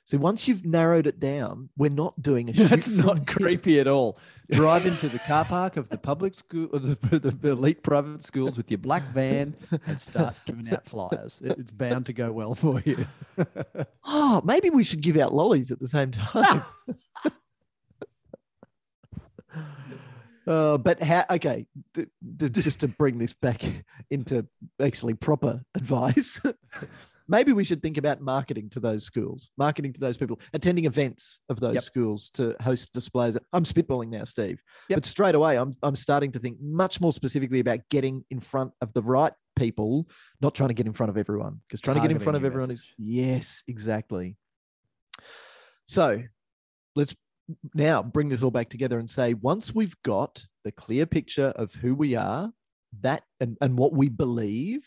So 0.04 0.18
once 0.18 0.48
you've 0.48 0.66
narrowed 0.66 1.06
it 1.06 1.20
down, 1.20 1.68
we're 1.76 1.90
not 1.90 2.20
doing 2.20 2.50
a. 2.50 2.52
That's 2.68 2.88
not 2.88 3.24
creepy 3.26 3.78
at 3.78 3.86
all. 3.86 4.18
Drive 4.50 4.84
into 4.84 5.08
the 5.08 5.20
car 5.20 5.44
park 5.44 5.76
of 5.76 5.88
the 5.90 5.98
public 5.98 6.34
school, 6.34 6.68
of 6.72 6.82
the, 6.82 7.18
the, 7.40 7.50
elite 7.50 7.84
private 7.84 8.24
schools 8.24 8.56
with 8.56 8.68
your 8.68 8.78
black 8.78 9.12
van, 9.12 9.54
and 9.86 10.00
start 10.00 10.34
giving 10.44 10.68
out 10.72 10.86
flyers. 10.86 11.40
It's 11.44 11.70
bound 11.70 12.06
to 12.06 12.12
go 12.12 12.32
well 12.32 12.56
for 12.56 12.82
you. 12.84 13.06
oh, 14.04 14.42
maybe 14.44 14.70
we 14.70 14.82
should 14.82 15.02
give 15.02 15.16
out 15.16 15.32
lollies 15.32 15.70
at 15.70 15.78
the 15.78 15.88
same 15.88 16.10
time. 16.10 16.62
Uh, 20.46 20.76
but 20.76 21.00
how? 21.00 21.24
Okay, 21.30 21.66
d- 21.94 22.06
d- 22.36 22.48
just 22.48 22.80
to 22.80 22.88
bring 22.88 23.18
this 23.18 23.32
back 23.32 23.62
into 24.10 24.46
actually 24.80 25.14
proper 25.14 25.64
advice, 25.76 26.40
maybe 27.32 27.52
we 27.52 27.64
should 27.64 27.82
think 27.82 27.96
about 27.96 28.20
marketing 28.20 28.68
to 28.68 28.78
those 28.78 29.04
schools, 29.04 29.50
marketing 29.56 29.92
to 29.94 30.00
those 30.00 30.18
people, 30.18 30.38
attending 30.52 30.84
events 30.84 31.40
of 31.48 31.58
those 31.58 31.74
yep. 31.74 31.82
schools 31.82 32.30
to 32.34 32.54
host 32.60 32.92
displays. 32.92 33.36
I'm 33.52 33.64
spitballing 33.64 34.10
now, 34.10 34.24
Steve. 34.24 34.62
Yep. 34.90 34.98
But 34.98 35.06
straight 35.06 35.34
away, 35.34 35.56
I'm 35.56 35.72
I'm 35.82 35.96
starting 35.96 36.30
to 36.32 36.38
think 36.38 36.58
much 36.60 37.00
more 37.00 37.12
specifically 37.12 37.60
about 37.60 37.80
getting 37.90 38.24
in 38.30 38.38
front 38.38 38.72
of 38.82 38.92
the 38.92 39.02
right 39.02 39.32
people, 39.56 40.06
not 40.40 40.54
trying 40.54 40.68
to 40.68 40.74
get 40.74 40.86
in 40.86 40.92
front 40.92 41.10
of 41.10 41.16
everyone, 41.16 41.60
because 41.66 41.80
trying 41.80 41.96
Targeting 41.96 42.18
to 42.18 42.18
get 42.18 42.20
in 42.20 42.24
front 42.24 42.36
of 42.36 42.44
everyone 42.44 42.68
message. 42.68 42.90
is 42.90 42.94
yes, 42.98 43.64
exactly. 43.66 44.36
So 45.86 46.22
let's 46.94 47.16
now 47.74 48.02
bring 48.02 48.28
this 48.28 48.42
all 48.42 48.50
back 48.50 48.68
together 48.68 48.98
and 48.98 49.10
say 49.10 49.34
once 49.34 49.74
we've 49.74 49.96
got 50.04 50.46
the 50.64 50.72
clear 50.72 51.06
picture 51.06 51.52
of 51.56 51.74
who 51.74 51.94
we 51.94 52.14
are 52.14 52.52
that 53.00 53.24
and, 53.40 53.56
and 53.60 53.76
what 53.76 53.92
we 53.92 54.08
believe 54.08 54.84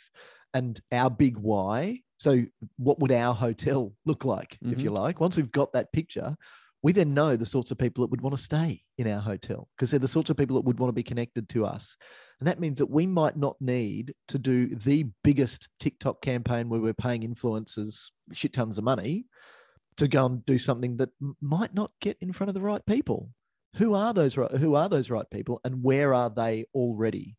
and 0.53 0.79
our 0.91 1.09
big 1.09 1.37
why 1.37 2.01
so 2.17 2.43
what 2.77 2.99
would 2.99 3.11
our 3.11 3.33
hotel 3.33 3.93
look 4.05 4.25
like 4.25 4.57
mm-hmm. 4.63 4.73
if 4.73 4.81
you 4.81 4.89
like 4.89 5.19
once 5.19 5.35
we've 5.35 5.51
got 5.51 5.71
that 5.73 5.91
picture 5.91 6.35
we 6.83 6.91
then 6.91 7.15
know 7.15 7.35
the 7.35 7.45
sorts 7.47 7.71
of 7.71 7.79
people 7.79 8.03
that 8.03 8.11
would 8.11 8.21
want 8.21 8.35
to 8.35 8.41
stay 8.41 8.81
in 8.99 9.11
our 9.11 9.19
hotel 9.19 9.67
because 9.75 9.89
they're 9.89 9.99
the 9.99 10.07
sorts 10.07 10.29
of 10.29 10.37
people 10.37 10.55
that 10.55 10.65
would 10.65 10.79
want 10.79 10.89
to 10.89 10.93
be 10.93 11.03
connected 11.03 11.49
to 11.49 11.65
us 11.65 11.97
and 12.39 12.47
that 12.47 12.59
means 12.59 12.77
that 12.77 12.89
we 12.89 13.05
might 13.05 13.35
not 13.35 13.55
need 13.59 14.13
to 14.27 14.37
do 14.37 14.67
the 14.75 15.05
biggest 15.23 15.69
tiktok 15.79 16.21
campaign 16.21 16.69
where 16.69 16.79
we're 16.79 16.93
paying 16.93 17.21
influencers 17.21 18.11
shit 18.31 18.53
tons 18.53 18.77
of 18.77 18.83
money 18.83 19.25
to 19.97 20.07
go 20.07 20.25
and 20.25 20.45
do 20.45 20.57
something 20.57 20.97
that 20.97 21.09
might 21.41 21.73
not 21.73 21.91
get 22.01 22.17
in 22.21 22.33
front 22.33 22.49
of 22.49 22.53
the 22.53 22.61
right 22.61 22.85
people. 22.85 23.29
Who 23.77 23.93
are 23.93 24.13
those? 24.13 24.35
Who 24.35 24.75
are 24.75 24.89
those 24.89 25.09
right 25.09 25.29
people, 25.29 25.59
and 25.63 25.83
where 25.83 26.13
are 26.13 26.29
they 26.29 26.65
already? 26.73 27.35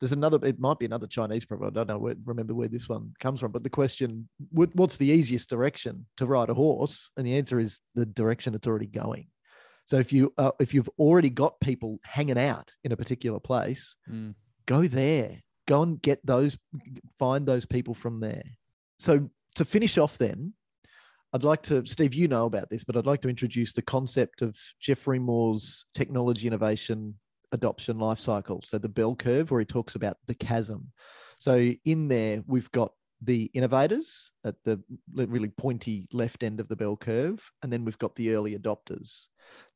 There's 0.00 0.12
another. 0.12 0.38
It 0.42 0.60
might 0.60 0.78
be 0.78 0.86
another 0.86 1.06
Chinese 1.06 1.44
proverb. 1.44 1.76
I 1.76 1.80
don't 1.80 1.88
know. 1.88 1.98
Where, 1.98 2.14
remember 2.24 2.54
where 2.54 2.68
this 2.68 2.88
one 2.88 3.14
comes 3.18 3.40
from, 3.40 3.52
but 3.52 3.64
the 3.64 3.70
question: 3.70 4.28
What's 4.50 4.96
the 4.96 5.08
easiest 5.08 5.50
direction 5.50 6.06
to 6.18 6.26
ride 6.26 6.50
a 6.50 6.54
horse? 6.54 7.10
And 7.16 7.26
the 7.26 7.36
answer 7.36 7.58
is 7.58 7.80
the 7.94 8.06
direction 8.06 8.54
it's 8.54 8.68
already 8.68 8.86
going. 8.86 9.28
So 9.86 9.96
if 9.98 10.12
you 10.12 10.32
uh, 10.38 10.52
if 10.60 10.72
you've 10.72 10.90
already 10.98 11.30
got 11.30 11.60
people 11.60 11.98
hanging 12.04 12.38
out 12.38 12.72
in 12.84 12.92
a 12.92 12.96
particular 12.96 13.40
place, 13.40 13.96
mm. 14.10 14.34
go 14.66 14.86
there. 14.86 15.42
Go 15.66 15.82
and 15.82 16.00
get 16.00 16.24
those. 16.24 16.56
Find 17.18 17.46
those 17.46 17.66
people 17.66 17.94
from 17.94 18.20
there. 18.20 18.44
So 18.98 19.30
to 19.56 19.64
finish 19.64 19.98
off, 19.98 20.16
then 20.18 20.54
I'd 21.32 21.44
like 21.44 21.62
to, 21.64 21.84
Steve, 21.84 22.14
you 22.14 22.26
know 22.26 22.46
about 22.46 22.70
this, 22.70 22.84
but 22.84 22.96
I'd 22.96 23.06
like 23.06 23.20
to 23.22 23.28
introduce 23.28 23.72
the 23.72 23.82
concept 23.82 24.40
of 24.40 24.56
Geoffrey 24.80 25.18
Moore's 25.18 25.84
technology 25.94 26.46
innovation 26.46 27.16
adoption 27.52 27.98
life 27.98 28.18
cycle. 28.18 28.62
So 28.64 28.78
the 28.78 28.88
bell 28.88 29.14
curve, 29.14 29.50
where 29.50 29.60
he 29.60 29.66
talks 29.66 29.94
about 29.94 30.16
the 30.26 30.34
chasm. 30.34 30.92
So 31.38 31.72
in 31.84 32.08
there, 32.08 32.42
we've 32.46 32.70
got 32.72 32.92
the 33.22 33.50
innovators 33.54 34.30
at 34.44 34.54
the 34.64 34.80
really 35.14 35.48
pointy 35.48 36.06
left 36.12 36.42
end 36.42 36.60
of 36.60 36.68
the 36.68 36.76
bell 36.76 36.96
curve, 36.96 37.42
and 37.62 37.72
then 37.72 37.84
we've 37.84 37.98
got 37.98 38.14
the 38.16 38.34
early 38.34 38.56
adopters. 38.56 39.26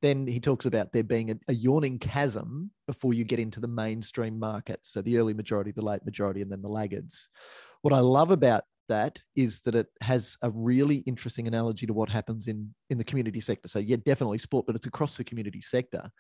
Then 0.00 0.26
he 0.26 0.38
talks 0.38 0.66
about 0.66 0.92
there 0.92 1.02
being 1.02 1.30
a, 1.30 1.36
a 1.48 1.54
yawning 1.54 1.98
chasm 1.98 2.70
before 2.86 3.14
you 3.14 3.24
get 3.24 3.40
into 3.40 3.58
the 3.58 3.68
mainstream 3.68 4.38
market. 4.38 4.80
So 4.82 5.02
the 5.02 5.18
early 5.18 5.34
majority, 5.34 5.72
the 5.72 5.82
late 5.82 6.04
majority, 6.04 6.42
and 6.42 6.52
then 6.52 6.62
the 6.62 6.68
laggards. 6.68 7.28
What 7.80 7.94
I 7.94 8.00
love 8.00 8.30
about 8.30 8.64
that 8.88 9.20
is 9.34 9.60
that 9.60 9.74
it 9.74 9.86
has 10.00 10.36
a 10.42 10.50
really 10.50 10.96
interesting 10.98 11.48
analogy 11.48 11.86
to 11.86 11.92
what 11.92 12.10
happens 12.10 12.46
in 12.46 12.74
in 12.90 12.98
the 12.98 13.04
community 13.04 13.40
sector. 13.40 13.68
So 13.68 13.78
yeah, 13.78 13.96
definitely 14.04 14.38
sport, 14.38 14.66
but 14.66 14.76
it's 14.76 14.86
across 14.86 15.16
the 15.16 15.24
community 15.24 15.62
sector. 15.62 16.10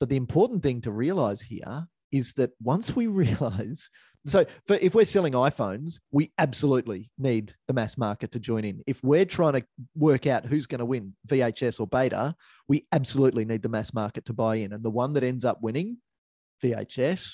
But 0.00 0.08
the 0.08 0.16
important 0.16 0.62
thing 0.62 0.80
to 0.82 0.90
realize 0.92 1.42
here 1.42 1.88
is 2.12 2.34
that 2.34 2.50
once 2.62 2.94
we 2.94 3.06
realize 3.24 3.90
So 4.24 4.44
for, 4.66 4.74
if 4.76 4.94
we're 4.94 5.04
selling 5.04 5.32
iPhones, 5.32 6.00
we 6.10 6.32
absolutely 6.38 7.10
need 7.18 7.54
the 7.66 7.72
mass 7.72 7.96
market 7.96 8.32
to 8.32 8.38
join 8.38 8.64
in. 8.64 8.82
If 8.86 9.02
we're 9.02 9.24
trying 9.24 9.54
to 9.54 9.64
work 9.94 10.26
out 10.26 10.44
who's 10.44 10.66
going 10.66 10.80
to 10.80 10.84
win 10.84 11.14
VHS 11.28 11.80
or 11.80 11.86
beta, 11.86 12.34
we 12.66 12.86
absolutely 12.92 13.44
need 13.44 13.62
the 13.62 13.68
mass 13.68 13.94
market 13.94 14.26
to 14.26 14.32
buy 14.32 14.56
in. 14.56 14.72
And 14.72 14.82
the 14.82 14.90
one 14.90 15.12
that 15.14 15.24
ends 15.24 15.44
up 15.44 15.62
winning 15.62 15.98
VHS, 16.62 17.26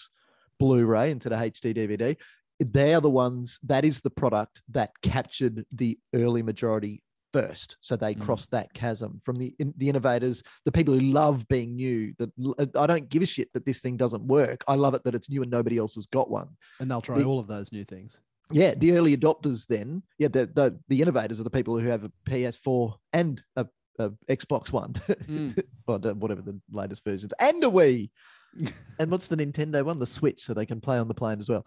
Blu-ray 0.58 1.10
instead 1.10 1.32
of 1.32 1.40
HD 1.40 1.74
DVD, 1.74 2.16
they 2.60 2.94
are 2.94 3.00
the 3.00 3.10
ones 3.10 3.58
that 3.64 3.84
is 3.84 4.00
the 4.00 4.10
product 4.10 4.62
that 4.70 4.92
captured 5.02 5.64
the 5.72 5.98
early 6.14 6.42
majority 6.42 7.02
first 7.34 7.76
so 7.80 7.96
they 7.96 8.14
mm. 8.14 8.20
cross 8.20 8.46
that 8.46 8.72
chasm 8.74 9.18
from 9.20 9.36
the 9.36 9.54
in, 9.58 9.74
the 9.76 9.88
innovators 9.88 10.42
the 10.64 10.72
people 10.72 10.94
who 10.94 11.00
love 11.00 11.46
being 11.48 11.74
new 11.74 12.14
that 12.18 12.30
i 12.78 12.86
don't 12.86 13.08
give 13.08 13.22
a 13.22 13.26
shit 13.26 13.52
that 13.52 13.64
this 13.64 13.80
thing 13.80 13.96
doesn't 13.96 14.24
work. 14.26 14.62
I 14.68 14.74
love 14.74 14.94
it 14.94 15.04
that 15.04 15.14
it's 15.14 15.30
new 15.30 15.42
and 15.42 15.50
nobody 15.50 15.78
else 15.78 15.94
has 15.94 16.06
got 16.06 16.30
one. 16.30 16.48
And 16.80 16.90
they'll 16.90 17.00
try 17.00 17.18
the, 17.18 17.24
all 17.24 17.38
of 17.38 17.46
those 17.46 17.72
new 17.72 17.84
things. 17.84 18.18
Yeah 18.50 18.74
the 18.74 18.92
early 18.92 19.16
adopters 19.16 19.66
then 19.66 20.02
yeah 20.18 20.28
the, 20.28 20.46
the 20.46 20.78
the 20.88 21.00
innovators 21.00 21.40
are 21.40 21.44
the 21.44 21.50
people 21.50 21.78
who 21.78 21.88
have 21.88 22.04
a 22.04 22.12
ps4 22.28 22.94
and 23.12 23.42
a, 23.56 23.66
a 23.98 24.10
xbox 24.28 24.72
one. 24.72 24.92
Mm. 25.08 25.62
or 25.86 25.98
whatever 25.98 26.42
the 26.42 26.60
latest 26.70 27.04
versions. 27.04 27.32
And 27.40 27.62
a 27.64 27.68
wii! 27.68 28.10
And 29.00 29.10
what's 29.10 29.26
the 29.26 29.36
nintendo 29.36 29.84
one? 29.84 29.98
The 29.98 30.06
switch 30.06 30.44
so 30.44 30.54
they 30.54 30.66
can 30.66 30.80
play 30.80 30.98
on 30.98 31.08
the 31.08 31.14
plane 31.14 31.40
as 31.40 31.48
well. 31.48 31.66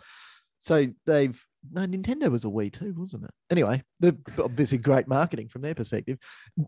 So 0.60 0.88
they've 1.06 1.38
no 1.72 1.82
Nintendo 1.82 2.30
was 2.32 2.46
a 2.46 2.50
Wii 2.50 2.72
too, 2.72 2.94
wasn't 2.98 3.24
it? 3.24 3.32
Anyway, 3.50 3.84
the 4.00 4.18
obviously 4.42 4.78
great 4.78 5.08
marketing 5.08 5.50
from 5.50 5.62
their 5.62 5.76
perspective. 5.76 6.18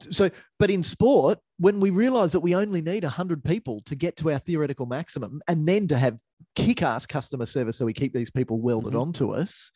So, 0.09 0.29
but 0.57 0.69
in 0.69 0.83
sport, 0.83 1.39
when 1.57 1.79
we 1.79 1.89
realize 1.89 2.31
that 2.33 2.39
we 2.39 2.55
only 2.55 2.81
need 2.81 3.03
hundred 3.03 3.43
people 3.43 3.81
to 3.85 3.95
get 3.95 4.17
to 4.17 4.31
our 4.31 4.39
theoretical 4.39 4.85
maximum, 4.85 5.41
and 5.47 5.67
then 5.67 5.87
to 5.87 5.97
have 5.97 6.17
kick-ass 6.55 7.05
customer 7.05 7.45
service, 7.45 7.77
so 7.77 7.85
we 7.85 7.93
keep 7.93 8.13
these 8.13 8.31
people 8.31 8.59
welded 8.59 8.89
mm-hmm. 8.89 9.01
onto 9.01 9.31
us, 9.31 9.71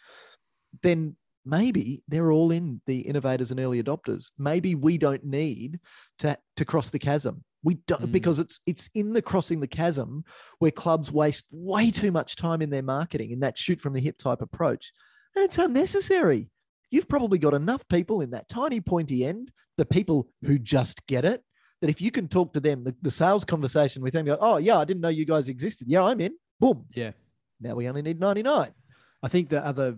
then 0.82 1.16
maybe 1.46 2.04
they're 2.08 2.32
all 2.32 2.52
in 2.52 2.82
the 2.88 3.00
innovators 3.00 3.52
and 3.52 3.60
early 3.60 3.82
adopters. 3.82 4.32
Maybe 4.38 4.76
we 4.76 4.98
don't 4.98 5.24
need 5.24 5.80
to 6.20 6.38
to 6.58 6.66
cross 6.66 6.90
the 6.90 7.00
chasm. 7.00 7.44
We 7.64 7.76
don't 7.88 8.04
mm. 8.04 8.12
because 8.12 8.40
it's 8.40 8.60
it's 8.66 8.90
in 8.94 9.14
the 9.14 9.22
crossing 9.22 9.60
the 9.60 9.68
chasm 9.68 10.26
where 10.60 10.72
clubs 10.72 11.12
waste 11.12 11.46
way 11.52 11.92
too 11.92 12.12
much 12.12 12.36
time 12.36 12.62
in 12.62 12.70
their 12.70 12.84
marketing 12.84 13.32
in 13.32 13.40
that 13.40 13.58
shoot 13.58 13.80
from 13.80 13.94
the 13.94 14.02
hip 14.02 14.18
type 14.18 14.42
approach. 14.42 14.92
And 15.36 15.44
it's 15.44 15.58
unnecessary. 15.58 16.50
You've 16.92 17.08
probably 17.08 17.40
got 17.40 17.54
enough 17.54 17.88
people 17.88 18.22
in 18.22 18.32
that 18.32 18.50
tiny 18.50 18.80
pointy 18.80 19.26
end, 19.26 19.52
the 19.78 19.86
people 19.86 20.28
who 20.44 20.60
just 20.60 21.08
get 21.08 21.26
it, 21.26 21.44
that 21.82 21.90
if 21.90 22.00
you 22.00 22.12
can 22.12 22.28
talk 22.28 22.54
to 22.54 22.60
them, 22.60 22.84
the, 22.84 22.96
the 23.02 23.12
sales 23.12 23.44
conversation 23.44 24.02
with 24.04 24.14
them, 24.14 24.26
go, 24.26 24.38
oh 24.40 24.58
yeah, 24.58 24.78
I 24.78 24.86
didn't 24.86 25.02
know 25.02 25.10
you 25.10 25.26
guys 25.26 25.48
existed. 25.48 25.88
Yeah, 25.88 26.04
I'm 26.04 26.22
in. 26.22 26.34
Boom. 26.60 26.86
Yeah. 26.94 27.12
Now 27.60 27.76
we 27.76 27.90
only 27.90 28.02
need 28.02 28.20
99. 28.20 28.72
I 29.24 29.28
think 29.28 29.50
the 29.50 29.66
other 29.66 29.98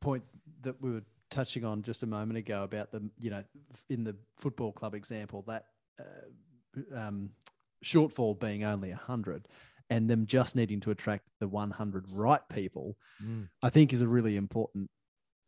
point 0.00 0.24
that 0.62 0.80
we 0.80 0.90
were 0.90 1.02
touching 1.30 1.64
on 1.64 1.82
just 1.82 2.02
a 2.02 2.06
moment 2.06 2.38
ago 2.38 2.62
about 2.62 2.92
the, 2.92 3.08
you 3.18 3.30
know, 3.30 3.42
in 3.88 4.04
the 4.04 4.16
football 4.36 4.72
club 4.72 4.94
example, 4.94 5.44
that 5.46 5.64
uh, 5.98 6.28
um, 6.94 7.30
shortfall 7.84 8.38
being 8.38 8.64
only 8.64 8.90
100 8.90 9.48
and 9.90 10.08
them 10.08 10.26
just 10.26 10.56
needing 10.56 10.80
to 10.80 10.90
attract 10.90 11.24
the 11.40 11.48
100 11.48 12.06
right 12.10 12.40
people, 12.52 12.96
mm. 13.22 13.48
I 13.62 13.70
think 13.70 13.92
is 13.92 14.02
a 14.02 14.08
really 14.08 14.36
important 14.36 14.90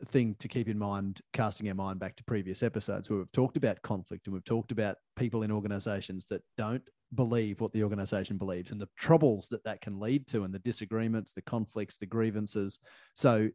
thing 0.04 0.36
to 0.40 0.48
keep 0.48 0.68
in 0.68 0.78
mind, 0.78 1.20
casting 1.32 1.68
our 1.68 1.74
mind 1.74 1.98
back 1.98 2.16
to 2.16 2.24
previous 2.24 2.62
episodes 2.62 3.08
where 3.08 3.18
we've 3.18 3.32
talked 3.32 3.56
about 3.56 3.80
conflict 3.82 4.26
and 4.26 4.34
we've 4.34 4.44
talked 4.44 4.72
about 4.72 4.96
people 5.16 5.42
in 5.42 5.50
organizations 5.50 6.26
that 6.26 6.42
don't 6.58 6.86
believe 7.14 7.60
what 7.60 7.72
the 7.72 7.82
organization 7.82 8.36
believes 8.36 8.72
and 8.72 8.80
the 8.80 8.88
troubles 8.98 9.48
that 9.48 9.62
that 9.64 9.80
can 9.80 9.98
lead 10.00 10.26
to 10.26 10.42
and 10.42 10.52
the 10.52 10.58
disagreements 10.58 11.32
the 11.32 11.42
conflicts 11.42 11.98
the 11.98 12.04
grievances 12.04 12.80
so 13.14 13.48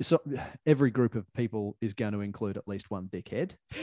so 0.00 0.18
every 0.66 0.92
group 0.92 1.16
of 1.16 1.26
people 1.34 1.76
is 1.80 1.92
going 1.92 2.12
to 2.12 2.20
include 2.20 2.56
at 2.56 2.68
least 2.68 2.92
one 2.92 3.08
dickhead 3.08 3.56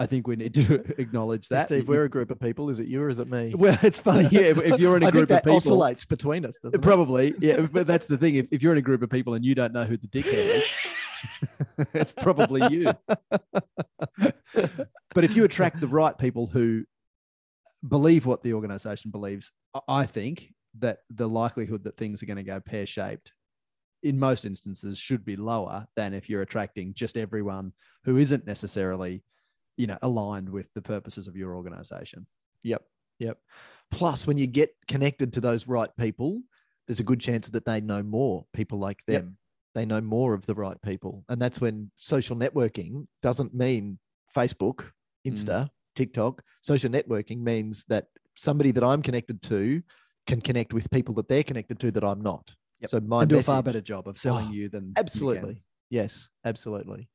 I 0.00 0.06
think 0.06 0.26
we 0.26 0.34
need 0.34 0.54
to 0.54 0.82
acknowledge 0.98 1.48
that. 1.48 1.66
Steve, 1.66 1.86
we're 1.86 2.04
a 2.04 2.08
group 2.08 2.30
of 2.30 2.40
people. 2.40 2.70
Is 2.70 2.80
it 2.80 2.88
you 2.88 3.02
or 3.02 3.10
is 3.10 3.18
it 3.18 3.30
me? 3.30 3.54
Well, 3.60 3.78
it's 3.82 3.98
funny. 3.98 4.28
Yeah, 4.30 4.54
if 4.56 4.80
you're 4.80 4.96
in 4.96 5.02
a 5.02 5.12
group 5.12 5.30
of 5.30 5.42
people, 5.44 5.56
oscillates 5.56 6.06
between 6.06 6.46
us. 6.46 6.58
Probably, 6.80 7.28
it? 7.28 7.36
yeah. 7.40 7.60
But 7.60 7.86
that's 7.86 8.06
the 8.06 8.16
thing. 8.16 8.36
If, 8.36 8.46
if 8.50 8.62
you're 8.62 8.72
in 8.72 8.78
a 8.78 8.82
group 8.82 9.02
of 9.02 9.10
people 9.10 9.34
and 9.34 9.44
you 9.44 9.54
don't 9.54 9.74
know 9.74 9.84
who 9.84 9.98
the 9.98 10.06
dickhead 10.08 10.62
is, 10.62 10.64
it's 11.92 12.12
probably 12.12 12.66
you. 12.74 12.92
but 15.14 15.24
if 15.24 15.36
you 15.36 15.44
attract 15.44 15.80
the 15.80 15.86
right 15.86 16.16
people 16.16 16.46
who 16.46 16.84
believe 17.86 18.24
what 18.24 18.42
the 18.42 18.54
organization 18.54 19.10
believes, 19.10 19.52
I 19.86 20.06
think 20.06 20.54
that 20.78 21.00
the 21.10 21.28
likelihood 21.28 21.84
that 21.84 21.98
things 21.98 22.22
are 22.22 22.26
going 22.26 22.38
to 22.38 22.42
go 22.42 22.58
pear 22.58 22.86
shaped 22.86 23.34
in 24.02 24.18
most 24.18 24.46
instances 24.46 24.98
should 24.98 25.26
be 25.26 25.36
lower 25.36 25.86
than 25.94 26.14
if 26.14 26.30
you're 26.30 26.40
attracting 26.40 26.94
just 26.94 27.18
everyone 27.18 27.74
who 28.04 28.16
isn't 28.16 28.46
necessarily 28.46 29.22
you 29.80 29.86
know 29.86 29.98
aligned 30.02 30.48
with 30.48 30.68
the 30.74 30.82
purposes 30.82 31.26
of 31.26 31.36
your 31.36 31.54
organization. 31.54 32.26
Yep 32.62 32.82
yep. 33.20 33.38
Plus 33.90 34.26
when 34.26 34.38
you 34.38 34.46
get 34.46 34.70
connected 34.88 35.32
to 35.34 35.40
those 35.40 35.68
right 35.68 35.90
people 35.96 36.40
there's 36.86 36.98
a 36.98 37.04
good 37.04 37.20
chance 37.20 37.48
that 37.50 37.64
they 37.64 37.80
know 37.80 38.02
more 38.02 38.46
people 38.52 38.80
like 38.80 39.04
them. 39.06 39.14
Yep. 39.14 39.24
they 39.76 39.86
know 39.86 40.00
more 40.00 40.34
of 40.34 40.44
the 40.46 40.56
right 40.56 40.80
people. 40.82 41.24
And 41.28 41.40
that's 41.40 41.60
when 41.60 41.92
social 41.94 42.34
networking 42.34 43.06
doesn't 43.22 43.54
mean 43.54 44.00
facebook 44.36 44.90
insta 45.26 45.46
mm. 45.46 45.70
tiktok. 45.94 46.42
Social 46.62 46.90
networking 46.90 47.42
means 47.42 47.84
that 47.84 48.06
somebody 48.36 48.70
that 48.72 48.82
i'm 48.82 49.02
connected 49.02 49.42
to 49.42 49.82
can 50.26 50.40
connect 50.40 50.72
with 50.72 50.90
people 50.90 51.14
that 51.14 51.28
they're 51.28 51.44
connected 51.44 51.78
to 51.80 51.90
that 51.92 52.04
i'm 52.04 52.20
not. 52.20 52.50
Yep. 52.80 52.90
so 52.90 53.00
my 53.00 53.20
and 53.20 53.28
do 53.28 53.36
message, 53.36 53.48
a 53.48 53.52
far 53.52 53.62
better 53.62 53.80
job 53.82 54.08
of 54.08 54.16
selling 54.16 54.48
oh, 54.48 54.52
you 54.52 54.68
than 54.70 54.94
absolutely. 54.96 55.54
You 55.54 55.60
yes 55.90 56.28
absolutely 56.44 57.08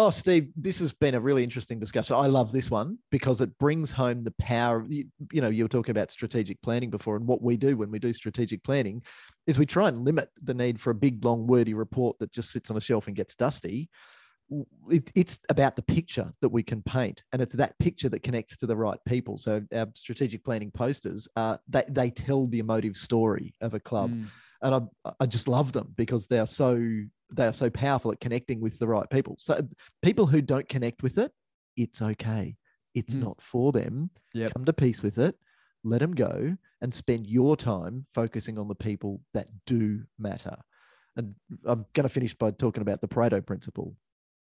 Oh, 0.00 0.10
Steve, 0.10 0.52
this 0.54 0.78
has 0.78 0.92
been 0.92 1.16
a 1.16 1.20
really 1.20 1.42
interesting 1.42 1.80
discussion. 1.80 2.14
I 2.14 2.28
love 2.28 2.52
this 2.52 2.70
one 2.70 2.98
because 3.10 3.40
it 3.40 3.58
brings 3.58 3.90
home 3.90 4.22
the 4.22 4.30
power. 4.38 4.86
You, 4.88 5.06
you 5.32 5.40
know, 5.40 5.48
you 5.48 5.64
were 5.64 5.68
talking 5.68 5.90
about 5.90 6.12
strategic 6.12 6.62
planning 6.62 6.88
before, 6.88 7.16
and 7.16 7.26
what 7.26 7.42
we 7.42 7.56
do 7.56 7.76
when 7.76 7.90
we 7.90 7.98
do 7.98 8.12
strategic 8.12 8.62
planning 8.62 9.02
is 9.48 9.58
we 9.58 9.66
try 9.66 9.88
and 9.88 10.04
limit 10.04 10.28
the 10.40 10.54
need 10.54 10.80
for 10.80 10.90
a 10.90 10.94
big, 10.94 11.24
long, 11.24 11.48
wordy 11.48 11.74
report 11.74 12.16
that 12.20 12.30
just 12.30 12.52
sits 12.52 12.70
on 12.70 12.76
a 12.76 12.80
shelf 12.80 13.08
and 13.08 13.16
gets 13.16 13.34
dusty. 13.34 13.90
It, 14.88 15.10
it's 15.16 15.40
about 15.48 15.74
the 15.74 15.82
picture 15.82 16.32
that 16.42 16.50
we 16.50 16.62
can 16.62 16.80
paint, 16.80 17.24
and 17.32 17.42
it's 17.42 17.56
that 17.56 17.76
picture 17.80 18.08
that 18.10 18.22
connects 18.22 18.56
to 18.58 18.66
the 18.66 18.76
right 18.76 19.00
people. 19.04 19.36
So 19.36 19.62
our 19.74 19.88
strategic 19.96 20.44
planning 20.44 20.70
posters, 20.70 21.26
uh, 21.34 21.56
they 21.66 21.82
they 21.88 22.10
tell 22.10 22.46
the 22.46 22.60
emotive 22.60 22.96
story 22.96 23.52
of 23.60 23.74
a 23.74 23.80
club. 23.80 24.12
Mm 24.12 24.26
and 24.62 24.90
I, 25.04 25.12
I 25.20 25.26
just 25.26 25.48
love 25.48 25.72
them 25.72 25.92
because 25.96 26.26
they 26.26 26.38
are 26.38 26.46
so 26.46 26.74
they 27.30 27.46
are 27.46 27.52
so 27.52 27.70
powerful 27.70 28.12
at 28.12 28.20
connecting 28.20 28.60
with 28.60 28.78
the 28.78 28.86
right 28.86 29.08
people. 29.10 29.36
So 29.38 29.66
people 30.02 30.26
who 30.26 30.40
don't 30.40 30.68
connect 30.68 31.02
with 31.02 31.18
it, 31.18 31.32
it's 31.76 32.00
okay. 32.00 32.56
It's 32.94 33.14
mm. 33.14 33.22
not 33.22 33.40
for 33.40 33.72
them. 33.72 34.10
Yep. 34.34 34.54
Come 34.54 34.64
to 34.64 34.72
peace 34.72 35.02
with 35.02 35.18
it. 35.18 35.36
Let 35.84 36.00
them 36.00 36.14
go 36.14 36.56
and 36.80 36.92
spend 36.92 37.26
your 37.26 37.56
time 37.56 38.04
focusing 38.12 38.58
on 38.58 38.68
the 38.68 38.74
people 38.74 39.20
that 39.34 39.48
do 39.66 40.02
matter. 40.18 40.56
And 41.16 41.34
I'm 41.64 41.84
going 41.94 42.04
to 42.04 42.08
finish 42.08 42.34
by 42.34 42.50
talking 42.52 42.82
about 42.82 43.00
the 43.00 43.08
Pareto 43.08 43.44
principle. 43.44 43.94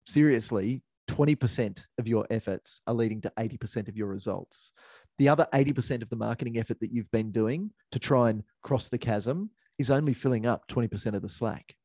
Seriously, 0.06 0.84
20% 1.10 1.86
of 1.98 2.08
your 2.08 2.28
efforts 2.30 2.82
are 2.88 2.94
leading 2.94 3.22
to 3.22 3.32
80% 3.38 3.88
of 3.88 3.96
your 3.96 4.08
results. 4.08 4.72
The 5.18 5.30
other 5.30 5.48
80% 5.54 6.02
of 6.02 6.10
the 6.10 6.16
marketing 6.16 6.60
effort 6.60 6.80
that 6.82 6.92
you've 6.92 7.12
been 7.12 7.32
doing 7.32 7.72
to 7.92 8.00
try 8.00 8.30
and 8.30 8.44
cross 8.62 8.90
the 8.90 8.98
chasm 8.98 9.50
is 9.80 9.90
only 9.90 10.14
filling 10.14 10.46
up 10.46 10.68
20% 10.68 11.14
of 11.14 11.22
the 11.22 11.30
slack. 11.30 11.76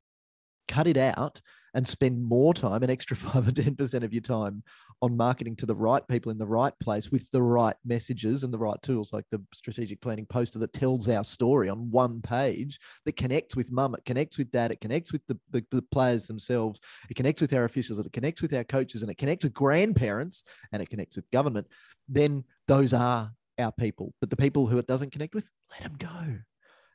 Cut 0.69 0.87
it 0.87 0.97
out 0.97 1.41
and 1.75 1.87
spend 1.87 2.23
more 2.23 2.53
time, 2.53 2.83
an 2.83 2.91
extra 2.91 3.17
five 3.17 3.49
or 3.49 3.53
10% 3.53 4.03
of 4.03 4.13
your 4.13 4.23
time 4.23 4.63
on 5.01 5.17
marketing 5.17 5.57
to 5.57 5.67
the 5.67 5.75
right 5.75 6.07
people 6.07 6.31
in 6.31 6.39
the 6.39 6.47
right 6.47 6.75
place 6.81 7.11
with 7.11 7.29
the 7.33 7.43
right 7.43 7.75
messages 7.85 8.45
and 8.45 8.55
the 8.55 8.59
right 8.59 8.81
tools, 8.83 9.13
like 9.13 9.25
the 9.31 9.43
strategic 9.53 10.01
planning 10.01 10.27
poster 10.27 10.61
that 10.61 10.73
tells 10.73 11.09
our 11.09 11.25
story 11.25 11.69
on 11.69 11.91
one 11.91 12.23
page 12.23 12.79
that 13.05 13.17
connects 13.17 13.57
with 13.57 13.73
mum, 13.73 13.95
it 13.95 14.05
connects 14.05 14.39
with 14.39 14.53
dad, 14.53 14.71
it 14.71 14.81
connects 14.81 15.13
with 15.13 15.23
the, 15.27 15.37
the, 15.51 15.65
the 15.73 15.83
players 15.83 16.27
themselves, 16.27 16.79
it 17.11 17.15
connects 17.15 17.43
with 17.43 17.53
our 17.53 17.65
officials, 17.65 17.99
it 17.99 18.13
connects 18.13 18.43
with 18.43 18.55
our 18.55 18.65
coaches, 18.65 19.03
and 19.03 19.11
it 19.11 19.19
connects 19.19 19.45
with 19.45 19.53
grandparents 19.55 20.45
and 20.73 20.81
it 20.81 20.89
connects 20.89 21.17
with 21.17 21.29
government. 21.33 21.67
Then 22.09 22.45
those 22.69 22.93
are 22.93 23.33
our 23.59 23.73
people. 23.73 24.15
But 24.21 24.31
the 24.31 24.37
people 24.37 24.67
who 24.67 24.79
it 24.79 24.87
doesn't 24.87 25.13
connect 25.13 25.35
with, 25.35 25.51
let 25.71 25.83
them 25.83 25.97
go. 25.99 26.39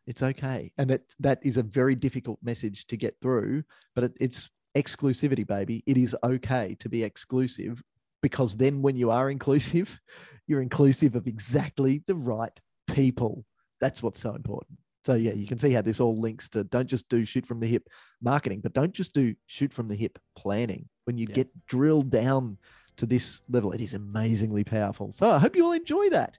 It's 0.07 0.23
okay. 0.23 0.71
And 0.77 0.89
it, 0.91 1.13
that 1.19 1.39
is 1.43 1.57
a 1.57 1.63
very 1.63 1.93
difficult 1.93 2.39
message 2.41 2.87
to 2.87 2.97
get 2.97 3.17
through, 3.21 3.63
but 3.93 4.05
it, 4.05 4.13
it's 4.19 4.49
exclusivity, 4.75 5.45
baby. 5.45 5.83
It 5.85 5.97
is 5.97 6.15
okay 6.23 6.75
to 6.79 6.89
be 6.89 7.03
exclusive 7.03 7.83
because 8.21 8.55
then 8.55 8.81
when 8.81 8.95
you 8.95 9.11
are 9.11 9.29
inclusive, 9.37 9.99
you're 10.47 10.61
inclusive 10.61 11.15
of 11.15 11.27
exactly 11.27 12.03
the 12.07 12.15
right 12.15 12.57
people. 12.89 13.45
That's 13.81 14.01
what's 14.01 14.21
so 14.21 14.33
important. 14.33 14.79
So 15.05 15.13
yeah, 15.13 15.33
you 15.33 15.47
can 15.47 15.59
see 15.59 15.71
how 15.71 15.81
this 15.81 15.99
all 15.99 16.19
links 16.19 16.49
to 16.49 16.63
don't 16.65 16.87
just 16.87 17.07
do 17.09 17.25
shoot 17.25 17.45
from 17.45 17.59
the 17.59 17.67
hip 17.67 17.87
marketing, 18.21 18.61
but 18.61 18.73
don't 18.73 18.93
just 18.93 19.13
do 19.13 19.35
shoot 19.45 19.73
from 19.73 19.87
the 19.87 19.95
hip 19.95 20.19
planning. 20.37 20.89
When 21.05 21.17
you 21.17 21.27
yeah. 21.29 21.35
get 21.35 21.67
drilled 21.67 22.09
down 22.09 22.57
to 22.97 23.05
this 23.05 23.41
level, 23.49 23.71
it 23.71 23.81
is 23.81 23.93
amazingly 23.93 24.63
powerful. 24.63 25.13
So 25.13 25.31
I 25.31 25.39
hope 25.39 25.55
you 25.55 25.65
all 25.65 25.71
enjoy 25.71 26.09
that. 26.09 26.37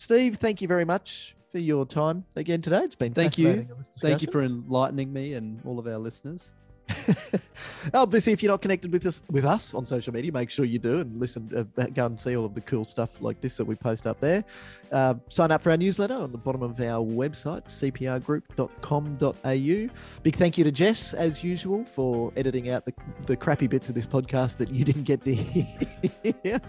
Steve, 0.00 0.36
thank 0.36 0.62
you 0.62 0.66
very 0.66 0.86
much 0.86 1.36
for 1.52 1.58
your 1.58 1.84
time 1.84 2.24
again 2.34 2.62
today. 2.62 2.84
It's 2.84 2.94
been 2.94 3.12
thank 3.12 3.36
you, 3.36 3.68
thank 3.98 4.22
you 4.22 4.28
for 4.32 4.42
enlightening 4.42 5.12
me 5.12 5.34
and 5.34 5.60
all 5.66 5.78
of 5.78 5.86
our 5.86 5.98
listeners. 5.98 6.52
Obviously, 7.94 8.32
if 8.32 8.42
you're 8.42 8.52
not 8.52 8.62
connected 8.62 8.92
with 8.92 9.06
us 9.06 9.22
with 9.30 9.44
us 9.44 9.74
on 9.74 9.86
social 9.86 10.12
media, 10.12 10.32
make 10.32 10.50
sure 10.50 10.64
you 10.64 10.78
do 10.78 11.00
and 11.00 11.18
listen. 11.18 11.68
Uh, 11.76 11.86
go 11.94 12.06
and 12.06 12.20
see 12.20 12.36
all 12.36 12.44
of 12.44 12.54
the 12.54 12.60
cool 12.62 12.84
stuff 12.84 13.20
like 13.20 13.40
this 13.40 13.56
that 13.56 13.64
we 13.64 13.74
post 13.74 14.06
up 14.06 14.20
there. 14.20 14.44
Uh, 14.92 15.14
sign 15.28 15.50
up 15.50 15.62
for 15.62 15.70
our 15.70 15.76
newsletter 15.76 16.14
on 16.14 16.32
the 16.32 16.38
bottom 16.38 16.62
of 16.62 16.80
our 16.80 17.04
website, 17.04 17.64
cprgroup.com.au. 17.66 19.94
Big 20.22 20.36
thank 20.36 20.58
you 20.58 20.64
to 20.64 20.72
Jess, 20.72 21.14
as 21.14 21.44
usual, 21.44 21.84
for 21.84 22.32
editing 22.36 22.70
out 22.70 22.84
the, 22.84 22.92
the 23.26 23.36
crappy 23.36 23.66
bits 23.66 23.88
of 23.88 23.94
this 23.94 24.06
podcast 24.06 24.56
that 24.58 24.70
you 24.70 24.84
didn't 24.84 25.04
get 25.04 25.24
to 25.24 25.34
hear. 25.34 26.60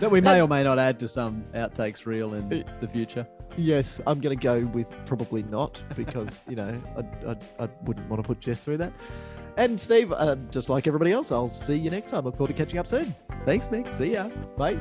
That 0.00 0.10
we 0.10 0.20
may 0.20 0.40
or 0.40 0.48
may 0.48 0.64
not 0.64 0.78
add 0.78 0.98
to 1.00 1.08
some 1.08 1.44
outtakes 1.54 2.06
reel 2.06 2.34
in 2.34 2.64
the 2.80 2.88
future. 2.88 3.26
Yes, 3.56 4.00
I'm 4.06 4.20
going 4.20 4.36
to 4.36 4.42
go 4.42 4.66
with 4.66 4.92
probably 5.06 5.42
not 5.44 5.80
because, 5.96 6.40
you 6.48 6.56
know, 6.56 6.80
I, 6.96 7.30
I, 7.30 7.64
I 7.64 7.68
wouldn't 7.84 8.08
want 8.08 8.22
to 8.22 8.26
put 8.26 8.40
Jess 8.40 8.60
through 8.60 8.78
that. 8.78 8.92
And 9.56 9.80
Steve, 9.80 10.12
uh, 10.12 10.36
just 10.50 10.68
like 10.68 10.86
everybody 10.86 11.12
else, 11.12 11.32
I'll 11.32 11.50
see 11.50 11.76
you 11.76 11.90
next 11.90 12.10
time. 12.10 12.24
Look 12.24 12.36
forward 12.36 12.56
to 12.56 12.64
catching 12.64 12.78
up 12.78 12.86
soon. 12.86 13.14
Thanks, 13.44 13.66
Mick. 13.66 13.94
See 13.94 14.12
ya. 14.12 14.28
Bye. 14.56 14.78